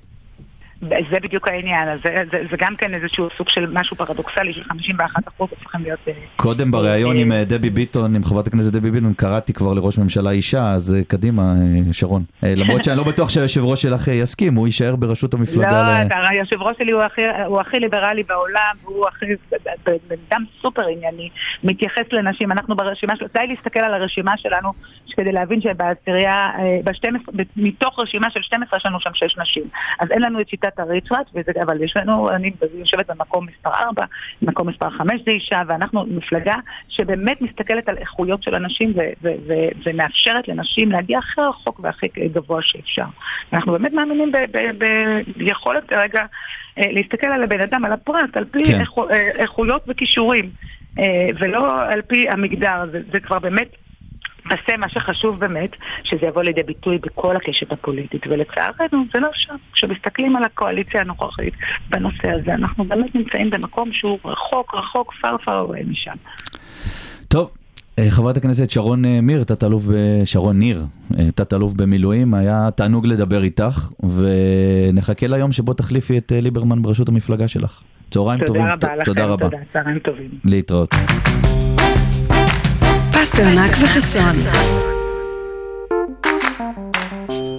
זה 0.80 1.20
בדיוק 1.22 1.48
העניין, 1.48 1.88
אז 1.88 1.98
זה, 2.04 2.14
זה, 2.32 2.42
זה 2.50 2.56
גם 2.58 2.76
כן 2.76 2.94
איזשהו 2.94 3.28
סוג 3.36 3.48
של 3.48 3.66
משהו 3.72 3.96
פרדוקסלי 3.96 4.52
של 4.52 4.62
51 4.64 5.28
אחוז 5.28 5.48
הופכים 5.50 5.82
להיות... 5.82 5.98
אה, 6.08 6.12
קודם 6.36 6.70
בריאיון 6.70 7.18
עם 7.18 7.32
אה, 7.32 7.44
דבי 7.44 7.70
ביטון, 7.70 8.14
עם 8.14 8.24
חברת 8.24 8.46
הכנסת 8.46 8.72
דבי 8.72 8.90
ביטון, 8.90 9.14
קראתי 9.14 9.52
כבר 9.52 9.74
לראש 9.74 9.98
ממשלה 9.98 10.30
אישה, 10.30 10.70
אז 10.70 10.94
אה, 10.94 11.04
קדימה, 11.04 11.42
אה, 11.42 11.92
שרון. 11.92 12.24
אה, 12.44 12.54
למרות 12.56 12.84
שאני 12.84 12.96
לא 12.96 13.04
בטוח 13.04 13.28
שהיושב 13.28 13.64
ראש 13.64 13.82
שלך 13.82 14.08
אה, 14.08 14.14
יסכים, 14.14 14.54
הוא 14.54 14.66
יישאר 14.66 14.96
בראשות 14.96 15.34
המפלגה. 15.34 16.04
לא, 16.10 16.28
היושב 16.28 16.62
ראש 16.62 16.76
שלי 16.78 16.92
הוא 16.92 17.02
הכי, 17.02 17.22
הוא 17.46 17.60
ליברלי 17.72 18.22
בעולם, 18.22 18.74
והוא 18.84 19.08
הכי, 19.08 19.26
בן 19.84 20.16
אדם 20.30 20.44
סופר 20.62 20.86
ענייני, 20.88 21.28
מתייחס 21.64 22.12
לנשים. 22.12 22.52
אנחנו 22.52 22.76
ברשימה 22.76 23.16
שלו, 23.16 23.26
די 23.34 23.46
להסתכל 23.46 23.80
על 23.80 23.94
הרשימה 23.94 24.36
שלנו, 24.36 24.72
כדי 25.18 25.32
להבין 25.32 25.60
שבעשירייה, 25.60 26.50
אה, 26.58 26.78
ב-12, 26.84 27.42
מתוך 27.56 27.98
רשימה 27.98 28.30
של 28.30 28.42
12 28.42 28.76
יש 28.76 28.86
לנו 28.86 29.00
שם 29.00 29.10
6 29.14 29.38
נשים. 29.38 29.62
אז 30.00 30.10
אין 30.10 30.22
לנו 30.22 30.40
את 30.40 30.48
שיטת 30.48 30.67
הריצ'רט, 30.76 31.26
וזה- 31.34 31.62
אבל 31.62 31.82
יש 31.82 31.96
לנו, 31.96 32.30
אני 32.30 32.50
יושבת 32.78 33.10
במקום 33.10 33.46
מספר 33.46 33.70
4, 33.70 34.04
מקום 34.42 34.68
מספר 34.68 34.90
5 34.90 35.20
זה 35.26 35.30
אישה, 35.30 35.62
ואנחנו 35.68 36.04
מפלגה 36.06 36.54
שבאמת 36.88 37.42
מסתכלת 37.42 37.88
על 37.88 37.96
איכויות 37.98 38.42
של 38.42 38.54
אנשים 38.54 38.92
ו- 38.96 39.00
ו- 39.22 39.34
ו- 39.48 39.68
ומאפשרת 39.86 40.48
לנשים 40.48 40.92
להגיע 40.92 41.18
הכי 41.18 41.40
רחוק 41.40 41.80
והכי 41.82 42.06
גבוה 42.32 42.62
שאפשר. 42.62 43.04
אנחנו 43.52 43.72
באמת 43.72 43.92
מאמינים 43.92 44.32
ב- 44.32 44.36
ב- 44.56 44.84
ב- 44.84 45.20
ביכולת 45.36 45.92
רגע 45.92 46.22
אה, 46.78 46.92
להסתכל 46.92 47.26
על 47.26 47.42
הבן 47.42 47.60
אדם, 47.60 47.84
על 47.84 47.92
הפרט, 47.92 48.36
על 48.36 48.44
פי 48.44 48.64
כן. 48.64 48.80
אה, 49.10 49.30
איכויות 49.38 49.82
וכישורים, 49.88 50.50
אה, 50.98 51.04
ולא 51.38 51.82
על 51.82 52.02
פי 52.02 52.26
המגדר. 52.30 52.86
זה, 52.92 53.00
זה 53.12 53.20
כבר 53.20 53.38
באמת... 53.38 53.68
עשה 54.50 54.76
מה 54.78 54.88
שחשוב 54.88 55.40
באמת, 55.40 55.70
שזה 56.04 56.26
יבוא 56.26 56.42
לידי 56.42 56.62
ביטוי 56.62 56.98
בכל 56.98 57.36
הקשת 57.36 57.72
הפוליטית, 57.72 58.26
ולצערנו 58.26 59.04
זה 59.14 59.18
לא 59.20 59.28
שם. 59.34 59.54
כשמסתכלים 59.72 60.36
על 60.36 60.42
הקואליציה 60.44 61.00
הנוכחית 61.00 61.54
בנושא 61.90 62.30
הזה, 62.30 62.54
אנחנו 62.54 62.84
באמת 62.84 63.14
נמצאים 63.14 63.50
במקום 63.50 63.92
שהוא 63.92 64.18
רחוק, 64.24 64.74
רחוק, 64.74 65.12
פר 65.22 65.36
פר 65.44 65.66
away 65.68 65.90
משם. 65.90 66.12
טוב, 67.28 67.50
אה, 67.98 68.10
חברת 68.10 68.36
הכנסת 68.36 68.70
שרון 68.70 69.04
אה, 69.04 69.20
ניר, 69.22 69.44
תת-אלוף, 69.44 69.84
ב- 69.84 70.24
שרון 70.24 70.58
ניר, 70.58 70.84
אה, 71.18 71.30
תת-אלוף 71.34 71.72
במילואים, 71.72 72.34
היה 72.34 72.68
תענוג 72.76 73.06
לדבר 73.06 73.42
איתך, 73.42 73.88
ונחכה 74.16 75.26
ליום 75.26 75.52
שבו 75.52 75.74
תחליפי 75.74 76.18
את 76.18 76.32
ליברמן 76.34 76.82
בראשות 76.82 77.08
המפלגה 77.08 77.48
שלך. 77.48 77.80
צהריים 78.10 78.44
טובים. 78.46 78.62
תודה 78.62 78.72
רבה 78.74 78.88
ת- 78.88 78.92
לכם, 78.96 79.04
תודה 79.04 79.26
רבה. 79.26 79.44
תודה, 79.50 79.62
צהריים 79.72 79.98
טובים. 79.98 80.28
להתראות. 80.44 80.94
פסטרנק 83.20 83.70
וחסון. 83.70 84.36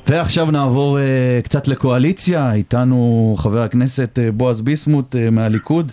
ועכשיו 0.08 0.52
נעבור 0.52 0.98
uh, 0.98 1.02
קצת 1.44 1.68
לקואליציה, 1.68 2.54
איתנו 2.54 3.36
חבר 3.38 3.62
הכנסת 3.62 4.20
uh, 4.20 4.32
בועז 4.32 4.62
ביסמוט 4.62 5.16
uh, 5.16 5.18
מהליכוד. 5.32 5.92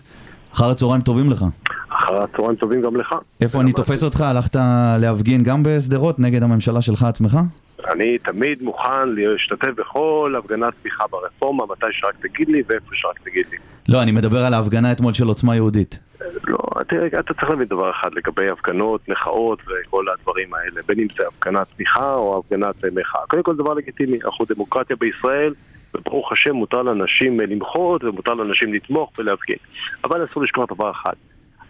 אחר 0.55 0.71
הצהריים 0.71 1.03
טובים 1.03 1.31
לך. 1.31 1.45
אחר 1.89 2.23
הצהריים 2.23 2.57
טובים 2.57 2.83
גם 2.83 2.97
לך. 2.97 3.15
איפה 3.41 3.61
אני 3.61 3.73
תופס 3.73 4.03
אותך? 4.03 4.21
הלכת 4.21 4.57
להפגין 5.01 5.43
גם 5.43 5.63
בשדרות 5.63 6.19
נגד 6.19 6.43
הממשלה 6.43 6.83
שלך 6.83 7.03
עצמך? 7.03 7.39
אני 7.85 8.19
תמיד 8.19 8.63
מוכן 8.63 9.09
להשתתף 9.09 9.71
בכל 9.77 10.35
הפגנת 10.39 10.75
תמיכה 10.83 11.05
ברפורמה, 11.11 11.65
מתי 11.67 11.87
שרק 11.93 12.15
תגיד 12.21 12.49
לי 12.49 12.63
ואיפה 12.69 12.91
שרק 12.93 13.19
תגיד 13.25 13.47
לי. 13.51 13.57
לא, 13.89 14.03
אני 14.03 14.13
מדבר 14.13 14.39
על 14.39 14.55
ההפגנה 14.55 14.93
אתמול 14.93 15.15
של 15.15 15.27
עוצמה 15.27 15.55
יהודית. 15.57 15.99
לא, 16.45 16.59
תראה, 16.89 17.07
אתה 17.07 17.35
צריך 17.35 17.51
להבין 17.51 17.69
דבר 17.69 17.91
אחד 17.91 18.15
לגבי 18.15 18.49
הפגנות, 18.49 19.09
מחאות 19.09 19.63
וכל 19.67 20.05
הדברים 20.09 20.55
האלה, 20.55 20.81
בין 20.87 21.01
אם 21.01 21.07
זה 21.19 21.27
הפגנת 21.29 21.67
תמיכה 21.77 22.15
או 22.15 22.39
הפגנת 22.39 22.85
אה, 22.85 22.91
מחאה. 22.93 23.21
קודם 23.29 23.43
כל 23.43 23.57
דבר 23.57 23.75
לגיטימי, 23.75 24.19
אנחנו 24.25 24.45
דמוקרטיה 24.45 24.97
בישראל, 24.97 25.55
וברוך 25.95 26.33
השם 26.33 26.53
מותר 26.53 26.83
לאנשים 26.83 27.41
אה, 27.41 27.47
למחות 27.47 28.05
ומותר 28.05 28.35
לאנשים 28.35 28.75
לתמוך 28.75 29.13
ולהפגין. 29.19 29.57
אבל 30.05 30.25
אסור 30.25 30.43
לשכוח 30.43 30.73
דבר 30.73 30.91
אחד. 30.91 31.13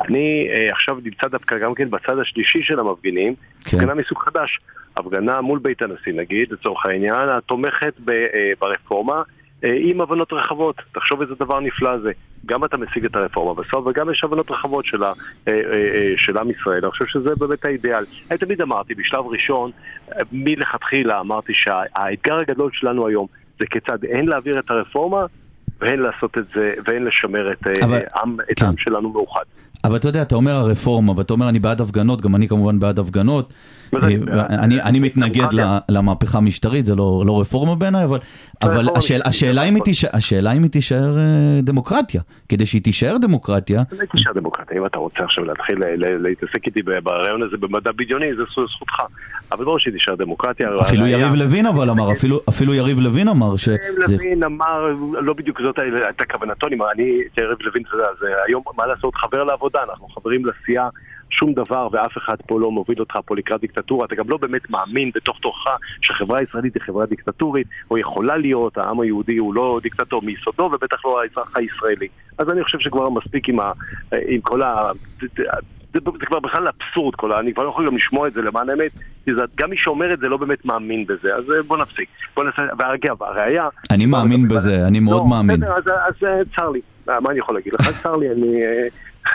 אני 0.00 0.48
אה, 0.50 0.68
עכשיו 0.72 0.96
נמצא 1.04 1.28
דווקא 1.28 1.58
גם 1.58 1.74
כן 1.74 1.90
בצד 1.90 2.18
השלישי 2.18 2.62
של 2.62 2.78
המפגינים, 2.80 3.34
כן. 3.64 3.76
הפגנה 3.76 3.94
מסוג 3.94 4.18
חדש. 4.18 4.58
הפגנה 4.96 5.40
מול 5.40 5.58
בית 5.58 5.82
הנשיא 5.82 6.12
נגיד, 6.12 6.52
לצורך 6.52 6.86
העניין, 6.86 7.28
התומכת 7.28 7.92
ב, 8.04 8.10
אה, 8.10 8.52
ברפורמה 8.60 9.22
אה, 9.64 9.76
עם 9.80 10.00
הבנות 10.00 10.32
רחבות. 10.32 10.76
תחשוב 10.92 11.20
איזה 11.22 11.34
דבר 11.34 11.60
נפלא 11.60 11.98
זה. 11.98 12.12
גם 12.46 12.64
אתה 12.64 12.76
משיג 12.76 13.04
את 13.04 13.16
הרפורמה 13.16 13.62
בסוף, 13.62 13.86
וגם 13.86 14.10
יש 14.10 14.24
הבנות 14.24 14.50
רחבות 14.50 14.86
של, 14.86 15.02
ה, 15.02 15.06
אה, 15.06 15.12
אה, 15.52 15.60
אה, 15.72 16.12
של 16.16 16.38
עם 16.38 16.50
ישראל. 16.50 16.80
אני 16.82 16.90
חושב 16.90 17.04
שזה 17.06 17.34
באמת 17.36 17.64
האידיאל. 17.64 18.04
אני 18.30 18.38
תמיד 18.38 18.60
אמרתי, 18.62 18.94
בשלב 18.94 19.26
ראשון, 19.26 19.70
אה, 20.12 20.22
מלכתחילה 20.32 21.20
אמרתי 21.20 21.52
שהאתגר 21.54 22.36
הגדול 22.36 22.70
שלנו 22.72 23.06
היום 23.06 23.26
זה 23.60 23.66
כיצד 23.70 23.98
הן 24.10 24.26
להעביר 24.26 24.58
את 24.58 24.70
הרפורמה 24.70 25.26
והן 25.80 25.98
לעשות 25.98 26.38
את 26.38 26.44
זה, 26.54 26.74
והן 26.86 27.04
לשמר 27.04 27.52
את, 27.52 27.66
אה, 27.66 27.72
אבל- 27.86 28.00
עם, 28.22 28.36
את 28.52 28.58
כן. 28.58 28.64
העם 28.64 28.76
שלנו 28.76 29.10
מאוחד. 29.10 29.44
אבל 29.84 29.96
אתה 29.96 30.08
יודע, 30.08 30.22
אתה 30.22 30.34
אומר 30.34 30.52
הרפורמה, 30.52 31.12
ואתה 31.16 31.32
אומר 31.32 31.48
אני 31.48 31.58
בעד 31.58 31.80
הפגנות, 31.80 32.20
גם 32.20 32.36
אני 32.36 32.48
כמובן 32.48 32.80
בעד 32.80 32.98
הפגנות. 32.98 33.52
בוודאי, 33.92 34.14
אה, 34.14 34.20
בעד. 34.20 34.50
אני, 34.58 35.00
מתנגד 35.00 35.46
למהפכה 35.88 36.38
המשטרית, 36.38 36.84
זה 36.84 36.94
לא, 36.94 37.22
לא 37.26 37.40
רפורמה 37.40 37.74
בעיניי, 37.74 38.04
אבל, 38.04 38.18
השאלה, 39.24 39.62
אם 39.62 39.74
היא. 39.74 39.82
תישאר, 39.82 40.10
היא 40.62 40.70
תישאר 40.70 41.18
אה, 41.18 41.24
דמוקרטיה. 41.62 42.20
כדי 42.48 42.66
שהיא 42.66 42.82
תישאר 42.82 43.16
דמוקרטיה, 43.18 43.82
זה 43.90 44.04
תשאר 44.16 44.32
דמוקרטיה, 44.32 44.78
אם 44.78 44.86
אתה 44.86 44.98
רוצה 44.98 45.24
עכשיו 45.24 45.44
להתחיל 45.44 45.78
להתעסק 45.96 46.66
איתי 46.66 46.82
ברעיון 46.82 47.42
הזה 47.42 47.56
במדע 47.56 47.92
בדיוני, 47.92 48.26
זה 48.36 48.42
זכותך. 48.76 49.02
אבל 49.52 49.64
ברור 49.64 49.78
שהיא 49.78 49.92
תישאר 49.92 50.14
דמוקרטיה. 50.14 50.68
אפילו 50.80 51.06
יריב 51.06 51.34
לוין 51.34 51.66
אבל 51.66 51.90
אמר, 51.90 52.12
אפילו, 52.12 52.74
יריב 52.74 53.00
לוין 53.00 53.28
אמר 53.28 53.56
שזה... 53.56 53.76
יריב 53.86 54.20
לוין 54.20 54.42
אמר, 54.44 54.86
לא 55.20 55.32
בדיוק 55.32 55.60
זאת 55.62 55.78
הייתה 55.78 56.24
כוונתו, 56.24 56.66
אני- 56.66 56.76
אני, 56.94 57.02
יריב 57.38 57.58
לוין, 57.60 57.82
אתה 57.88 57.96
יודע, 57.96 58.06
זה 58.20 58.26
היום, 58.48 58.62
מה 58.76 58.86
לעשות, 58.86 59.14
חבר 59.14 59.44
לעבודה, 59.44 59.78
אנחנו 59.90 60.08
חברים 60.08 60.42
לסיעה. 60.46 60.88
שום 61.30 61.52
דבר 61.52 61.88
ואף 61.92 62.18
אחד 62.18 62.36
פה 62.46 62.60
לא 62.60 62.70
מוביל 62.70 63.00
אותך 63.00 63.18
פה 63.26 63.36
לקראת 63.36 63.60
דיקטטורה, 63.60 64.06
אתה 64.06 64.14
גם 64.14 64.30
לא 64.30 64.36
באמת 64.36 64.70
מאמין 64.70 65.10
בתוך 65.14 65.38
תורך 65.38 65.66
שהחברה 66.02 66.38
הישראלית 66.38 66.74
היא 66.74 66.82
חברה 66.82 67.06
דיקטטורית, 67.06 67.66
או 67.90 67.98
יכולה 67.98 68.36
להיות, 68.36 68.78
העם 68.78 69.00
היהודי 69.00 69.36
הוא 69.36 69.54
לא 69.54 69.80
דיקטטור 69.82 70.22
מיסודו 70.22 70.62
ובטח 70.62 71.04
לא 71.04 71.22
האזרח 71.22 71.56
הישראלי. 71.56 72.08
אז 72.38 72.50
אני 72.50 72.64
חושב 72.64 72.78
שכבר 72.78 73.10
מספיק 73.10 73.48
עם, 73.48 73.60
ה, 73.60 73.70
עם 74.12 74.40
כל 74.40 74.62
ה... 74.62 74.92
זה, 75.20 75.26
זה, 76.20 76.26
כבר 76.26 76.40
בכלל 76.40 76.68
אבסורד, 76.68 77.14
כל 77.14 77.32
ה... 77.32 77.40
אני 77.40 77.54
כבר 77.54 77.62
לא 77.62 77.68
יכול 77.68 77.86
גם 77.86 77.96
לשמוע 77.96 78.28
את 78.28 78.32
זה 78.32 78.42
למען 78.42 78.70
האמת, 78.70 78.92
כי 79.24 79.34
זה, 79.34 79.40
גם 79.54 79.70
מי 79.70 79.76
שאומר 79.76 80.12
את 80.12 80.18
זה 80.18 80.28
לא 80.28 80.36
באמת 80.36 80.64
מאמין 80.64 81.06
בזה, 81.06 81.34
אז 81.36 81.44
אה, 81.50 81.62
בוא 81.62 81.76
נפסיק. 81.76 82.08
בוא 82.36 82.44
נעשה, 82.44 82.62
ואגב, 82.78 83.22
הראיה... 83.22 83.68
אני 83.90 84.06
מאמין 84.06 84.48
בזה, 84.48 84.86
אני 84.86 85.00
מאוד 85.00 85.22
לא, 85.22 85.28
מאמין. 85.28 85.60
בסדר, 85.60 85.72
אז, 85.72 85.84
אז 85.86 86.14
אה, 86.24 86.40
צר 86.56 86.70
לי. 86.70 86.80
אה, 87.08 87.20
מה 87.20 87.30
אני 87.30 87.38
יכול 87.38 87.54
להגיד 87.54 87.72
לך? 87.74 88.02
צר 88.02 88.16
לי, 88.16 88.30
אני... 88.30 88.62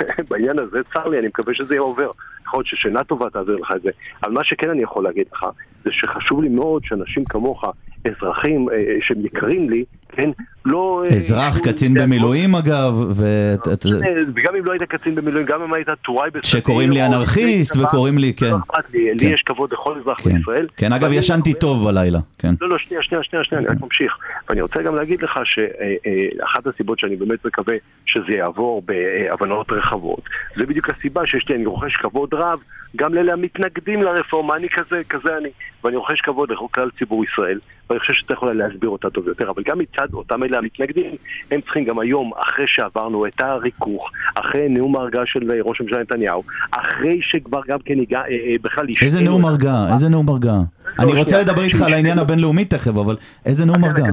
אה, 0.01 0.23
בעניין 0.29 0.59
הזה 0.59 0.79
צר 0.93 1.07
לי, 1.07 1.19
אני 1.19 1.27
מקווה 1.27 1.53
שזה 1.53 1.73
יהיה 1.73 1.81
עובר. 1.81 2.11
יכול 2.45 2.57
להיות 2.57 2.67
ששינה 2.67 3.03
טובה 3.03 3.29
תעביר 3.29 3.55
לך 3.55 3.73
את 3.75 3.81
זה. 3.81 3.89
אבל 4.23 4.31
מה 4.31 4.43
שכן 4.43 4.69
אני 4.69 4.81
יכול 4.81 5.03
להגיד 5.03 5.25
לך, 5.33 5.45
זה 5.85 5.91
שחשוב 5.91 6.41
לי 6.41 6.49
מאוד 6.49 6.83
שאנשים 6.85 7.25
כמוך, 7.25 7.63
אזרחים 8.05 8.69
אה, 8.69 8.97
שהם 9.01 9.25
יקרים 9.25 9.69
לי, 9.69 9.85
כן? 10.11 10.29
לא... 10.65 11.03
אה, 11.09 11.15
אזרח, 11.15 11.59
קצין 11.59 11.93
במילואים 11.93 12.55
אגב, 12.55 12.93
ו... 12.93 13.25
אה, 13.25 14.11
וגם 14.35 14.55
אם 14.55 14.65
לא 14.65 14.71
היית 14.71 14.83
קצין 14.83 15.15
במילואים, 15.15 15.45
גם 15.45 15.61
אם 15.61 15.73
היית 15.73 15.87
טוראי 16.01 16.29
בסדיר... 16.29 16.61
שקוראים 16.61 16.91
לי 16.91 17.05
אנרכיסט 17.05 17.77
וקוראים 17.77 18.17
לי, 18.17 18.33
כן. 18.33 18.45
לא 18.45 18.57
לי, 18.93 19.13
כן. 19.19 19.27
יש 19.27 19.43
כבוד 19.45 19.73
לכל 19.73 19.99
אזרח 19.99 20.21
כן. 20.21 20.33
בישראל. 20.33 20.67
כן, 20.77 20.93
אגב, 20.93 21.11
ישנתי 21.11 21.53
טוב 21.53 21.85
בלילה, 21.85 22.19
כן. 22.37 22.53
לא, 22.61 22.69
לא, 22.69 22.77
שנייה, 22.77 23.03
שנייה, 23.03 23.23
שנייה, 23.23 23.43
אני 23.53 23.65
רק 23.67 23.81
ממשיך. 23.81 24.17
ואני 24.49 24.61
רוצה 24.61 24.81
גם 24.81 24.95
להגיד 24.95 25.21
לך 25.21 25.39
שאחת 25.43 26.67
הסיבות 26.67 26.99
שאני 26.99 27.15
באמת 27.15 27.45
מקווה 27.45 27.75
שזה 28.05 28.31
יעבור 28.31 28.81
בהבנות 28.85 29.71
רחבות, 29.71 30.21
זה 30.57 30.65
בדיוק 30.65 30.89
הסיבה 30.89 31.27
שיש 31.27 31.49
לי, 31.49 31.55
אני 31.55 31.65
רוכש 31.65 31.95
כבוד 31.95 32.33
רב 32.33 32.59
גם 32.95 33.13
לאלה 33.13 33.33
המתנגדים 33.33 34.01
לרפורמה, 34.01 34.55
אני 34.55 34.69
כזה, 34.69 35.01
כזה 35.09 35.37
אני. 35.37 35.49
ואני 35.83 35.95
רוכש 35.95 36.21
כבוד 36.21 36.51
לכלל 36.51 36.89
ציבור 36.99 37.23
ישראל, 37.25 37.59
ואני 37.89 37.99
חושב 37.99 38.13
שצריך 38.13 38.41
אולי 38.41 38.55
להסביר 38.55 38.89
אותה 38.89 39.09
טוב 39.09 39.27
יותר, 39.27 39.49
אבל 39.49 39.63
גם 39.65 39.79
מצד 40.03 40.13
אותם 40.13 40.43
אלה 40.43 40.57
המתנגדים, 40.57 41.15
הם 41.51 41.61
צריכים 41.61 41.85
גם 41.85 41.99
היום, 41.99 42.31
אחרי 42.37 42.65
שעברנו 42.67 43.25
את 43.25 43.41
הריכוך, 43.41 44.09
אחרי 44.35 44.69
נאום 44.69 44.95
ההרגעה 44.95 45.23
של 45.25 45.51
ראש 45.61 45.81
הממשלה 45.81 45.99
נתניהו, 45.99 46.43
אחרי 46.71 47.19
שכבר 47.21 47.61
גם 47.67 47.79
כן 47.85 47.99
הגע, 47.99 48.19
אה, 48.19 48.23
אה, 48.23 48.55
בכלל... 48.61 48.85
איזה 49.01 49.17
השקיעו 49.17 49.31
נאום 49.31 49.45
הרגעה? 49.45 49.93
איזה 49.93 50.09
נאום 50.09 50.29
הרגעה? 50.29 50.61
אני 50.99 51.13
רוצה. 51.13 51.41
לדבר 51.41 51.61
איתך 51.63 51.81
על 51.81 51.93
העניין 51.93 52.19
הבינלאומי 52.19 52.65
תכף, 52.65 52.87
אבל 52.87 53.15
איזה 53.45 53.65
נאום 53.65 53.83
יאללה, 53.83 53.99
הרגעה? 53.99 54.11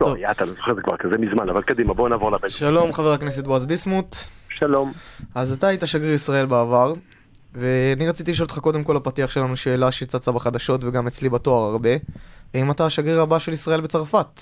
לא, 0.00 0.16
יא, 0.18 0.30
אתה 0.30 0.44
לא 0.44 0.50
זוכר 0.50 0.70
את 0.70 0.76
זה 0.76 0.82
כבר 0.82 0.96
כזה 0.96 1.18
מזמן, 1.18 1.48
אבל 1.48 1.62
קדימה, 1.62 1.94
בואו 1.94 2.08
נעבור 2.08 2.32
לבן. 2.32 2.48
שלום 2.48 2.92
חבר 2.92 3.12
הכנסת 3.12 3.44
בועז 3.44 3.66
ביסמוט. 3.66 4.16
שלום. 4.48 4.92
אז 5.34 5.52
אתה 5.52 5.68
היית 5.68 5.82
שגריר 5.86 6.14
ישראל 6.14 6.46
בעבר, 6.46 6.92
ואני 7.54 8.08
רציתי 8.08 8.30
לשאול 8.30 8.44
אותך 8.44 8.58
קודם 8.58 8.84
כל 8.84 8.96
הפתיח 8.96 9.30
שלנו 9.30 9.56
שאלה 9.56 9.92
שצצה 9.92 10.32
בחדשות 10.32 10.84
וגם 10.84 11.06
אצלי 11.06 11.28
בתואר 11.28 11.72
הרבה. 11.72 11.90
האם 12.54 12.70
אתה 12.70 12.86
השגריר 12.86 13.20
הבא 13.20 13.38
של 13.38 13.52
ישראל 13.52 13.80
בצרפת? 13.80 14.40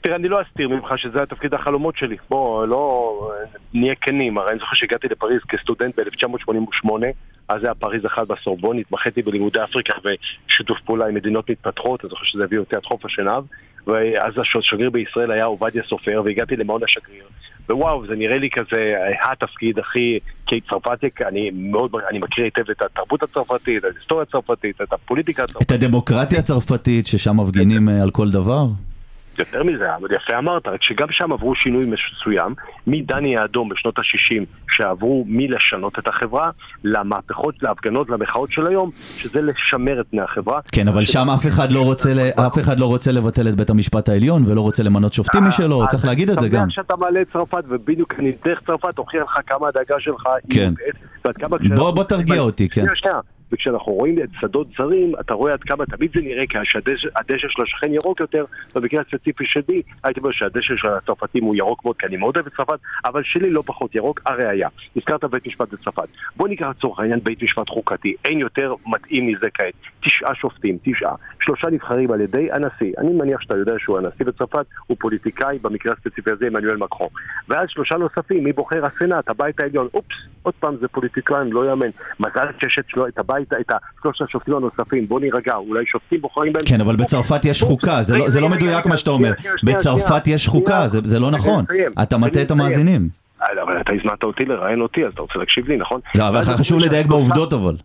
תראה, 0.00 0.16
אני 0.16 0.28
לא 0.28 0.42
אסתיר 0.42 0.68
ממך 0.68 0.98
שזה 0.98 1.22
התפקיד 1.22 1.54
החלומות 1.54 1.96
שלי. 1.96 2.16
בוא, 2.30 2.66
לא... 2.66 3.30
נהיה 3.74 3.94
כנים. 3.94 4.38
הרי 4.38 4.50
אני 4.50 4.58
זוכר 4.58 4.74
שהגעתי 4.74 5.08
לפריז 5.08 5.40
כסטודנט 5.48 5.98
ב-1988, 5.98 6.90
אז 7.48 7.64
היה 7.64 7.74
פריז 7.74 8.06
אחת 8.06 8.26
בסורבון, 8.26 8.78
התמחיתי 8.78 9.22
בלימודי 9.22 9.64
אפריקה 9.64 9.92
ושיתוף 10.04 10.78
פעולה 10.80 11.06
עם 11.06 11.14
מדינות 11.14 11.50
מתפתחות, 11.50 12.04
אני 12.04 12.10
זוכר 12.10 12.24
שזה 12.24 12.44
הביא 12.44 12.58
אותי 12.58 12.76
עד 12.76 12.84
חוף 12.84 13.04
השנהב, 13.04 13.44
ואז 13.86 14.32
השגריר 14.58 14.90
בישראל 14.90 15.30
היה 15.30 15.44
עובדיה 15.44 15.82
סופר, 15.88 16.22
והגעתי 16.24 16.56
למעון 16.56 16.84
השגריר. 16.84 17.24
ווואו, 17.68 18.06
זה 18.06 18.14
נראה 18.16 18.38
לי 18.38 18.50
כזה 18.50 18.94
אה, 18.96 19.32
התפקיד 19.32 19.78
הכי... 19.78 20.18
כי 20.46 20.60
צרפתי, 20.60 21.06
אני 21.26 21.50
מאוד... 21.54 21.90
אני 22.10 22.18
מכיר 22.18 22.44
היטב 22.44 22.70
את 22.70 22.82
התרבות 22.82 23.22
הצרפתית, 23.22 23.84
את 23.84 23.94
ההיסטוריה 23.94 24.24
הצרפתית, 24.28 24.80
את 24.82 24.92
הפוליטיקה 24.92 25.44
הצרפתית. 25.44 25.66
את 25.66 25.72
הדמוקרטיה 25.72 26.38
הצרפתית, 26.38 27.06
ששם 27.06 27.40
מפגינים 27.40 27.88
אה, 27.88 28.02
על 28.02 28.10
כל 28.10 28.30
דבר? 28.30 28.66
יותר 29.38 29.62
מזה, 29.62 29.94
אבל 29.96 30.08
יפה 30.14 30.38
אמרת, 30.38 30.66
רק 30.68 30.82
שגם 30.82 31.06
שם 31.10 31.32
עברו 31.32 31.54
שינוי 31.54 31.86
מסוים, 31.86 32.54
מדני 32.86 33.36
האדום 33.36 33.68
בשנות 33.68 33.98
ה-60, 33.98 34.44
שעברו 34.70 35.24
מלשנות 35.28 35.98
את 35.98 36.08
החברה, 36.08 36.50
למהפכות, 36.84 37.62
להפגנות, 37.62 38.10
למחאות 38.10 38.52
של 38.52 38.66
היום, 38.66 38.90
שזה 39.16 39.40
לשמר 39.42 40.00
את 40.00 40.06
פני 40.10 40.22
החברה. 40.22 40.60
כן, 40.72 40.88
אבל 40.88 41.04
שם 41.04 41.30
אף 41.30 41.46
אחד 41.46 41.72
לא 41.72 41.80
רוצה 41.80 42.10
אף 42.46 42.58
אחד 42.58 42.80
לא 42.80 42.86
רוצה 42.86 43.12
לבטל 43.12 43.48
את 43.48 43.54
בית 43.54 43.70
המשפט 43.70 44.08
העליון 44.08 44.42
ולא 44.46 44.60
רוצה 44.60 44.82
למנות 44.82 45.12
שופטים 45.12 45.44
משלו, 45.44 45.82
אז 45.82 45.88
צריך 45.88 46.04
להגיד 46.04 46.30
את 46.30 46.40
זה 46.40 46.48
גם. 46.48 46.70
שאתה 46.70 46.96
מעלה 46.96 47.20
את 47.20 47.26
צרפת, 47.32 47.64
ובדיוק 47.68 48.14
אני 48.18 48.32
דרך 48.44 48.60
צרפת 48.66 48.98
הוכיח 48.98 49.22
לך 49.22 49.38
כמה 49.46 49.68
הדאגה 49.68 49.94
שלך 49.98 50.26
היא 50.26 50.54
כן. 50.54 50.74
בוא 51.74 52.04
תרגיע 52.04 52.40
אותי, 52.40 52.68
כן. 52.68 52.80
שנייה, 52.80 52.96
שנייה. 52.96 53.35
וכשאנחנו 53.52 53.92
רואים 53.92 54.18
את 54.22 54.28
שדות 54.40 54.68
זרים, 54.78 55.12
אתה 55.20 55.34
רואה 55.34 55.52
עד 55.52 55.62
כמה 55.62 55.86
תמיד 55.86 56.10
זה 56.14 56.20
נראה 56.20 56.44
כשהדשא 56.46 57.48
של 57.48 57.62
השכן 57.62 57.94
ירוק 57.94 58.20
יותר, 58.20 58.44
במקרה 58.74 59.00
הספציפי 59.00 59.44
שלי, 59.46 59.82
הייתי 60.04 60.20
אומר 60.20 60.32
שהדשא 60.32 60.76
של 60.76 60.88
הצרפתים 60.88 61.44
הוא 61.44 61.56
ירוק 61.56 61.84
מאוד, 61.84 61.96
כי 61.96 62.06
אני 62.06 62.16
מאוד 62.16 62.36
אוהב 62.36 62.46
את 62.46 62.52
צרפת, 62.56 62.78
אבל 63.04 63.22
שלי 63.24 63.50
לא 63.50 63.62
פחות 63.66 63.94
ירוק, 63.94 64.20
הראיה. 64.26 64.68
הזכרת 64.96 65.24
בית 65.24 65.46
משפט 65.46 65.68
בצרפת. 65.68 66.08
בוא 66.36 66.48
ניקח 66.48 66.66
לצורך 66.66 67.00
העניין 67.00 67.20
בית 67.22 67.42
משפט 67.42 67.68
חוקתי, 67.68 68.14
אין 68.24 68.38
יותר 68.38 68.74
מתאים 68.86 69.26
מזה 69.26 69.50
כעת. 69.54 69.74
תשעה 70.00 70.34
שופטים, 70.34 70.78
תשעה. 70.82 71.14
שלושה 71.40 71.66
נבחרים 71.70 72.12
על 72.12 72.20
ידי 72.20 72.48
הנשיא. 72.52 72.92
אני 72.98 73.12
מניח 73.12 73.40
שאתה 73.40 73.56
יודע 73.56 73.74
שהוא 73.78 73.98
הנשיא 73.98 74.26
בצרפת, 74.26 74.66
הוא 74.86 74.96
פוליטיקאי, 75.00 75.58
במקרה 75.58 75.92
הספציפי 75.92 76.30
הזה 76.30 76.46
עמנואל 76.46 76.76
מקרו. 76.76 77.10
ואז 77.48 77.68
שלושה 77.68 77.96
נוספים, 77.96 78.44
מי 78.44 78.52
בוחר 78.52 78.86
הסנאט, 78.86 79.28
הבית 79.28 79.60
העליון. 79.60 79.88
אופס, 79.94 80.16
עוד 80.42 80.54
פעם 80.60 80.76
זה 80.76 80.88
פוליטיקאים, 80.88 81.52
לא 81.52 81.70
יאמן. 81.70 81.90
מזל 82.20 82.46
שיש 82.60 82.78
את, 82.78 82.84
שלו, 82.88 83.06
את 83.42 83.52
הבית, 83.52 83.70
את 83.70 83.72
שלושת 84.02 84.22
השופטים 84.22 84.54
הנוספים, 84.54 85.08
בוא 85.08 85.20
נירגע, 85.20 85.54
אולי 85.54 85.86
שופטים 85.86 86.20
בוחרים 86.20 86.52
בהם. 86.52 86.62
כן, 86.66 86.80
אבל 86.80 86.96
בצרפת 86.96 87.44
יש 87.44 87.62
חוקה, 87.62 88.02
זה 88.02 88.16
לא- 88.16 88.28
לא 88.40 88.48
מדויק 88.48 88.86
מה 88.86 88.96
שאתה 88.96 89.10
אומר. 89.10 89.32
בצרפת 89.64 90.28
יש 90.28 90.48
חוקה. 90.48 90.88
זה 90.88 91.18
לא 91.20 91.30
נכון. 91.30 91.64
אתה 92.02 92.18
מטעה 92.18 92.42
את. 92.42 92.50
המאזינים. 92.50 93.08
אה, 93.42 93.46
אבל 93.62 93.80
אתה 93.80 93.92
הזמנת 93.94 94.22
אותי 94.22 94.44
לראיין 94.44 94.80
אותי, 94.80 95.04
אז 95.06 95.12
אתה 95.12 95.22
רוצה 95.22 95.38
להקשיב 95.38 95.68
לי, 95.68 95.76
נכון? 95.76 96.00
לא, 96.14 96.28
אבל 96.28 96.42
חשוב 96.44 96.78
לדייק 96.78 97.06
בעובדות 97.06 97.52
אבל. 97.52 97.76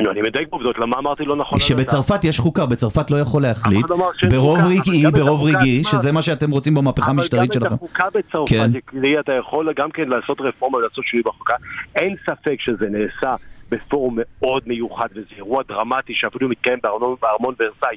לא, 0.00 0.10
אני 0.10 0.22
מדייק 0.22 0.48
בעובדות, 0.50 0.78
למה 0.78 0.98
אמרתי 0.98 1.24
לא 1.24 1.36
נכון? 1.36 1.60
שבצרפת 1.60 2.24
יש 2.24 2.38
חוקה, 2.40 2.66
בצרפת 2.66 3.10
לא 3.10 3.16
יכול 3.16 3.42
להחליט, 3.42 3.90
לא 3.90 3.96
ברוב 4.30 4.58
רגעי, 4.58 5.04
ברוב 5.12 5.44
רגעי, 5.44 5.84
שזה 5.84 6.12
מה 6.12 6.22
שאתם 6.22 6.50
רוצים 6.50 6.74
במהפכה 6.74 7.10
המשטרית 7.10 7.56
אבל 7.56 7.64
גם 7.64 7.70
שלכם. 7.70 7.74
את 7.74 7.90
החוקה 7.90 8.04
בצרפת, 8.18 8.50
כן. 8.50 8.70
אתה 9.20 9.32
יכול 9.32 9.72
גם 9.76 9.90
כן 9.90 10.08
לעשות 10.08 10.40
רפורמה 10.40 10.78
ולעשות 10.78 11.04
שינוי 11.04 11.22
בחוקה. 11.26 11.54
אין 11.96 12.16
ספק 12.26 12.56
שזה 12.58 12.86
נעשה 12.90 13.34
בפורום 13.74 14.18
מאוד 14.18 14.62
מיוחד, 14.66 15.08
וזה 15.14 15.26
אירוע 15.36 15.62
דרמטי 15.68 16.14
שאפילו 16.14 16.48
מתקיים 16.48 16.78
בארמון, 16.82 17.16
בארמון 17.22 17.54
ורסאי 17.60 17.96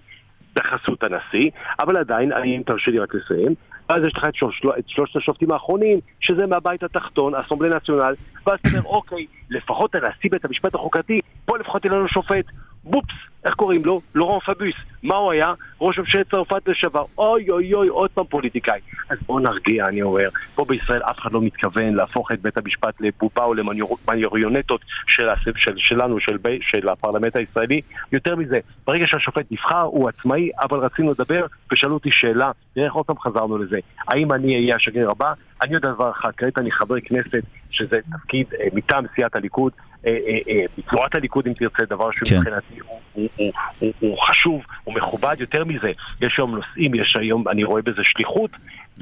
בחסות 0.55 1.03
הנשיא, 1.03 1.49
אבל 1.79 1.97
עדיין, 1.97 2.31
אני, 2.31 2.57
אם 2.57 2.61
תרשה 2.65 2.91
לי 2.91 2.99
רק 2.99 3.15
לסיים, 3.15 3.55
ואז 3.89 4.03
יש 4.03 4.13
לך 4.17 4.25
את, 4.29 4.35
שלוש, 4.35 4.61
את 4.79 4.89
שלושת 4.89 5.15
השופטים 5.15 5.51
האחרונים, 5.51 5.99
שזה 6.19 6.45
מהבית 6.45 6.83
התחתון, 6.83 7.35
אסומבלי 7.35 7.69
נציונל, 7.69 8.15
ואז 8.47 8.59
אתה 8.59 8.69
אומר, 8.69 8.83
אוקיי, 8.85 9.25
לפחות 9.49 9.95
הנשיא 9.95 10.29
בית 10.31 10.45
המשפט 10.45 10.75
החוקתי, 10.75 11.19
בוא 11.47 11.57
לפחות 11.57 11.85
יהיה 11.85 11.95
לנו 11.95 12.07
שופט. 12.07 12.45
בופס, 12.83 13.15
איך 13.47 13.55
קוראים 13.55 13.85
לו? 13.85 14.01
לורן 14.15 14.39
פביוס. 14.39 14.75
מה 15.03 15.15
הוא 15.15 15.31
היה? 15.31 15.53
ראש 15.81 15.99
ממשלת 15.99 16.31
צרפת 16.31 16.67
לשעבר. 16.67 17.05
אוי 17.17 17.49
אוי 17.49 17.73
אוי, 17.73 17.87
עוד 17.87 18.09
פעם 18.09 18.25
פוליטיקאי. 18.25 18.79
אז 19.09 19.17
בוא 19.25 19.39
נרגיע, 19.41 19.85
אני 19.85 20.01
אומר. 20.01 20.29
פה 20.55 20.65
בישראל 20.65 21.01
אף 21.03 21.19
אחד 21.19 21.31
לא 21.31 21.41
מתכוון 21.41 21.93
להפוך 21.95 22.31
את 22.31 22.41
בית 22.41 22.57
המשפט 22.57 23.01
לבובה 23.01 23.43
או 23.43 23.53
למריונטות 23.53 24.81
של, 25.07 25.27
של, 25.55 25.77
שלנו, 25.77 26.19
של, 26.19 26.37
בי- 26.37 26.59
של 26.61 26.89
הפרלמנט 26.89 27.35
הישראלי. 27.35 27.81
יותר 28.11 28.35
מזה, 28.35 28.59
ברגע 28.87 29.07
שהשופט 29.07 29.45
נבחר, 29.51 29.81
הוא 29.81 30.09
עצמאי, 30.09 30.49
אבל 30.61 30.79
רצינו 30.79 31.11
לדבר, 31.11 31.45
ושאלו 31.71 31.93
אותי 31.93 32.11
שאלה, 32.11 32.51
תראה 32.73 32.85
איך 32.85 32.93
עוד 32.93 33.05
פעם 33.05 33.19
חזרנו 33.19 33.57
לזה. 33.57 33.79
האם 34.07 34.33
אני 34.33 34.55
אהיה 34.55 34.75
השגריר 34.75 35.09
הבא? 35.11 35.33
אני 35.61 35.75
יודע 35.75 35.91
דבר 35.91 36.11
אחד, 36.11 36.31
כעת 36.37 36.57
אני 36.57 36.71
חבר 36.71 36.95
כנסת, 36.99 37.43
שזה 37.71 37.99
תפקיד 38.11 38.47
אה, 38.59 38.67
מטעם 38.73 39.05
סיעת 39.15 39.35
הליכוד, 39.35 39.71
בתנועת 40.77 41.15
הליכוד 41.15 41.47
אם 41.47 41.53
תרצה, 41.53 41.85
דבר 41.85 42.11
כן. 42.11 42.25
שמבחינתי 42.25 42.79
הוא, 43.15 43.29
הוא 43.99 44.17
חשוב, 44.17 44.61
הוא 44.83 44.93
מכובד 44.95 45.35
יותר 45.39 45.65
מזה. 45.65 45.91
יש 46.21 46.37
היום 46.37 46.55
נושאים, 46.55 46.95
יש 46.95 47.15
היום, 47.15 47.47
אני 47.47 47.63
רואה 47.63 47.81
בזה 47.81 48.03
שליחות, 48.03 48.51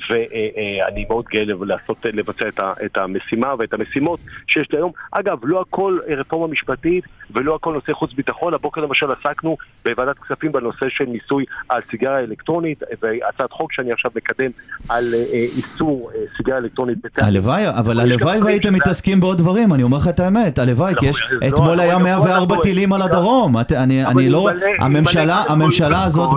ואני 0.10 1.06
מאוד 1.10 1.26
גאה 1.32 1.44
לעשות, 1.66 2.06
לבצע 2.06 2.48
את, 2.48 2.60
ה, 2.60 2.74
את 2.86 2.98
המשימה 2.98 3.54
ואת 3.60 3.74
המשימות 3.74 4.20
שיש 4.48 4.72
לי 4.72 4.78
היום. 4.78 4.92
אגב, 5.12 5.38
לא 5.44 5.62
הכל 5.62 6.00
רפורמה 6.08 6.48
משפטית 6.48 7.04
ולא 7.32 7.56
הכל 7.56 7.74
נושא 7.74 7.94
חוץ 7.94 8.14
ביטחון. 8.14 8.54
הבוקר 8.54 8.82
למשל 8.82 9.06
עסקנו 9.12 9.58
בוועדת 9.86 10.16
כספים 10.20 10.52
בנושא 10.52 10.86
של 10.90 11.06
מיסוי 11.06 11.46
על 11.70 11.82
סיגריה 11.92 12.20
אלקטרונית, 12.20 12.84
והצעת 13.02 13.52
חוק 13.52 13.74
שאני 13.74 13.92
עכשיו 13.92 14.12
מקדם 14.16 14.52
על 14.90 15.14
אה, 15.14 15.24
אה, 15.34 15.46
איסור 15.58 16.12
אה, 16.16 16.20
סיגריה 16.38 16.58
אלקטרונית. 16.58 16.98
הלוואי, 17.18 17.70
אבל 17.70 18.00
הלוואי 18.00 18.42
והייתם 18.42 18.74
מתעסקים 18.74 19.20
בעוד 19.20 19.38
דברים, 19.38 19.74
אני 19.74 19.84
אומר 19.84 19.98
לך 19.98 20.08
את 20.08 20.20
האמת, 20.20 20.60
הלוואי, 20.60 20.94
כי 21.00 21.06
יש, 21.06 21.22
לא, 21.32 21.48
אתמול 21.48 21.70
אבל 21.70 21.80
היה 21.80 21.94
גם 21.94 22.00
פה 22.00 22.06
104 22.06 22.40
אנחנו- 22.40 22.62
טילים 22.64 22.94
על 22.94 23.02
הדרום, 23.02 23.58
אני 23.58 24.30
לא, 24.30 24.50
הממשלה, 24.80 26.04
הזאת 26.04 26.30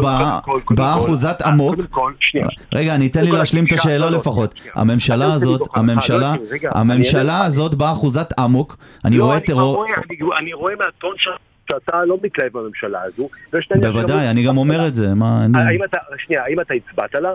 באה 0.70 0.94
אחוזת 0.94 1.42
שנייה. 2.20 2.46
רגע, 2.74 2.94
אני 2.94 3.06
אתן 3.06 3.24
לי 3.24 3.32
להשלים 3.48 3.64
את 3.64 3.68
שנייה, 3.68 3.80
השאלה 3.80 4.06
לא, 4.06 4.12
לא, 4.12 4.18
לפחות. 4.18 4.54
הממשלה 4.74 5.32
הזאת, 5.32 5.60
הממשלה, 5.74 6.18
לא, 6.36 6.42
רגע, 6.50 6.70
הממשלה. 6.74 7.44
הזאת 7.44 7.74
באה 7.74 7.92
אחוזת 7.92 8.40
אמוק, 8.40 8.76
אני 9.04 9.18
לא, 9.18 9.24
רואה 9.24 9.40
טרור, 9.40 9.76
רואה- 9.76 9.88
אני- 10.38 10.52
רואה 10.52 10.74
מהטון 10.78 11.14
ש- 11.18 11.28
שאתה 11.72 12.04
לא 12.04 12.16
מתלהב 12.22 12.52
בממשלה 12.58 12.98
הזו. 13.02 13.28
בוודאי, 13.80 14.28
אני 14.30 14.42
גם 14.44 14.58
אומר 14.58 14.86
את 14.86 14.94
זה, 14.94 15.14
מה, 15.14 15.46
שנייה, 16.26 16.44
האם 16.44 16.60
אתה 16.60 16.74
הצבעת 16.74 17.14
לה? 17.14 17.30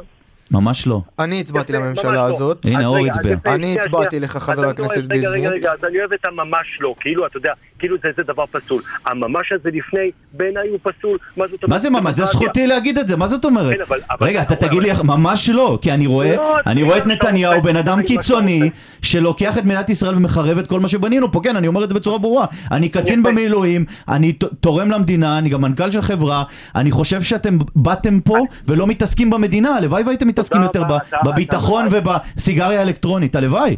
ממש 0.52 0.88
לא. 0.88 1.02
אני 1.20 1.40
הצבעתי 1.40 1.74
לממשלה 1.74 2.12
לא. 2.12 2.20
הזאת. 2.20 2.66
הנה, 2.66 2.86
אור 2.86 2.98
רגע, 2.98 3.12
הצביע. 3.12 3.36
אני 3.46 3.80
הצבעתי. 3.80 4.20
לך, 4.20 4.38
חבר 4.38 4.66
הכנסת 4.70 4.98
רגע, 4.98 5.06
רגע, 5.16 5.30
ביזמוט. 5.32 5.52
רגע, 5.54 5.72
אז 5.72 5.84
אני 5.90 6.00
אוהב 6.00 6.14
את 6.14 6.26
הממש 6.26 6.78
לא, 6.80 6.96
כאילו, 7.00 7.26
אתה 7.28 7.38
יודע, 7.38 7.54
כאילו 7.84 7.98
זה 8.04 8.08
איזה 8.08 8.24
דבר 8.28 8.46
פסול. 8.52 8.82
הממש 9.06 9.52
הזה 9.52 9.70
לפני, 9.74 10.12
בעיניי 10.34 10.70
הוא 10.70 10.80
פסול. 10.84 11.18
מה 11.38 11.46
זאת 11.52 11.64
מה 11.68 11.80
זה 11.80 11.90
ממש? 11.90 12.16
זה 12.16 12.26
זכותי 12.26 12.68
להגיד 12.68 12.98
את 12.98 13.08
זה, 13.08 13.16
מה 13.18 13.28
זאת 13.28 13.46
אומרת? 13.46 13.78
כן, 13.78 13.96
רגע, 14.22 14.42
אתה 14.42 14.56
תגיד 14.56 14.84
לי, 14.84 14.90
ממש 15.04 15.50
לא, 15.50 15.78
כי 15.82 15.92
אני 15.92 16.08
רואה, 16.08 16.36
לא, 16.36 16.56
אני 16.66 16.84
רואה 16.84 16.98
את 16.98 17.08
נתניהו, 17.08 17.62
בן 17.62 17.76
אדם 17.76 18.02
קיצוני, 18.02 18.70
שלוקח 19.02 19.58
את 19.58 19.66
מדינת 19.66 19.90
ישראל 19.90 20.16
ומחרב 20.16 20.58
את 20.58 20.68
כל 20.68 20.80
מה 20.80 20.88
שבנינו 20.88 21.32
פה, 21.32 21.42
כן, 21.44 21.56
אני 21.56 21.68
אומר 21.68 21.84
את 21.84 21.90
זה 21.90 21.96
בצורה 21.96 22.18
ברורה. 22.18 22.46
אני 22.72 22.90
קצין 22.90 23.24
במילואים, 23.24 23.86
אני 24.08 24.34
תורם 24.60 24.92
למדינה, 24.92 25.38
אני 25.38 25.50
גם 25.50 25.62
מנכ"ל 25.62 25.92
של 25.92 26.02
חברה, 26.02 26.44
אני 26.76 26.92
חושב 26.92 27.22
שאתם 27.22 27.58
באתם 27.76 28.20
פה 28.20 28.38
ולא 28.68 28.88
מתעסקים 28.88 29.30
במדינה, 29.30 29.76
הלוואי 29.76 30.04
והייתם 30.04 30.28
מתעסקים 30.28 30.62
יותר 30.62 30.84
בביטחון 31.26 31.88
ובסיגריה 31.92 32.80
האלקטרונית, 32.80 33.36
הלוואי. 33.36 33.76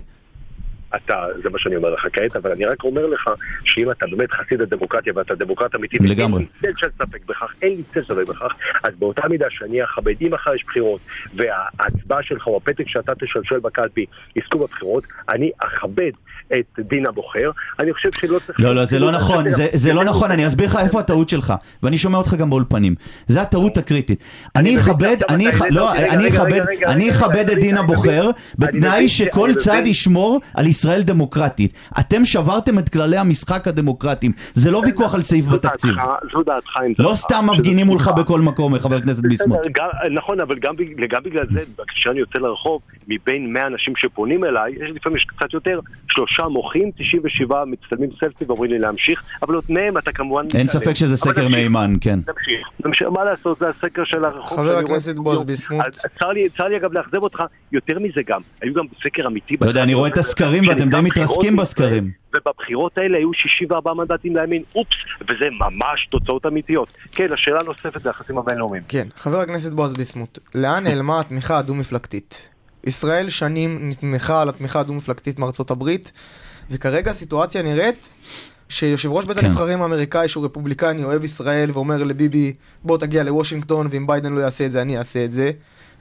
אתה, 0.95 1.25
זה 1.43 1.49
מה 1.49 1.59
שאני 1.59 1.75
אומר 1.75 1.89
לך 1.89 2.07
כעת, 2.13 2.35
אבל 2.35 2.51
אני 2.51 2.65
רק 2.65 2.83
אומר 2.83 3.07
לך 3.07 3.29
שאם 3.63 3.91
אתה 3.91 4.05
באמת 4.07 4.31
חסיד 4.31 4.61
הדמוקרטיה 4.61 5.13
ואתה 5.15 5.35
דמוקרט 5.35 5.75
אמיתי, 5.75 5.97
לגמרי. 5.97 6.45
אין 6.63 6.69
לי 6.69 6.73
צל 6.73 6.79
של 6.79 6.87
ספק 6.97 7.25
בכך, 7.25 7.53
אין 7.61 7.75
לי 7.75 7.83
צל 7.83 8.01
ספק 8.01 8.27
בכך, 8.27 8.53
אז 8.83 8.93
באותה 8.99 9.27
מידה 9.27 9.47
שאני 9.49 9.83
אכבד, 9.83 10.13
אם 10.21 10.31
מחר 10.31 10.55
יש 10.55 10.63
בחירות, 10.67 11.01
וההצבעה 11.35 12.23
שלך 12.23 12.47
או 12.47 12.57
הפתק 12.57 12.87
שאתה 12.87 13.15
תשלשל 13.15 13.59
בקלפי 13.59 14.05
יזכו 14.35 14.59
בבחירות, 14.59 15.03
אני 15.29 15.51
אכבד 15.57 16.11
את 16.53 16.79
דין 16.79 17.07
הבוחר, 17.07 17.51
אני 17.79 17.93
חושב 17.93 18.09
שלא 18.19 18.39
צריך... 18.47 18.59
לא, 18.59 18.75
לא, 18.75 18.85
זה 18.85 18.99
לא 18.99 19.11
נכון, 19.11 19.45
זה, 19.73 19.93
לא 19.93 20.03
נכון, 20.03 20.31
אני 20.31 20.47
אסביר 20.47 20.65
לך 20.67 20.75
איפה 20.83 20.99
הטעות 20.99 21.29
שלך, 21.29 21.53
ואני 21.83 21.97
שומע 21.97 22.17
אותך 22.17 22.33
גם 22.33 22.49
באולפנים. 22.49 22.95
זה 23.27 23.41
הטעות 23.41 23.77
הקריטית. 23.77 24.23
אני 24.55 24.77
אכבד, 24.77 25.17
אני 25.29 25.49
אכבד, 26.29 26.61
אני 26.87 27.11
אכבד 27.11 27.49
את 27.49 27.57
דין 27.57 27.77
הבוחר, 27.77 28.29
בתנאי 28.59 29.07
שכל 29.09 29.49
צד. 29.53 29.81
ישמור 29.85 30.41
על 30.53 30.67
ישראל 30.67 31.01
דמוקרטית. 31.01 31.73
אתם 31.99 32.25
שברתם 32.25 32.79
את 32.79 32.89
כללי 32.89 33.17
המשחק 33.17 33.67
הדמוקרטיים, 33.67 34.31
זה 34.53 34.71
לא 34.71 34.77
ויכוח 34.77 35.15
על 35.15 35.21
סעיף 35.21 35.47
בתקציב. 35.47 35.95
זו 36.33 36.43
דעתך. 36.43 36.73
לא 36.99 37.15
סתם 37.15 37.45
מפגינים 37.53 37.85
מולך. 37.87 38.07
בכל 38.17 38.41
מקום, 38.41 38.79
חבר 38.79 38.95
הכנסת 38.95 39.23
ביסמוט. 39.23 39.59
נכון, 40.11 40.39
אבל 40.41 40.55
גם, 40.59 40.75
בג- 40.75 41.05
גם 41.09 41.23
בגלל 41.23 41.45
זה, 41.53 41.61
כשאני 41.87 42.19
יוצא 42.19 42.39
לרחוב, 42.39 42.81
מבין 43.07 43.53
100 43.53 43.67
אנשים 43.67 43.93
שפונים 43.97 44.43
אליי, 44.43 44.71
יש 44.73 44.91
לפעמים 44.95 45.17
קצת 45.37 45.53
יותר, 45.53 45.79
שלושה 46.35 46.49
מוחים, 46.49 46.91
97 46.97 47.65
מצטלמים 47.65 48.09
סלפי 48.19 48.45
ואומרים 48.45 48.71
לי 48.71 48.79
להמשיך, 48.79 49.23
אבל 49.41 49.55
עוד 49.55 49.63
מהם 49.69 49.97
אתה 49.97 50.11
כמובן... 50.11 50.41
אין 50.41 50.47
מתעלם. 50.47 50.67
ספק 50.67 50.93
שזה 50.93 51.17
סקר 51.17 51.47
מהימן, 51.47 51.95
כן. 52.01 52.19
נמשיך, 52.85 53.07
מה 53.07 53.23
לעשות, 53.23 53.59
זה 53.59 53.65
הסקר 53.69 54.03
של 54.05 54.25
הרחוב. 54.25 54.57
חבר 54.57 54.77
הכנסת 54.77 55.15
בועז. 55.15 55.43
ביסמוט. 55.43 55.85
אז 55.85 56.01
צר 56.19 56.29
לי, 56.29 56.49
צר 56.57 56.67
לי 56.67 56.77
אגב 56.77 56.93
לאכזב 56.93 57.23
אותך, 57.23 57.43
יותר 57.71 57.99
מזה 57.99 58.21
גם, 58.27 58.41
היו 58.61 58.73
גם 58.73 58.85
סקר 59.03 59.27
אמיתי. 59.27 59.57
לא 59.61 59.69
יודע, 59.69 59.83
אני 59.83 59.93
רואה 59.93 60.09
את 60.09 60.17
הסקרים 60.17 60.67
ואתם 60.67 60.89
די 60.89 61.01
מתרסקים 61.01 61.55
בסקרים. 61.55 62.11
ובבחירות 62.35 62.97
האלה 62.97 63.17
היו 63.17 63.33
64 63.33 63.93
מנדטים 63.93 64.35
לימין, 64.35 64.63
אופס, 64.75 64.95
וזה 65.21 65.45
ממש 65.51 66.07
תוצאות 66.11 66.45
אמיתיות. 66.45 66.93
כן, 67.11 67.33
השאלה 67.33 67.59
הנוספת 67.59 68.01
זה 68.01 68.09
היחסים 68.09 68.37
הבינלאומיים. 68.37 68.83
כן, 68.87 69.07
חבר 69.17 69.37
הכנסת 69.37 69.71
בועז 69.71 69.93
ביסמוט, 69.93 70.39
לאן 70.55 70.83
נעלמה 70.83 71.19
התמיכה 71.19 71.57
הדו-מפלגתית? 71.57 72.54
ישראל 72.85 73.29
שנים 73.29 73.89
נתמכה 73.89 74.41
על 74.41 74.49
התמיכה 74.49 74.79
הדו-מפלגתית 74.79 75.39
מארצות 75.39 75.71
הברית, 75.71 76.11
וכרגע 76.71 77.11
הסיטואציה 77.11 77.61
נראית 77.61 78.09
שיושב 78.69 79.11
ראש 79.11 79.25
בית 79.25 79.39
כן. 79.39 79.45
הנבחרים 79.45 79.81
האמריקאי 79.81 80.27
שהוא 80.27 80.45
רפובליקני 80.45 81.03
אוהב 81.03 81.23
ישראל 81.23 81.69
ואומר 81.73 82.03
לביבי 82.03 82.53
בוא 82.83 82.97
תגיע 82.97 83.23
לוושינגטון 83.23 83.87
ואם 83.91 84.07
ביידן 84.07 84.33
לא 84.33 84.39
יעשה 84.39 84.65
את 84.65 84.71
זה 84.71 84.81
אני 84.81 84.97
אעשה 84.97 85.25
את 85.25 85.33
זה 85.33 85.51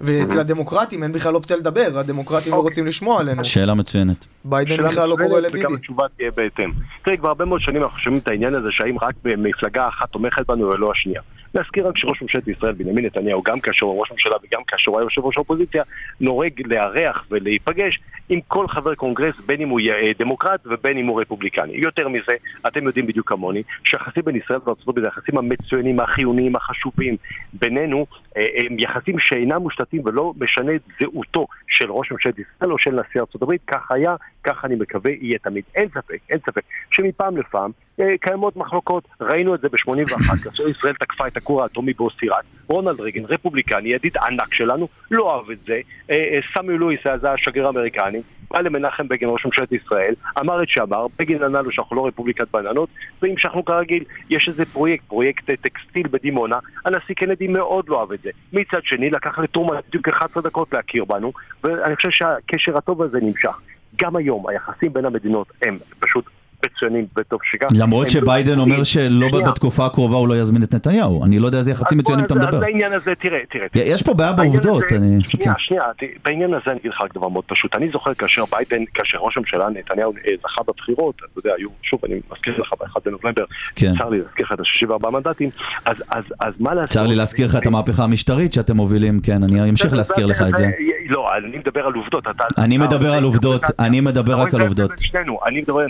ואצל 0.01 0.41
הדמוקרטים 0.41 1.03
אין 1.03 1.13
בכלל 1.13 1.35
אופציה 1.35 1.57
לדבר, 1.57 1.89
הדמוקרטים 1.95 2.53
לא 2.53 2.57
אוקיי. 2.57 2.69
רוצים 2.69 2.87
לשמוע 2.87 3.21
עלינו. 3.21 3.45
שאלה 3.45 3.75
מצוינת. 3.75 4.27
ביידן 4.45 4.85
בכלל 4.85 5.09
לא 5.09 5.15
מצוינת, 5.15 5.31
קורא 5.31 5.41
וגם 5.41 5.61
לביבי. 5.61 5.75
התשובה 5.75 6.07
תהיה 6.17 6.31
בהתאם. 6.31 6.73
תראה, 7.03 7.17
כבר 7.17 7.29
הרבה 7.29 7.45
מאוד 7.45 7.61
שנים 7.61 7.83
אנחנו 7.83 7.99
שומעים 7.99 8.23
את 8.23 8.29
העניין 8.29 8.55
הזה 8.55 8.69
שהאם 8.71 8.99
רק 8.99 9.15
מפלגה 9.25 9.89
אחת 9.89 10.11
תומכת 10.11 10.47
בנו 10.47 10.69
ולא 10.69 10.93
השנייה. 10.93 11.21
להזכיר 11.55 11.89
רק 11.89 11.99
שראש 11.99 12.23
ממשלת 12.23 12.49
ישראל, 12.49 12.73
בנימין 12.73 13.05
נתניהו, 13.05 13.43
גם 13.43 13.61
כאשר 13.61 13.87
הוא 13.87 14.01
ראש 14.01 14.13
ממשלה 14.13 14.35
וגם 14.43 14.65
כאשר 14.67 14.91
הוא 14.91 14.99
היה 14.99 15.07
יושב 15.07 15.25
ראש 15.25 15.37
האופוזיציה, 15.37 15.83
נוהג 16.21 16.53
לארח 16.65 17.27
ולהיפגש 17.31 17.99
עם 18.29 18.41
כל 18.49 18.69
חבר 18.69 18.95
קונגרס, 18.95 19.35
בין 19.47 19.61
אם 19.61 19.69
הוא 19.69 19.81
יהיה 19.81 20.13
דמוקרט 20.19 20.61
ובין 20.67 20.99
אם 20.99 21.07
הוא 21.07 21.21
רפובליקני. 21.21 21.73
יותר 21.75 22.09
מזה, 22.09 22.33
אתם 22.67 22.87
יודעים 22.87 23.07
בדיוק 23.07 23.29
כמוני, 23.29 23.63
שהיחסים 23.85 24.23
בין 24.25 24.37
ישראל 24.37 24.59
וארצות 24.67 24.89
הברית, 24.89 25.05
היחסים 25.05 25.39
המצוינים, 25.39 26.01
החיוניים, 26.01 26.57
החשובים 26.57 27.17
בינינו, 27.53 28.07
אה, 28.37 28.47
הם 28.57 28.79
יחסים 28.79 29.19
שאינם 29.19 29.63
מושתתים 29.63 29.84
ולא 30.05 30.33
משנה 30.41 30.75
את 30.75 30.81
זהותו 31.01 31.47
של 31.69 31.93
ראש 31.93 32.13
ממשלת 32.13 32.35
ישראל 32.39 32.73
או 32.73 32.79
של 32.79 32.91
נשיא 32.91 33.21
הברית, 33.35 33.61
כך 33.67 33.91
היה, 33.91 34.17
כך 34.45 34.65
אני 34.65 34.75
מקווה 34.75 35.11
יהיה 35.11 35.39
תמיד. 35.39 35.65
אין 35.75 35.89
ספק, 35.89 36.19
אין 36.31 36.39
ספק, 36.39 36.63
שמפעם 36.91 37.37
לפעם 37.37 37.71
אה, 38.01 38.19
קיימות 38.21 38.57
מחלוקות. 38.57 39.05
ראינו 39.21 39.55
את 39.55 39.61
זה 39.61 39.69
ב-81, 39.69 40.37
כאשר 40.45 40.69
ישראל 40.69 40.95
תקפה 40.95 41.27
את 41.27 41.37
הכור 41.37 41.63
האטומי 41.63 41.93
באוסיראק. 41.93 42.45
רונלד 42.67 43.01
ריגן, 43.01 43.25
רפובליקני, 43.25 43.89
ידיד 43.89 44.17
ענק 44.17 44.55
שלנו, 44.55 44.89
לא 45.11 45.37
אהב 45.37 45.51
את 45.51 45.59
זה. 45.67 45.81
אה, 46.11 46.17
אה, 46.17 46.41
סם 46.55 46.79
לואיס 46.79 47.01
היה 47.05 47.19
זה 47.19 47.31
השגריר 47.31 47.67
האמריקני, 47.67 48.21
בא 48.55 48.61
למנחם 48.61 49.09
בגין, 49.09 49.29
ראש 49.29 49.47
ממשלת 49.47 49.73
ישראל, 49.73 50.15
אמר 50.41 50.63
את 50.63 50.69
שאמר, 50.69 51.07
בגין 51.19 51.43
ענה 51.43 51.63
לו 51.63 51.73
שאנחנו 51.73 51.97
לא 51.97 52.07
רפובליקת 52.07 52.51
בננות, 52.53 52.89
והמשכנו 53.23 53.65
כרגיל. 53.65 54.05
יש 54.31 54.49
איזה 54.49 54.65
פרויקט, 54.65 55.05
פרויקט 55.05 55.51
אה, 55.51 55.57
טקסטיל 55.57 56.07
בדימונה, 56.11 56.59
הנשיא 56.85 57.15
קנדי 57.15 57.49
מאוד 57.49 57.89
לא 57.89 58.01
אהב 58.01 58.13
את 58.13 58.21
זה. 58.23 58.31
מצד 58.53 58.81
שני, 58.83 59.11
לקח 59.11 59.39
לטרומן 59.39 59.77
בדיוק 59.89 60.09
11 60.09 60.43
דקות 60.43 60.73
להכיר 60.73 61.05
בנו, 61.05 61.33
ואני 61.65 61.97
חושב 61.97 62.11
שהקשר 62.11 62.77
הטוב 62.77 63.03
הזה 63.03 63.19
נמשך. 63.23 63.61
גם 63.97 64.17
היום 64.17 64.49
היחסים 64.49 64.93
בין 64.93 65.05
המדינות 65.05 65.47
הם 65.63 65.79
פשוט 66.01 66.25
מצוינים 66.67 67.07
וטוב 67.19 67.41
שכך. 67.51 67.67
למרות 67.79 68.07
הם 68.07 68.13
שביידן 68.13 68.57
לא- 68.57 68.63
אומר 68.63 68.85
שלא 68.85 69.29
שנייה. 69.29 69.47
בתקופה 69.51 69.87
הקרובה 69.87 70.17
הוא 70.17 70.29
לא 70.29 70.41
יזמין 70.41 70.63
את 70.63 70.75
נתניהו. 70.75 71.25
אני 71.25 71.39
לא 71.39 71.47
יודע 71.47 71.59
איזה 71.59 71.71
יחסים 71.71 71.99
מצוינים 71.99 72.25
אתה 72.25 72.35
מדבר. 72.35 72.57
אז 72.57 72.63
בעניין 72.63 72.93
הזה, 72.93 73.13
תראה, 73.21 73.39
תראה. 73.51 73.67
יש 73.75 74.03
פה 74.03 74.15
בעיה 74.15 74.33
בעובדות, 74.33 74.83
הזה- 74.87 74.97
אני... 74.97 75.23
שנייה, 75.25 75.55
כן. 75.55 75.59
שנייה, 75.59 75.83
בעניין 76.25 76.55
הזה 76.55 76.71
אני 76.71 76.79
אגיד 76.81 76.91
לך 76.91 77.01
רק 77.01 77.15
דבר 77.15 77.29
מאוד 77.29 77.45
פשוט. 77.47 77.75
אני 77.77 77.89
זוכר 77.93 78.15
כאשר 78.15 78.43
ביידן, 78.53 78.85
כאשר 78.95 79.19
ראש 79.19 79.37
הממשלה 79.37 79.69
נתניהו 79.71 80.13
אה, 80.27 80.33
זכה 80.43 80.63
בבחירות, 80.69 81.15
אתה 81.17 81.39
יודע, 81.39 81.51
היו, 81.59 81.69
שוב, 81.83 82.01
אני 82.05 82.15
מזכיר 82.33 82.61
לך 82.61 82.75
ב-1 82.81 83.01
בנובמבר, 83.05 83.45
כן. 83.77 83.93
צר 83.99 84.09
לי 84.09 84.19
להזכיר 84.19 84.47
לך 84.47 84.53
את 84.53 84.61
ה-64 84.61 85.11
מנדטים, 85.11 85.49
אז- 85.85 85.97
אז 86.11 86.25
אז 86.41 86.53
מה 86.61 86.75
לעשות? 86.75 86.91
צר 86.91 87.07
לי 87.07 87.15
להזכיר 87.15 87.47
לך 87.47 87.57
את 87.57 87.67
המהפכה 87.67 88.05
המשטרית 88.05 88.53
שאתם 88.53 88.77
מובילים, 88.77 89.21
כן, 89.21 89.43
אני 89.43 89.71
אמשיך 89.71 89.93
להזכיר 89.93 90.27
לך 90.27 90.43
את 90.49 90.57
זה. 90.57 90.71
לא, 91.09 91.29
אני 91.37 91.59
מדבר 91.59 91.87
על 91.87 91.95
עובדות. 91.95 92.25
אתה- 92.29 92.45
אני 92.59 92.79
מדבר 92.79 93.13
על 93.13 93.25
עובדות, 93.25 93.63
אני 93.79 94.01
מדבר 94.01 94.41
רק 94.41 94.55
על 94.55 94.61
עובדות. 94.61 94.91
אני 95.47 95.61
מדבר 95.61 95.81
על 95.81 95.89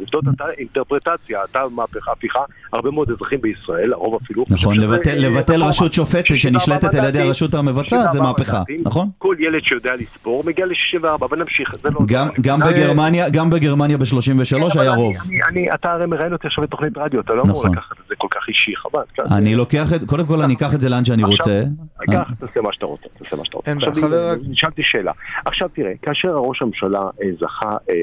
עובדות, 0.00 0.24
אתה 0.36 0.44
אינטרפרטציה, 0.58 1.38
אתה 1.50 1.60
מהפכה, 1.70 2.12
הפיכה, 2.12 2.38
הרבה 2.72 2.90
מאוד 2.90 3.10
אזרחים 3.10 3.40
בישראל, 3.40 3.92
הרוב 3.92 4.18
אפילו. 4.24 4.44
נכון, 4.50 4.76
לבטל- 4.80 5.62
אה. 5.62 5.68
רשות 5.68 5.92
שופטת 5.92 6.26
64 6.26 6.38
שנשלטת 6.38 6.94
על 6.94 7.08
ידי 7.08 7.20
הרשות 7.20 7.54
המבצעת 7.54 7.88
זה 8.12 8.18
64 8.18 8.26
מהפכה. 8.28 8.62
נכון? 8.84 9.08
כל 9.18 9.36
ילד 9.38 9.60
שיודע 9.64 9.90
לספור 9.96 10.42
מגיע 10.46 10.66
ל-64, 10.66 11.26
ונמשיך, 11.30 11.70
זה 11.82 11.90
לא... 11.90 12.00
גם- 12.06 12.28
בגרמניה, 12.68 13.28
גם 13.28 13.50
בגרמניה 13.50 13.98
ב-33 13.98 14.06
כן, 14.50 14.62
אבל 14.62 14.80
היה 14.80 14.90
רוב. 14.94 15.14
אתה 15.74 15.92
הרי 15.92 16.06
מראיין 16.06 16.32
אותי 16.32 16.46
עכשיו 16.46 16.64
בתוכנית 16.64 16.98
רדיו, 16.98 17.20
אתה 17.20 17.34
לא 17.34 17.42
אמור 17.42 17.58
נכון. 17.58 17.72
לקחת 17.72 17.92
את 17.92 18.08
זה 18.08 18.14
כל 18.18 18.28
כך 18.30 18.48
אישי, 18.48 18.76
חבל. 18.76 19.00
אני 19.38 19.54
לוקח 19.54 19.92
את, 19.94 20.04
קודם 20.04 20.26
כל 20.26 20.40
אני 20.42 20.54
אקח 20.54 20.74
את 20.74 20.80
זה 20.80 20.88
לאן 20.88 21.04
שאני 21.04 21.22
עכשיו- 21.22 21.36
רוצה. 21.38 21.62
קח, 22.12 22.30
תעשה 22.46 22.60
מה 22.60 22.72
שאתה 22.72 22.86
רוצה, 22.86 23.04
תעשה 23.18 23.36
מה 23.36 23.44
שאתה 23.44 23.56
רוצה. 23.56 23.70
אין 23.70 23.78
עכשיו, 23.78 23.92
בעיה, 23.92 24.06
חבר- 24.06 24.34
נשאלתי 24.46 24.82
שאלה. 24.82 25.12
עכשיו 25.44 25.68
תראה, 25.68 25.92
כאשר 26.02 26.34
ראש 26.34 26.62
הממשלה 26.62 27.00
אה, 27.00 27.28
זכה, 27.40 27.76
אה, 27.90 27.94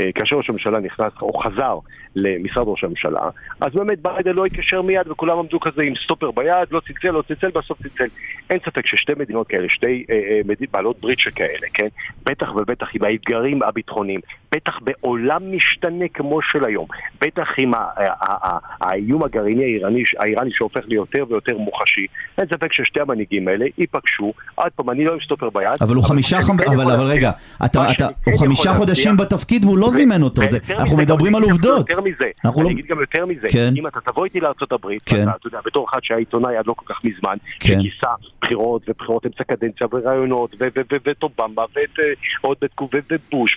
אה, 0.00 0.12
כאשר 0.14 0.36
ראש 0.36 0.50
הממשלה 0.50 0.80
נכנס 0.80 1.12
או 1.22 1.32
חזר 1.32 1.78
למשרד 2.16 2.64
ראש 2.68 2.84
הממשלה, 2.84 3.20
אז 3.60 3.72
באמת 3.74 3.98
ביידן 4.02 4.32
לא 4.32 4.44
התקשר 4.46 4.82
מיד 4.82 5.08
וכולם 5.10 5.38
עמדו 5.38 5.60
כזה 5.60 5.82
עם 5.82 5.92
סטופר 6.04 6.30
ביד, 6.30 6.68
לא 6.70 6.80
צלצל, 6.86 7.10
לא 7.10 7.22
צלצל, 7.28 7.50
בסוף 7.50 7.78
צלצל. 7.82 8.06
אין 8.50 8.58
ספק 8.66 8.86
ששתי 8.86 9.12
מדינות 9.18 9.46
כאלה, 9.48 9.68
שתי 9.68 10.04
אה, 10.10 10.14
אה, 10.14 10.40
מדינות 10.44 10.70
בעלות 10.72 11.00
ברית 11.00 11.18
שכאלה, 11.18 11.66
כן? 11.74 11.86
בטח 12.26 12.54
ובטח 12.56 12.86
עם 12.94 13.04
האתגרים 13.04 13.62
הביטחוניים, 13.62 14.20
בטח 14.54 14.78
בעולם 14.82 15.56
משתנה 15.56 16.04
כמו 16.14 16.42
של 16.42 16.64
היום, 16.64 16.86
בטח 17.20 17.48
עם 17.58 17.74
ה- 17.74 17.78
ה- 17.96 18.46
ה- 18.46 18.58
האיום 18.80 19.22
הגרעיני 19.24 19.62
האיראני, 19.64 20.02
האיראני 20.18 20.50
שהופך 20.52 20.80
ליותר 20.88 21.24
ויותר 21.28 21.58
מוחשי, 21.58 22.06
אין 22.38 22.46
ספק 22.46 22.72
ששתי 22.72 23.00
המנהיגים 23.00 23.48
האלה 23.48 23.66
ייפגשו, 23.78 24.32
עוד 24.54 24.72
פעם, 24.76 24.90
אני 24.90 25.04
לא 25.04 25.12
עם 25.12 25.18
סטופר 25.24 25.50
ביד. 25.50 25.68
אבל 25.80 25.94
הוא 25.94 26.04
חמישה, 26.04 26.38
חמ- 26.40 26.58
כן 26.64 26.70
אבל 26.72 26.90
אבל 26.90 27.00
רגע, 27.04 27.30
אתה- 27.64 27.90
אתה- 27.90 27.94
שאני 27.94 28.14
כן 28.24 28.30
הוא 28.30 28.38
חמישה 28.40 28.74
חודשים 28.74 29.16
בתפקיד 29.16 29.64
והוא 29.64 29.78
לא 29.78 29.90
זימן 29.90 30.22
אותו, 30.22 30.42
זה- 30.48 30.58
אנחנו 30.78 30.96
מדברים 30.96 31.34
על 31.34 31.42
עובדות. 31.42 31.86
מזה, 32.04 32.24
אנחנו 32.44 32.60
אני 32.60 32.68
לא- 32.68 32.72
אגיד 32.74 32.86
גם 32.86 33.00
יותר 33.00 33.26
מזה, 33.26 33.46
כן. 33.52 33.72
אם 33.76 33.86
אתה 33.86 34.00
תבוא 34.00 34.24
איתי 34.24 34.40
הברית, 34.72 35.02
כן. 35.06 35.16
ואתה, 35.26 35.36
אתה 35.36 35.46
יודע, 35.46 35.58
בתור 35.66 35.86
אחד 35.90 35.98
שהיה 36.02 36.18
עיתונאי 36.18 36.56
עד 36.56 36.66
לא 36.66 36.74
כל 36.76 36.94
כך 36.94 37.04
מזמן, 37.04 37.36
כן. 37.60 37.80
שכיסה 37.80 38.06
בחירות 38.42 38.82
ובחירות 38.88 39.26
אמצע 39.26 39.44
קדנציה 39.44 39.86
ורעיונות, 39.92 40.56
ואת 41.04 41.22
אובמה, 41.22 41.62
ואת 41.76 41.98
אה, 41.98 42.04
עוד 42.40 42.56
ואת 42.60 43.10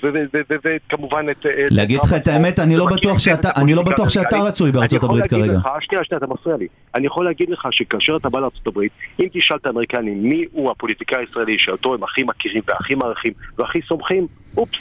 ו- 0.04 0.56
וכמובן 0.88 1.26
את... 1.32 1.45
אה, 1.45 1.66
להגיד 1.72 2.00
לך 2.04 2.14
את 2.14 2.28
האמת, 2.28 2.60
אני 2.60 2.78
לא 2.78 2.86
בטוח 2.86 3.06
היטב 3.12 3.18
שאתה- 3.20 3.50
את 3.50 3.58
אני 3.58 3.74
לא 3.74 3.84
בטוח 3.84 4.10
שאתה. 4.10 4.38
רצוי 4.39 4.72
בארצות 4.72 5.04
הברית 5.04 5.22
אני 5.24 5.30
כרגע. 5.30 5.43
יכול 5.45 5.56
להגיד 5.56 5.78
לך, 5.78 5.84
שנייה, 5.84 6.04
שנייה, 6.04 6.18
אתה 6.18 6.28
מפריע 6.28 6.58
לי. 6.58 6.68
אני 6.95 7.08
יכול 7.08 7.26
להגיד 7.26 7.50
לך 7.50 7.68
שכאשר 7.72 8.16
אתה 8.16 8.30
בא 8.30 8.39
לארצות 8.39 8.68
הברית, 8.68 8.91
אם 9.20 9.28
תשאל 9.34 9.58
את 9.58 9.66
האמריקנים 9.66 10.24
מי 10.24 10.45
הוא 10.52 10.72
הפוליטיקאי 10.72 11.18
הישראלי 11.20 11.56
שאותו 11.60 11.93
הם 11.93 12.04
הכי 12.04 12.24
מכירים 12.24 12.62
והכי 12.68 12.95
מעריכים 12.95 13.34
והכי 13.58 13.80
סומכים, 13.88 14.28
אופס, 14.58 14.78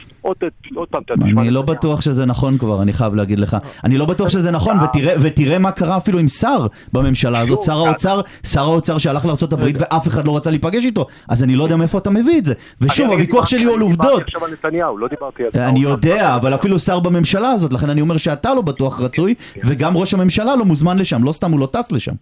עוד 0.75 0.89
פעם, 0.91 1.03
אתה 1.03 1.15
תשמע... 1.15 1.43
אני 1.43 1.51
לא 1.51 1.63
בטוח 1.63 2.01
שזה 2.01 2.27
נכון 2.27 2.59
כבר, 2.59 2.83
אני 2.83 2.93
חייב 2.93 3.15
להגיד 3.15 3.39
לך. 3.39 3.57
אני 3.85 3.99
לא 3.99 4.05
בטוח 4.05 4.29
שזה 4.29 4.51
נכון, 4.51 4.77
ותראה- 5.21 5.59
מה 5.59 5.71
קרה 5.71 5.97
אפילו 5.97 6.19
עם 6.19 6.29
שר 6.29 6.67
בממשלה 6.93 7.41
הזאת. 7.41 7.63
שר 7.63 7.79
האוצר, 7.79 8.21
שר 8.47 8.63
האוצר 8.63 8.99
שהלך 8.99 9.27
לארה"ב 9.27 9.61
ואף 9.75 10.09
אחד 10.09 10.25
לא 10.25 10.37
רצה 10.37 10.51
להיפגש 10.51 10.85
איתו, 10.85 11.07
אז 11.29 11.43
אני 11.43 11.57
לא 11.57 11.65
יודע 11.65 11.77
מאיפה 11.77 11.99
אתה 11.99 12.11
מביא 12.11 12.39
את 12.39 12.45
זה. 12.45 12.55
ושוב, 12.81 13.11
הוויכוח 13.11 13.47
שלי 13.47 13.65
הוא 13.65 13.75
על 13.75 13.81
דיברתי 13.81 14.07
עובדות. 14.07 14.23
עכשיו 14.23 14.45
על 14.45 14.53
נתניהו, 14.53 14.99
לא 14.99 15.09
דיברתי 15.09 15.43
על... 15.43 15.61
אני 15.63 15.81
יודע, 15.81 16.35
אבל 16.35 16.55
אפילו 16.55 16.79
שר 16.79 17.01
בממשלה 17.01 17.49
הזאת, 17.51 17.73
לכן 17.73 17.91
אני 17.91 18.01
אומר 18.01 18.17
שאתה 18.17 18.55
לא 18.55 18.63
בטוח 18.63 19.01
רצוי, 19.01 19.35
וגם 19.65 19.97
ראש 19.97 20.15
הממשלה 20.15 20.57
לא 20.57 20.65
מוזמן 20.65 20.99
לשם, 20.99 21.25
לא 21.25 21.33
סתם 21.33 21.53
הוא 21.53 21.61
לא 21.61 21.69
טס 21.73 21.93
לשם. 21.93 22.15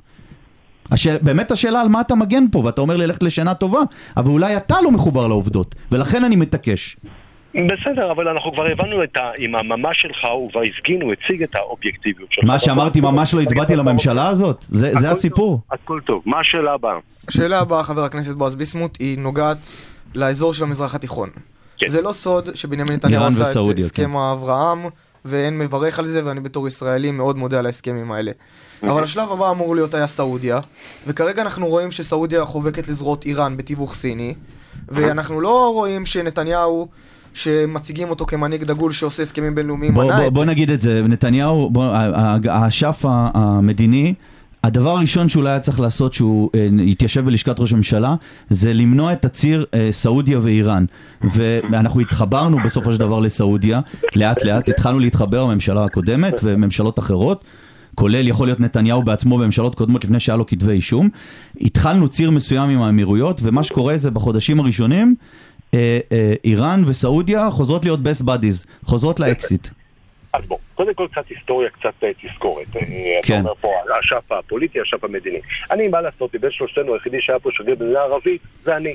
הש... 0.90 1.06
באמת 1.06 1.50
השאלה 1.50 1.80
על 1.80 1.88
מה 1.88 2.00
אתה 2.00 2.14
מגן 2.14 2.44
פה, 2.52 2.58
ואתה 2.58 2.80
אומר 2.80 2.96
לי 2.96 3.06
ללכת 3.06 3.22
לשנה 3.22 3.54
טובה, 3.54 3.80
אבל 4.16 4.30
אולי 4.30 4.56
אתה 4.56 4.76
לא 4.84 4.90
מחובר 4.90 5.26
לעובדות, 5.26 5.74
ולכן 5.92 6.24
אני 6.24 6.36
מתעקש. 6.36 6.96
בסדר, 7.54 8.10
אבל 8.10 8.28
אנחנו 8.28 8.52
כבר 8.52 8.66
הבנו 8.66 9.04
את 9.04 9.16
ה... 9.16 9.30
עם 9.38 9.54
הממש 9.54 10.02
שלך, 10.02 10.24
הוא 10.32 10.50
כבר 10.50 10.60
הפגין, 10.62 11.02
הוא 11.02 11.12
הציג 11.12 11.42
את 11.42 11.54
האובייקטיביות 11.54 12.32
שלך. 12.32 12.44
מה 12.44 12.58
שאמרתי, 12.58 13.00
ממש 13.00 13.34
לא 13.34 13.40
הצבעתי 13.40 13.76
לממשלה 13.76 14.28
הזאת, 14.28 14.64
זה 14.68 15.10
הסיפור. 15.10 15.60
הכל 15.70 16.00
טוב. 16.06 16.22
מה 16.26 16.40
השאלה 16.40 16.72
הבאה? 16.72 16.98
השאלה 17.28 17.60
הבאה, 17.60 17.82
חבר 17.82 18.04
הכנסת 18.04 18.34
בועז 18.34 18.54
ביסמוט, 18.54 18.96
היא 19.00 19.18
נוגעת 19.18 19.70
לאזור 20.14 20.54
של 20.54 20.64
המזרח 20.64 20.94
התיכון. 20.94 21.30
כן. 21.78 21.88
זה 21.88 22.02
לא 22.02 22.12
סוד 22.12 22.48
שבנימין 22.54 22.94
נתניהו 22.94 23.24
עשה 23.24 23.42
את 23.42 23.48
וסעודיה, 23.48 23.84
הסכם 23.84 24.10
כן. 24.10 24.16
האברהם, 24.16 24.86
ואין 25.24 25.58
מברך 25.58 25.98
על 25.98 26.06
זה, 26.06 26.24
ואני 26.24 26.40
בתור 26.40 26.68
ישראלי 26.68 27.10
מאוד 27.10 27.36
מודה 27.38 27.58
על 27.58 27.66
ההסכמים 27.66 28.12
האלה. 28.12 28.32
אבל 28.82 29.02
השלב 29.02 29.32
הבא 29.32 29.50
אמור 29.50 29.74
להיות 29.74 29.94
היה 29.94 30.06
סעודיה, 30.06 30.60
וכרגע 31.06 31.42
אנחנו 31.42 31.66
רואים 31.66 31.90
שסעודיה 31.90 32.44
חובקת 32.44 32.88
לזרועות 32.88 33.24
איראן 33.24 33.56
בתיווך 33.56 33.94
סיני, 33.94 34.34
ואנחנו 34.88 35.40
לא 35.40 35.72
רואים 35.74 36.06
שנתניהו, 36.06 36.88
שמציגים 37.34 38.10
אותו 38.10 38.26
כמנהיג 38.26 38.64
דגול 38.64 38.92
שעושה 38.92 39.22
הסכמים 39.22 39.54
בינלאומיים, 39.54 39.94
בוא, 39.94 40.12
בוא, 40.12 40.28
בוא. 40.28 40.44
נגיד 40.44 40.70
את 40.70 40.80
זה, 40.80 41.02
נתניהו, 41.08 41.70
בוא, 41.70 41.84
ה- 41.84 42.10
ה- 42.14 42.38
האשף 42.50 43.04
ה- 43.08 43.28
המדיני, 43.34 44.14
הדבר 44.64 44.90
הראשון 44.90 45.28
שאולי 45.28 45.50
היה 45.50 45.60
צריך 45.60 45.80
לעשות 45.80 46.14
שהוא 46.14 46.50
אה, 46.54 46.68
יתיישב 46.78 47.24
בלשכת 47.24 47.60
ראש 47.60 47.72
הממשלה, 47.72 48.14
זה 48.50 48.72
למנוע 48.72 49.12
את 49.12 49.24
הציר 49.24 49.64
אה, 49.74 49.88
סעודיה 49.92 50.38
ואיראן. 50.42 50.84
ואנחנו 51.34 52.00
התחברנו 52.00 52.58
בסופו 52.64 52.92
של 52.92 52.98
דבר 52.98 53.20
לסעודיה, 53.20 53.80
לאט 54.16 54.44
לאט 54.44 54.68
התחלנו 54.68 54.98
להתחבר, 54.98 55.40
הממשלה 55.40 55.84
הקודמת 55.84 56.34
וממשלות 56.42 56.98
אחרות. 56.98 57.44
כולל 57.94 58.28
יכול 58.28 58.46
להיות 58.46 58.60
נתניהו 58.60 59.02
בעצמו 59.02 59.38
בממשלות 59.38 59.74
קודמות 59.74 60.04
לפני 60.04 60.20
שהיה 60.20 60.36
לו 60.36 60.46
כתבי 60.46 60.72
אישום. 60.72 61.08
התחלנו 61.60 62.08
ציר 62.08 62.30
מסוים 62.30 62.70
עם 62.70 62.82
האמירויות, 62.82 63.40
ומה 63.42 63.62
שקורה 63.62 63.98
זה 63.98 64.10
בחודשים 64.10 64.60
הראשונים, 64.60 65.14
אה, 65.74 65.98
אה, 66.12 66.34
איראן 66.44 66.82
וסעודיה 66.86 67.50
חוזרות 67.50 67.84
להיות 67.84 68.00
best 68.00 68.22
buddies, 68.22 68.66
חוזרות 68.84 69.20
לאקזיט. 69.20 69.68
אז 70.34 70.44
בוא, 70.46 70.58
קודם 70.74 70.94
כל 70.94 71.06
קצת 71.12 71.28
היסטוריה, 71.28 71.70
קצת 71.70 72.04
אה, 72.04 72.10
תזכורת. 72.22 72.76
אה, 72.76 72.82
אתה 73.18 73.28
כן. 73.28 73.38
אומר 73.40 73.54
פה 73.60 73.72
על 73.82 73.92
האשף 73.92 74.32
הפוליטי, 74.32 74.78
האשף 74.80 75.04
המדיני. 75.04 75.40
אני, 75.70 75.88
מה 75.88 76.00
לעשות, 76.00 76.34
מבין 76.34 76.50
שלושתנו, 76.50 76.94
היחידי 76.94 77.16
שהיה 77.20 77.38
פה 77.38 77.50
שגריר 77.52 77.76
במדינה 77.76 78.00
ערבית, 78.00 78.42
זה 78.64 78.76
אני. 78.76 78.94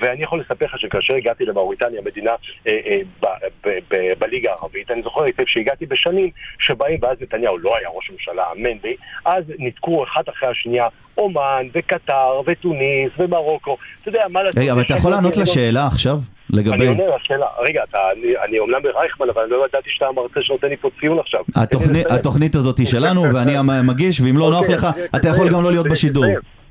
ואני 0.00 0.22
יכול 0.22 0.40
לספר 0.40 0.64
לך 0.64 0.78
שכאשר 0.78 1.14
הגעתי 1.14 1.44
למאוריטניה, 1.44 2.00
מדינה 2.04 2.30
אה, 2.66 3.00
אה, 3.24 4.10
בליגה 4.18 4.50
הערבית, 4.50 4.90
אני 4.90 5.02
זוכר 5.02 5.22
היטב 5.22 5.44
שהגעתי 5.46 5.86
בשנים 5.86 6.30
שבהם, 6.58 6.96
ואז 7.02 7.16
נתניהו 7.20 7.58
לא 7.58 7.76
היה 7.76 7.88
ראש 7.88 8.10
ממשלה, 8.10 8.44
אמן 8.52 8.78
לי, 8.84 8.96
אז 9.24 9.44
ניתקו 9.58 10.04
אחת 10.04 10.28
אחרי 10.28 10.48
השנייה 10.48 10.88
אומן, 11.18 11.66
וקטר, 11.74 12.40
ותוניס, 12.46 13.10
ומרוקו. 13.18 13.76
אתה 14.00 14.08
יודע, 14.08 14.24
מה 14.30 14.42
לעשות? 14.42 14.58
רגע, 14.58 14.72
אבל 14.72 14.82
אתה 14.82 14.94
יכול 14.94 15.10
לענות 15.10 15.36
לשאלה 15.36 15.86
עכשיו? 15.86 16.18
אני 16.52 16.62
לגבי... 16.62 16.86
עונה 16.86 17.02
לשאלה, 17.16 17.46
רגע, 17.68 17.82
אתה, 17.88 17.98
אני, 18.12 18.32
אני 18.48 18.58
אומנם 18.58 18.82
ברייכמן, 18.82 19.28
אבל 19.28 19.42
אני 19.42 19.50
לא 19.50 19.66
ידעתי 19.68 19.90
שאתה 19.90 20.06
המרצה 20.06 20.40
שנותן 20.42 20.68
לי 20.68 20.76
פה 20.76 20.88
ציון 21.00 21.18
עכשיו. 21.18 21.40
התוכנית. 21.56 22.10
התוכנית 22.10 22.54
הזאת 22.54 22.78
היא 22.78 22.86
שלנו 22.86 23.22
ואני 23.34 23.56
המגיש, 23.56 24.20
ואם 24.20 24.36
לא 24.36 24.50
נוח 24.50 24.60
אוקיי, 24.60 24.74
לך, 24.74 24.88
אתה 25.16 25.28
יכול 25.28 25.50
גם 25.50 25.62
לא 25.62 25.70
להיות 25.70 25.86
בשידור. 25.86 26.24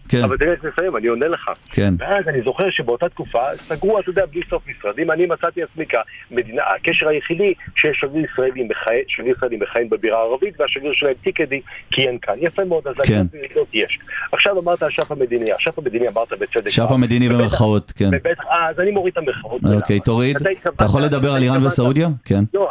לסיים. 0.10 0.22
כן, 0.22 0.24
אבל 0.24 0.38
תראה, 0.38 0.54
אני 0.54 0.72
מסיים, 0.74 0.98
אני 0.98 1.08
עונה 1.08 1.28
לך. 1.28 1.50
כן. 1.70 1.94
ואז 1.98 2.28
אני 2.28 2.42
זוכר 2.42 2.70
שבאותה 2.70 3.10
תקופה 3.10 3.44
סגרו, 3.68 4.00
אתה 4.00 4.10
יודע, 4.10 4.26
בלי 4.26 4.42
סוף 4.50 4.64
משרדים. 4.68 5.12
אני 5.12 5.26
מצאתי 5.26 5.64
עצמי 5.64 5.86
כמדינה, 5.86 6.62
הקשר 6.76 7.08
היחידי 7.08 7.54
שיש 7.76 7.98
שגריר 8.02 8.26
ישראלי 8.34 8.64
מכהן, 8.64 9.02
שגריר 9.08 9.36
ישראלי 9.38 9.58
מכהן 9.58 9.90
בבירה 9.90 10.20
הערבית, 10.20 10.60
והשגריר 10.60 10.94
שלהם 10.94 11.14
טיקדי 11.24 11.62
כיהן 11.92 12.18
כאן. 12.22 12.36
יפה 12.38 12.66
מאוד, 12.66 12.88
אז 12.88 12.96
כן. 12.96 13.26
אני 13.34 13.48
לא 13.56 13.66
יש. 13.74 14.00
עכשיו 14.32 14.60
אמרת 14.60 14.84
האשף 14.84 15.12
המדיני, 15.12 15.52
האשף 15.52 15.80
המדיני 15.80 16.08
אמרת 16.08 16.34
בצדק. 16.34 16.70
שף. 16.70 16.92
המדיני 16.92 17.30
במרכאות, 17.30 17.92
כן. 17.92 18.10
אה, 18.50 18.70
אז 18.70 18.80
אני 18.80 18.92
מוריד 18.92 19.12
את 19.12 19.18
המרכאות. 19.18 19.62
אוקיי? 19.76 20.00
תוריד. 20.00 20.38
אתה 20.76 20.86
יכול 20.86 21.02
לדבר 21.02 21.32
על 21.32 21.44
איראן 21.44 21.66
וסעודיה? 21.66 22.08
כן. 22.26 22.44
לא, 22.54 22.70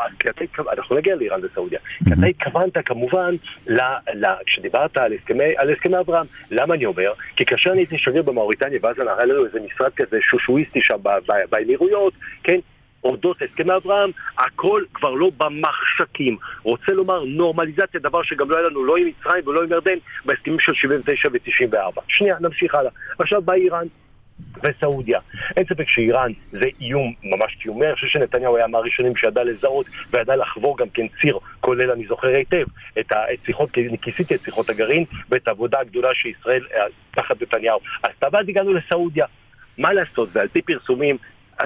אנחנו 0.72 0.96
נגיע 0.96 1.16
לאיראן 1.16 1.40
וסעודיה. 1.44 1.78
כי 2.04 2.12
אתה 2.12 2.26
התכוונת 2.26 2.78
כמובן, 2.84 3.34
כשדיברת 4.46 4.96
על 4.96 5.12
על 5.56 5.70
הסכמי 5.70 5.98
אברהם, 6.00 6.26
למה 6.50 6.74
אני 6.74 6.84
אומר? 6.84 7.12
כי 7.36 7.44
כאשר 7.44 7.70
אני 7.70 7.80
הייתי 7.80 7.98
שגריר 7.98 8.22
במאוריטניה, 8.22 8.78
ואז 8.82 8.96
היה 8.98 9.24
לנו 9.24 9.46
איזה 9.46 9.58
משרד 9.60 9.90
כזה 9.96 10.18
שושואיסטי 10.20 10.80
שם 10.82 10.96
באמירויות, 11.50 12.12
כן? 12.42 12.58
אודות 13.04 13.42
הסכמי 13.42 13.76
אברהם, 13.76 14.10
הכל 14.38 14.82
כבר 14.94 15.10
לא 15.10 15.30
במחשכים. 15.36 16.36
רוצה 16.62 16.92
לומר 16.92 17.24
נורמליזציה, 17.24 18.00
דבר 18.00 18.22
שגם 18.22 18.50
לא 18.50 18.56
היה 18.56 18.68
לנו 18.68 18.84
לא 18.84 18.96
עם 18.96 19.04
מצרים 19.04 19.46
ולא 19.46 19.62
עם 19.62 19.72
ירדן 19.72 19.98
בהסכמים 20.24 20.60
של 20.60 20.74
79 20.74 21.28
ו-94. 21.32 22.00
שנייה, 22.08 22.36
נמשיך 22.40 22.74
הלאה. 22.74 22.90
עכשיו 23.18 23.42
באה 23.42 23.56
איראן. 23.56 23.86
וסעודיה. 24.64 25.20
אין 25.56 25.64
ספק 25.64 25.88
שאיראן 25.88 26.32
זה 26.52 26.64
איום 26.80 27.14
ממש 27.22 27.54
קיומי, 27.54 27.86
אני 27.86 27.94
חושב 27.94 28.06
שנתניהו 28.06 28.56
היה 28.56 28.66
מהראשונים 28.66 29.16
שידע 29.16 29.44
לזהות 29.44 29.86
וידע 30.10 30.36
לחבור 30.36 30.78
גם 30.78 30.88
כן 30.88 31.06
ציר, 31.20 31.38
כולל 31.60 31.90
אני 31.90 32.06
זוכר 32.06 32.28
היטב 32.28 32.66
את 33.00 33.12
ה- 33.12 33.32
את 33.32 33.38
שיחות, 33.46 33.70
כיסיתי 34.02 34.34
את 34.34 34.40
שיחות 34.40 34.70
הגרעין 34.70 35.04
ואת 35.28 35.48
העבודה 35.48 35.80
הגדולה 35.80 36.08
שישראל 36.14 36.66
אה, 36.74 36.80
תחת 37.10 37.42
נתניהו 37.42 37.78
עשתה, 38.02 38.26
ואז 38.32 38.48
הגענו 38.48 38.74
לסעודיה. 38.74 39.26
מה 39.78 39.92
לעשות, 39.92 40.28
ועל 40.32 40.48
פי 40.48 40.62
פרסומים, 40.62 41.16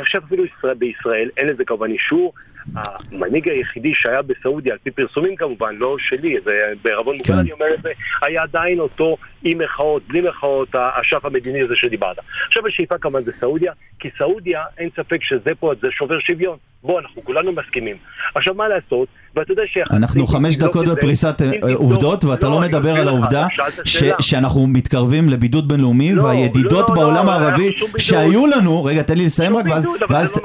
חושב 0.00 0.20
אפילו 0.26 0.44
ישראל, 0.44 0.74
בישראל, 0.74 1.30
אין 1.36 1.48
לזה 1.48 1.64
כמובן 1.64 1.90
אישור. 1.90 2.32
המנהיג 2.74 3.48
היחידי 3.48 3.92
שהיה 3.94 4.22
בסעודיה, 4.22 4.72
על 4.72 4.78
פי 4.82 4.90
פרסומים 4.90 5.36
כמובן, 5.36 5.76
לא 5.76 5.96
שלי, 5.98 6.36
זה 6.44 6.58
בערבון 6.82 7.16
כן. 7.18 7.32
מוגבל 7.32 7.40
אני 7.40 7.52
אומר 7.52 7.74
את 7.74 7.82
זה, 7.82 7.90
היה 8.22 8.42
עדיין 8.42 8.80
אותו 8.80 9.16
עם 9.44 9.58
מחאות, 9.58 10.02
בלי 10.08 10.20
מחאות, 10.20 10.68
האשף 10.74 11.24
המדיני 11.24 11.62
הזה 11.62 11.76
שדיברת. 11.76 12.16
עכשיו 12.46 12.66
השאיפה 12.66 12.98
כמובן 12.98 13.22
זה 13.22 13.32
סעודיה, 13.40 13.72
כי 13.98 14.08
סעודיה, 14.18 14.64
אין 14.78 14.88
ספק 14.96 15.22
שזה 15.22 15.50
פה, 15.60 15.72
זה 15.80 15.88
שובר 15.90 16.18
שוויון. 16.18 16.56
בוא, 16.82 17.00
אנחנו 17.00 17.22
כולנו 17.24 17.52
מסכימים. 17.52 17.96
עכשיו 18.34 18.54
מה 18.54 18.68
לעשות, 18.68 19.08
ואתה 19.36 19.52
יודע 19.52 19.62
שיחסית... 19.72 19.96
אנחנו 19.96 20.26
חמש 20.26 20.56
תבדוק 20.56 20.70
דקות 20.76 20.86
בפריסת 20.86 21.42
אה, 21.42 21.74
עובדות, 21.74 22.24
ואתה 22.24 22.48
לא 22.48 22.60
מדבר 22.60 22.96
על 22.96 23.08
העובדה 23.08 23.46
ש-. 23.84 24.02
שאנחנו 24.20 24.66
מתקרבים 24.66 25.28
לבידוד 25.28 25.68
בינלאומי, 25.68 26.12
לא, 26.12 26.22
והידידות 26.22 26.90
לא, 26.90 26.96
לא, 26.96 27.02
בעולם 27.02 27.26
לא, 27.26 27.32
הערבי. 27.32 27.72
שהיו 27.98 28.46
לנו, 28.46 28.84
רגע, 28.84 29.02
תן 29.02 29.18
לי 29.18 29.24
לסיים 29.26 29.56
רק, 29.56 29.64
ואז- 29.68 29.84
לא 29.86 29.92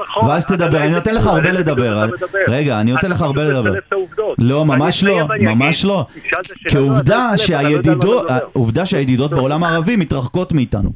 נכון. 0.00 0.40
תדבר, 0.40 0.78
לא 0.78 0.84
אני 0.84 0.90
נותן 0.90 1.14
לך 1.14 1.26
הרבה 1.26 1.52
לדבר. 1.52 2.06
מדבר. 2.06 2.38
רגע, 2.48 2.80
אני 2.80 2.92
נותן 2.92 3.10
לך 3.10 3.22
הרבה 3.22 3.44
לדבר. 3.44 3.72
לא, 4.38 4.64
ממש 4.66 5.04
לא, 5.04 5.18
ממש 5.40 5.84
לא. 5.84 6.06
כעובדה 6.68 7.28
לא 7.30 7.36
שהידידות. 7.36 8.26
עובדה 8.52 8.86
שהידידות 8.86 9.30
בעולם 9.30 9.64
הערבי 9.64 9.96
מתרחקות 9.96 10.52
מאיתנו. 10.52 10.90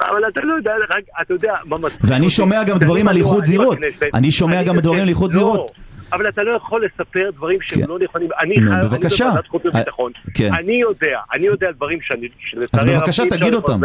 אבל 0.00 0.28
אתה 0.32 0.40
לא 0.44 0.54
יודע, 0.56 0.70
רק, 0.96 1.04
אתה 1.22 1.34
יודע 1.34 1.54
מה 1.64 1.76
מצחיק 1.78 2.00
ואני. 2.04 2.30
שומע 2.30 2.64
גם 2.64 2.78
דברים 2.78 3.08
על 3.08 3.16
איחוד 3.16 3.44
זירות. 3.44 3.78
אני 4.14 4.32
שומע 4.32 4.62
גם 4.62 4.78
דברים 4.78 5.02
על 5.02 5.08
איחוד 5.08 5.34
לא, 5.34 5.40
זירות. 5.40 5.70
אבל 6.12 6.28
אתה 6.28 6.42
לא 6.42 6.50
יכול 6.50 6.84
לספר 6.84 7.30
דברים 7.36 7.58
שהם 7.62 7.82
כן. 7.82 7.88
לא 7.88 7.98
נכונים. 7.98 8.28
אני 8.42 8.56
נו, 8.56 8.70
חייב, 8.70 8.84
בבקשה. 8.86 9.24
אני 9.24 9.30
בוועדת 9.30 9.48
חוץ 9.48 9.62
אה, 9.64 9.70
וביטחון. 9.70 10.12
כן. 10.34 10.54
אני 10.54 10.72
יודע, 10.72 11.18
אני 11.32 11.46
יודע 11.46 11.70
דברים 11.70 11.98
שאני, 12.02 12.28
שלצערי 12.38 12.94
אז 12.96 13.00
בבקשה, 13.00 13.22
תגיד 13.30 13.54
אותם. 13.54 13.80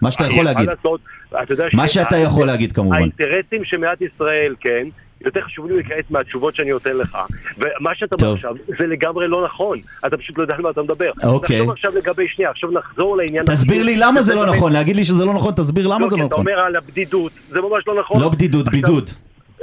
מה 0.00 0.10
שאתה 0.10 0.26
יכול 0.26 0.44
להגיד. 0.44 0.68
לעשות, 0.68 1.00
אתה 1.42 1.52
יודע 1.52 1.66
מה 1.72 1.88
שאתה 1.88 2.16
יכול 2.16 2.46
להגיד 2.46 2.72
כמובן. 2.72 2.96
האינטרסים 2.96 3.64
של 3.64 3.76
מדינת 3.76 4.00
ישראל, 4.00 4.54
כן, 4.60 4.88
יותר 5.20 5.40
חשובים 5.40 5.76
לי 5.76 5.84
כעת 5.84 6.10
מהתשובות 6.10 6.54
שאני 6.54 6.70
נותן 6.70 6.96
לך. 6.96 7.18
ומה 7.58 7.94
שאתה 7.94 8.16
אומר. 8.22 8.34
עכשיו, 8.34 8.54
זה 8.78 8.86
לגמרי 8.86 9.28
לא 9.28 9.44
נכון. 9.44 9.78
אתה 10.06 10.16
פשוט 10.16 10.38
לא 10.38 10.42
יודע 10.42 10.54
על 10.54 10.62
מה 10.62 10.70
אתה 10.70 10.82
מדבר. 10.82 11.10
אוקיי. 11.24 11.56
נחשוב 11.56 11.70
עכשיו 11.70 11.92
לגבי, 11.94 12.28
שנייה, 12.28 12.50
עכשיו 12.50 12.70
נחזור 12.70 13.16
לעניין... 13.16 13.44
תסביר 13.44 13.82
לי 13.82 13.96
למה 13.96 14.22
זה 14.22 14.34
לא 14.34 14.46
נכון, 14.46 14.72
להגיד 14.72 14.96
לי 14.96 15.04
שזה 15.04 15.24
לא 15.24 15.34
נכון, 15.34 15.54
תסביר 15.54 15.86
למה 15.86 16.00
לא, 16.00 16.08
זה 16.08 16.16
לא 16.16 16.26
אתה 16.26 16.34
נכון. 16.34 16.46
אומר 16.46 16.60
על 16.60 16.76
הבדידות, 16.76 17.32
זה 17.48 17.60
ממש 17.60 17.84
לא 17.86 18.00
נכון. 18.00 18.20
לא 18.20 18.28
בדידות, 18.28 18.68
בידוד. 18.68 19.10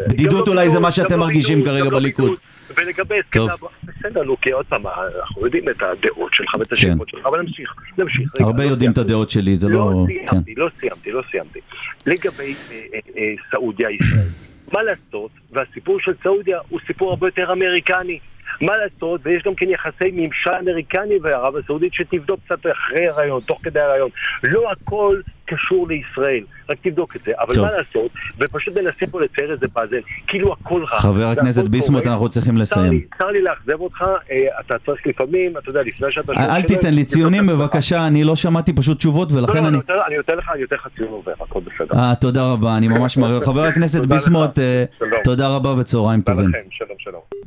בדידות 0.10 0.48
אולי 0.48 0.70
זה 0.70 0.80
מה 0.80 0.92
שאתם 0.92 1.20
מרגישים 1.20 1.66
כרגע 1.66 1.90
בליכוד. 1.90 2.32
ולגבי 2.78 3.16
הסכם. 3.20 3.40
אברהם, 3.40 3.74
בסדר, 3.84 4.24
נו, 4.24 4.42
כי 4.42 4.52
עוד 4.52 4.66
פעם, 4.66 4.84
אנחנו 5.20 5.46
יודעים 5.46 5.70
את 5.70 5.76
הדעות 5.82 6.34
שלך 6.34 6.56
ואת 6.60 6.68
כן. 6.68 6.76
השאיפות 6.76 7.10
שלך, 7.10 7.26
אבל 7.26 7.42
נמשיך, 7.42 7.76
נמשיך. 7.98 8.30
הרבה 8.40 8.66
לא 8.66 8.70
יודעים 8.70 8.92
את. 8.92 8.98
הדעות 8.98 9.30
שלי, 9.30 9.56
זה 9.56 9.70
לא... 9.70 9.78
לא 9.78 10.06
כן. 10.08 10.28
סיימתי, 10.30 10.56
לא 10.56 10.70
סיימתי, 10.80 11.12
לא 11.12 11.22
סיימתי. 11.32 11.60
לגבי 12.06 12.56
אה, 12.72 12.76
אה, 12.94 13.00
אה, 13.18 13.34
סעודיה 13.52 13.90
ישראל, 13.92 14.28
מה 14.74 14.84
לעשות, 14.84 15.32
והסיפור 15.52 16.00
של 16.00 16.12
סעודיה 16.24 16.60
הוא 16.70 16.80
סיפור 16.88 17.10
הרבה 17.10 17.28
יותר 17.28 17.52
אמריקני. 17.52 18.20
מה 18.62 18.74
לעשות, 18.78 19.22
ויש 19.24 19.44
גם 19.46 19.56
כן 19.56 19.70
יחסי 19.70 20.12
ממשל 20.14 20.50
אמריקני 20.62 21.16
וערב 21.24 21.56
הסעודית 21.56 21.94
שתבדוק 21.94 22.40
קצת 22.46 22.60
אחרי 22.72 23.08
הרעיון, 23.08 23.42
תוך 23.42 23.60
כדי 23.64 23.80
הרעיון. 23.80 24.10
לא 24.44 24.72
הכל 24.72 25.20
קשור 25.46 25.88
לישראל, 25.88 26.44
רק 26.70 26.78
תבדוק 26.82 27.16
את 27.16 27.22
זה. 27.26 27.32
אבל 27.40 27.56
טוב. 27.56 27.66
מה 27.66 27.72
לעשות, 27.72 28.12
ופשוט 28.40 28.78
ננסה 28.78 29.06
פה 29.12 29.22
לצייר 29.22 29.52
איזה 29.52 29.68
פאזל, 29.74 30.00
כאילו 30.28 30.54
הכל 30.54 30.82
רע. 30.92 30.98
חבר 31.00 31.26
הכנסת 31.28 31.64
ביסמוט. 31.64 32.08
אנחנו 32.08 32.30
צריכים 32.30 32.56
צר 32.56 32.62
לסיים. 32.62 33.02
צר 33.18 33.28
לי 33.28 33.42
לאכזב 33.42 33.80
אותך, 33.82 34.02
אה, 34.32 34.38
אתה 34.60 34.76
צריך 34.86 35.08
לפעמים, 35.08 35.58
אתה 35.58 35.70
יודע, 35.70 35.80
לפני 35.80 36.12
שאתה... 36.12 36.32
אל 36.34 36.48
שאלות, 36.48 36.66
תיתן 36.66 36.94
לי 36.94 37.04
ציונים. 37.06 37.48
בבקשה, 37.48 38.08
אני 38.08 38.24
לא 38.24 38.36
שמעתי 38.36 38.74
פשוט 38.74 38.98
תשובות 38.98 39.32
לא, 39.32 39.38
ולכן 39.38 39.64
לא, 39.64 39.68
אני... 39.68 39.76
נותן- 39.78 39.94
אני 40.08 40.18
נותן 40.18 40.38
לך, 40.38 40.50
אני 40.54 40.62
נותן 40.62 40.76
לך 40.76 40.88
ציון 40.98 41.10
עובר, 41.10 41.32
הכל 41.42 41.60
בסדר. 41.60 41.98
אה, 42.00 42.14
תודה 42.22 42.52
רבה, 42.52 42.78
אני 42.78 42.88
ממש 42.88 43.18
מראה. 43.22 43.46
חבר 43.46 43.62
הכנסת. 43.62 44.06
ביסמוט, 44.06 44.60
אה. 44.60 44.84
תודה 45.24 45.56
רבה 45.56 45.70
וצהריים 45.80 46.22
טובים. 46.22 46.50
לכם, 46.50 46.58
שלום, 46.72 46.98
שלום. 47.00 47.22
איי. 47.34 47.46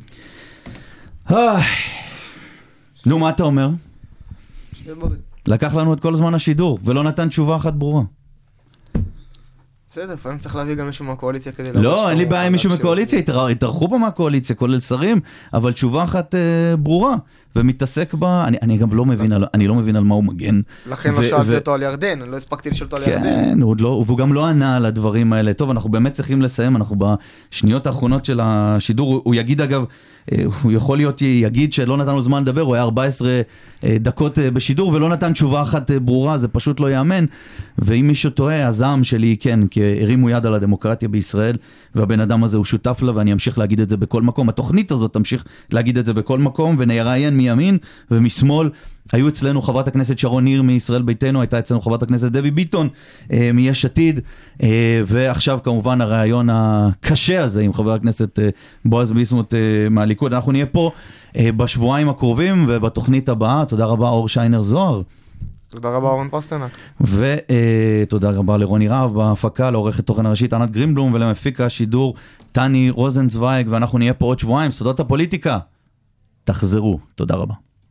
נו, 3.06 3.18
מה 3.18 3.30
אתה 3.30 3.42
אומר? 3.42 3.68
לקח 5.48 5.74
לנו 5.74 5.92
את 5.92 6.00
כל 6.00 6.14
זמן 6.14 6.34
השידור, 6.34 6.78
ולא 6.84 7.02
נתן 7.04 7.28
תשובה 7.28 7.56
אחת 7.56 7.74
ברורה. 7.74 8.02
בסדר, 9.86 10.14
לפעמים 10.14 10.38
צריך 10.38 10.56
להביא 10.56 10.74
גם 10.74 10.86
מישהו 10.86 11.04
מהקואליציה 11.04 11.52
כדי... 11.52 11.72
לא, 11.72 12.10
אין 12.10 12.18
לי 12.18 12.24
בעיה 12.26 12.46
עם 12.46 12.52
מישהו. 12.52 12.70
התאר- 13.18 13.46
התארחו 13.48 13.88
פה 13.88 13.98
מהקואליציה, 13.98 14.56
כולל 14.56 14.80
שרים, 14.80 15.20
אבל 15.54 15.72
תשובה 15.72 16.04
אחת 16.04 16.34
אה, 16.34 16.40
ברורה, 16.76 17.16
ומתעסק 17.58 18.14
בה, 18.14 18.44
אני- 18.46 18.56
אני 18.62 18.76
גם 18.76 18.92
לא 18.94 19.04
מבין 19.04 19.32
על- 19.32 19.44
אני 19.54 19.66
לא 19.66 19.74
מבין 19.74 19.96
על 19.96 20.04
מה 20.04 20.14
הוא 20.14 20.24
מגן. 20.24 20.60
לכן 20.90 21.14
לא 21.14 21.22
שאלתי 21.22 21.54
אותו 21.54 21.74
על 21.74 21.82
ירדן, 21.82 22.18
לא 22.18 22.36
הספקתי 22.36 22.70
לשאול 22.70 22.86
אותו 22.92 22.96
על 22.96 23.02
ירדן. 23.02 23.22
כן, 23.24 23.62
הוא 23.62 23.76
לא, 23.80 24.02
והוא 24.06 24.18
גם 24.18 24.32
לא 24.32 24.46
ענה 24.46 24.76
על 24.76 24.86
הדברים 24.86 25.32
האלה. 25.32 25.52
טוב, 25.52 25.70
אנחנו 25.70 25.90
באמת 25.90 26.12
צריכים 26.12 26.42
לסיים, 26.42 26.76
אנחנו 26.76 26.96
בשניות 27.50 27.86
האחרונות 27.86 28.24
של 28.24 28.40
השידור. 28.42 29.12
הוא, 29.14 29.20
הוא 29.24 29.34
יגיד 29.34 29.60
אגב, 29.60 29.84
אה, 30.32 30.42
הוא 30.62 30.72
יכול 30.72 30.96
להיות, 30.96 31.22
יגיד 31.22 31.72
שלא 31.72 31.96
נתן 31.96 32.14
לו 32.14 32.22
זמן 32.22 32.42
לדבר, 32.42 32.60
הוא 32.60 32.74
היה 32.74 32.82
14 32.84 33.40
אה, 33.84 33.96
דקות 34.00 34.38
אה, 34.38 34.50
בשידור 34.50 34.88
ולא 34.92 35.08
נתן 35.08 35.32
תשובה 35.32 35.62
אחת 35.62 35.90
ברורה, 35.90 36.38
זה 36.38 36.48
פשוט 36.48 36.80
לא 36.80 36.90
ייאמן. 36.90 37.24
ואם 37.78 38.06
מישהו 38.08 38.30
טועה, 38.30 38.66
הזעם 38.66 39.04
שלי 39.04 39.36
כן, 39.40 39.66
כי 39.66 39.80
הרימו 40.02 40.30
יד 40.30 40.46
על 40.46 40.54
הדמוקרטיה 40.54 41.08
בישראל, 41.08 41.56
והבן 41.94 42.20
אדם 42.20 42.44
הזה 42.44 42.56
הוא 42.56 42.64
שותף 42.64 43.02
לה, 43.02 43.12
ואני 43.16 43.32
אמשיך 43.32 43.58
להגיד 43.58 43.80
את 43.80 43.88
זה 43.88 43.96
בכל 43.96 44.22
מקום. 44.22 44.48
התוכנית 44.48 44.90
הזאת 44.90 45.12
תמשיך 45.12 45.44
להגיד 45.72 45.98
את 45.98 46.06
זה 46.06 46.14
בכל 46.14 46.38
מקום, 46.38 46.76
ונראיין 46.78 47.36
מימין 47.54 47.78
ומשמאל. 48.10 48.70
היו 49.12 49.28
אצלנו 49.28 49.62
חברת 49.62 49.88
הכנסת 49.88 50.18
שרון 50.18 50.44
ניר 50.44 50.62
מישראל 50.62 51.02
ביתנו, 51.02 51.40
הייתה 51.40 51.58
אצלנו 51.58 51.80
חברת 51.80 52.02
הכנסת 52.02 52.32
דבי 52.32 52.50
ביטון 52.50 52.88
אה, 53.32 53.50
מיש 53.54 53.84
עתיד, 53.84 54.20
אה, 54.62 55.02
ועכשיו 55.06 55.58
כמובן 55.64 56.00
הריאיון 56.00 56.48
הקשה 56.52 57.42
הזה 57.42 57.60
עם 57.62 57.72
חבר 57.72 57.92
הכנסת 57.92 58.38
אה, 58.38 58.48
בועז 58.84 59.12
ביסמוט 59.12 59.54
אה, 59.54 59.58
מהליכוד. 59.90 60.34
אנחנו 60.34 60.52
נהיה 60.52 60.66
פה 60.66 60.90
אה, 61.36 61.52
בשבועיים 61.52 62.08
הקרובים 62.08 62.64
ובתוכנית 62.68 63.28
הבאה. 63.28 63.64
תודה 63.64 63.86
רבה 63.86 64.08
אור 64.08 64.28
שיינר 64.28 64.62
זוהר. 64.62 65.02
תודה 65.70 65.88
רבה 65.88 66.08
אורן 66.08 66.28
פסטרנק. 66.30 66.70
ותודה 67.00 68.30
רבה 68.30 68.56
לרוני 68.56 68.88
רהב 68.88 69.14
בהפקה, 69.14 69.70
לעורכת 69.70 70.06
תוכן 70.06 70.26
הראשית 70.26 70.52
ענת 70.52 70.70
גרינבלום 70.70 71.12
ולמפיק 71.12 71.60
השידור 71.60 72.14
טני 72.52 72.90
רוזנצוויג, 72.90 73.66
ואנחנו 73.70 73.98
נהיה 73.98 74.14
פה 74.14 74.26
עוד 74.26 74.38
שבועיים, 74.38 74.70
סודות 74.70 75.00
הפוליטיקה. 75.00 75.58
תחזרו, 76.48 76.98
תודה 77.14 77.34
רבה. 77.34 77.54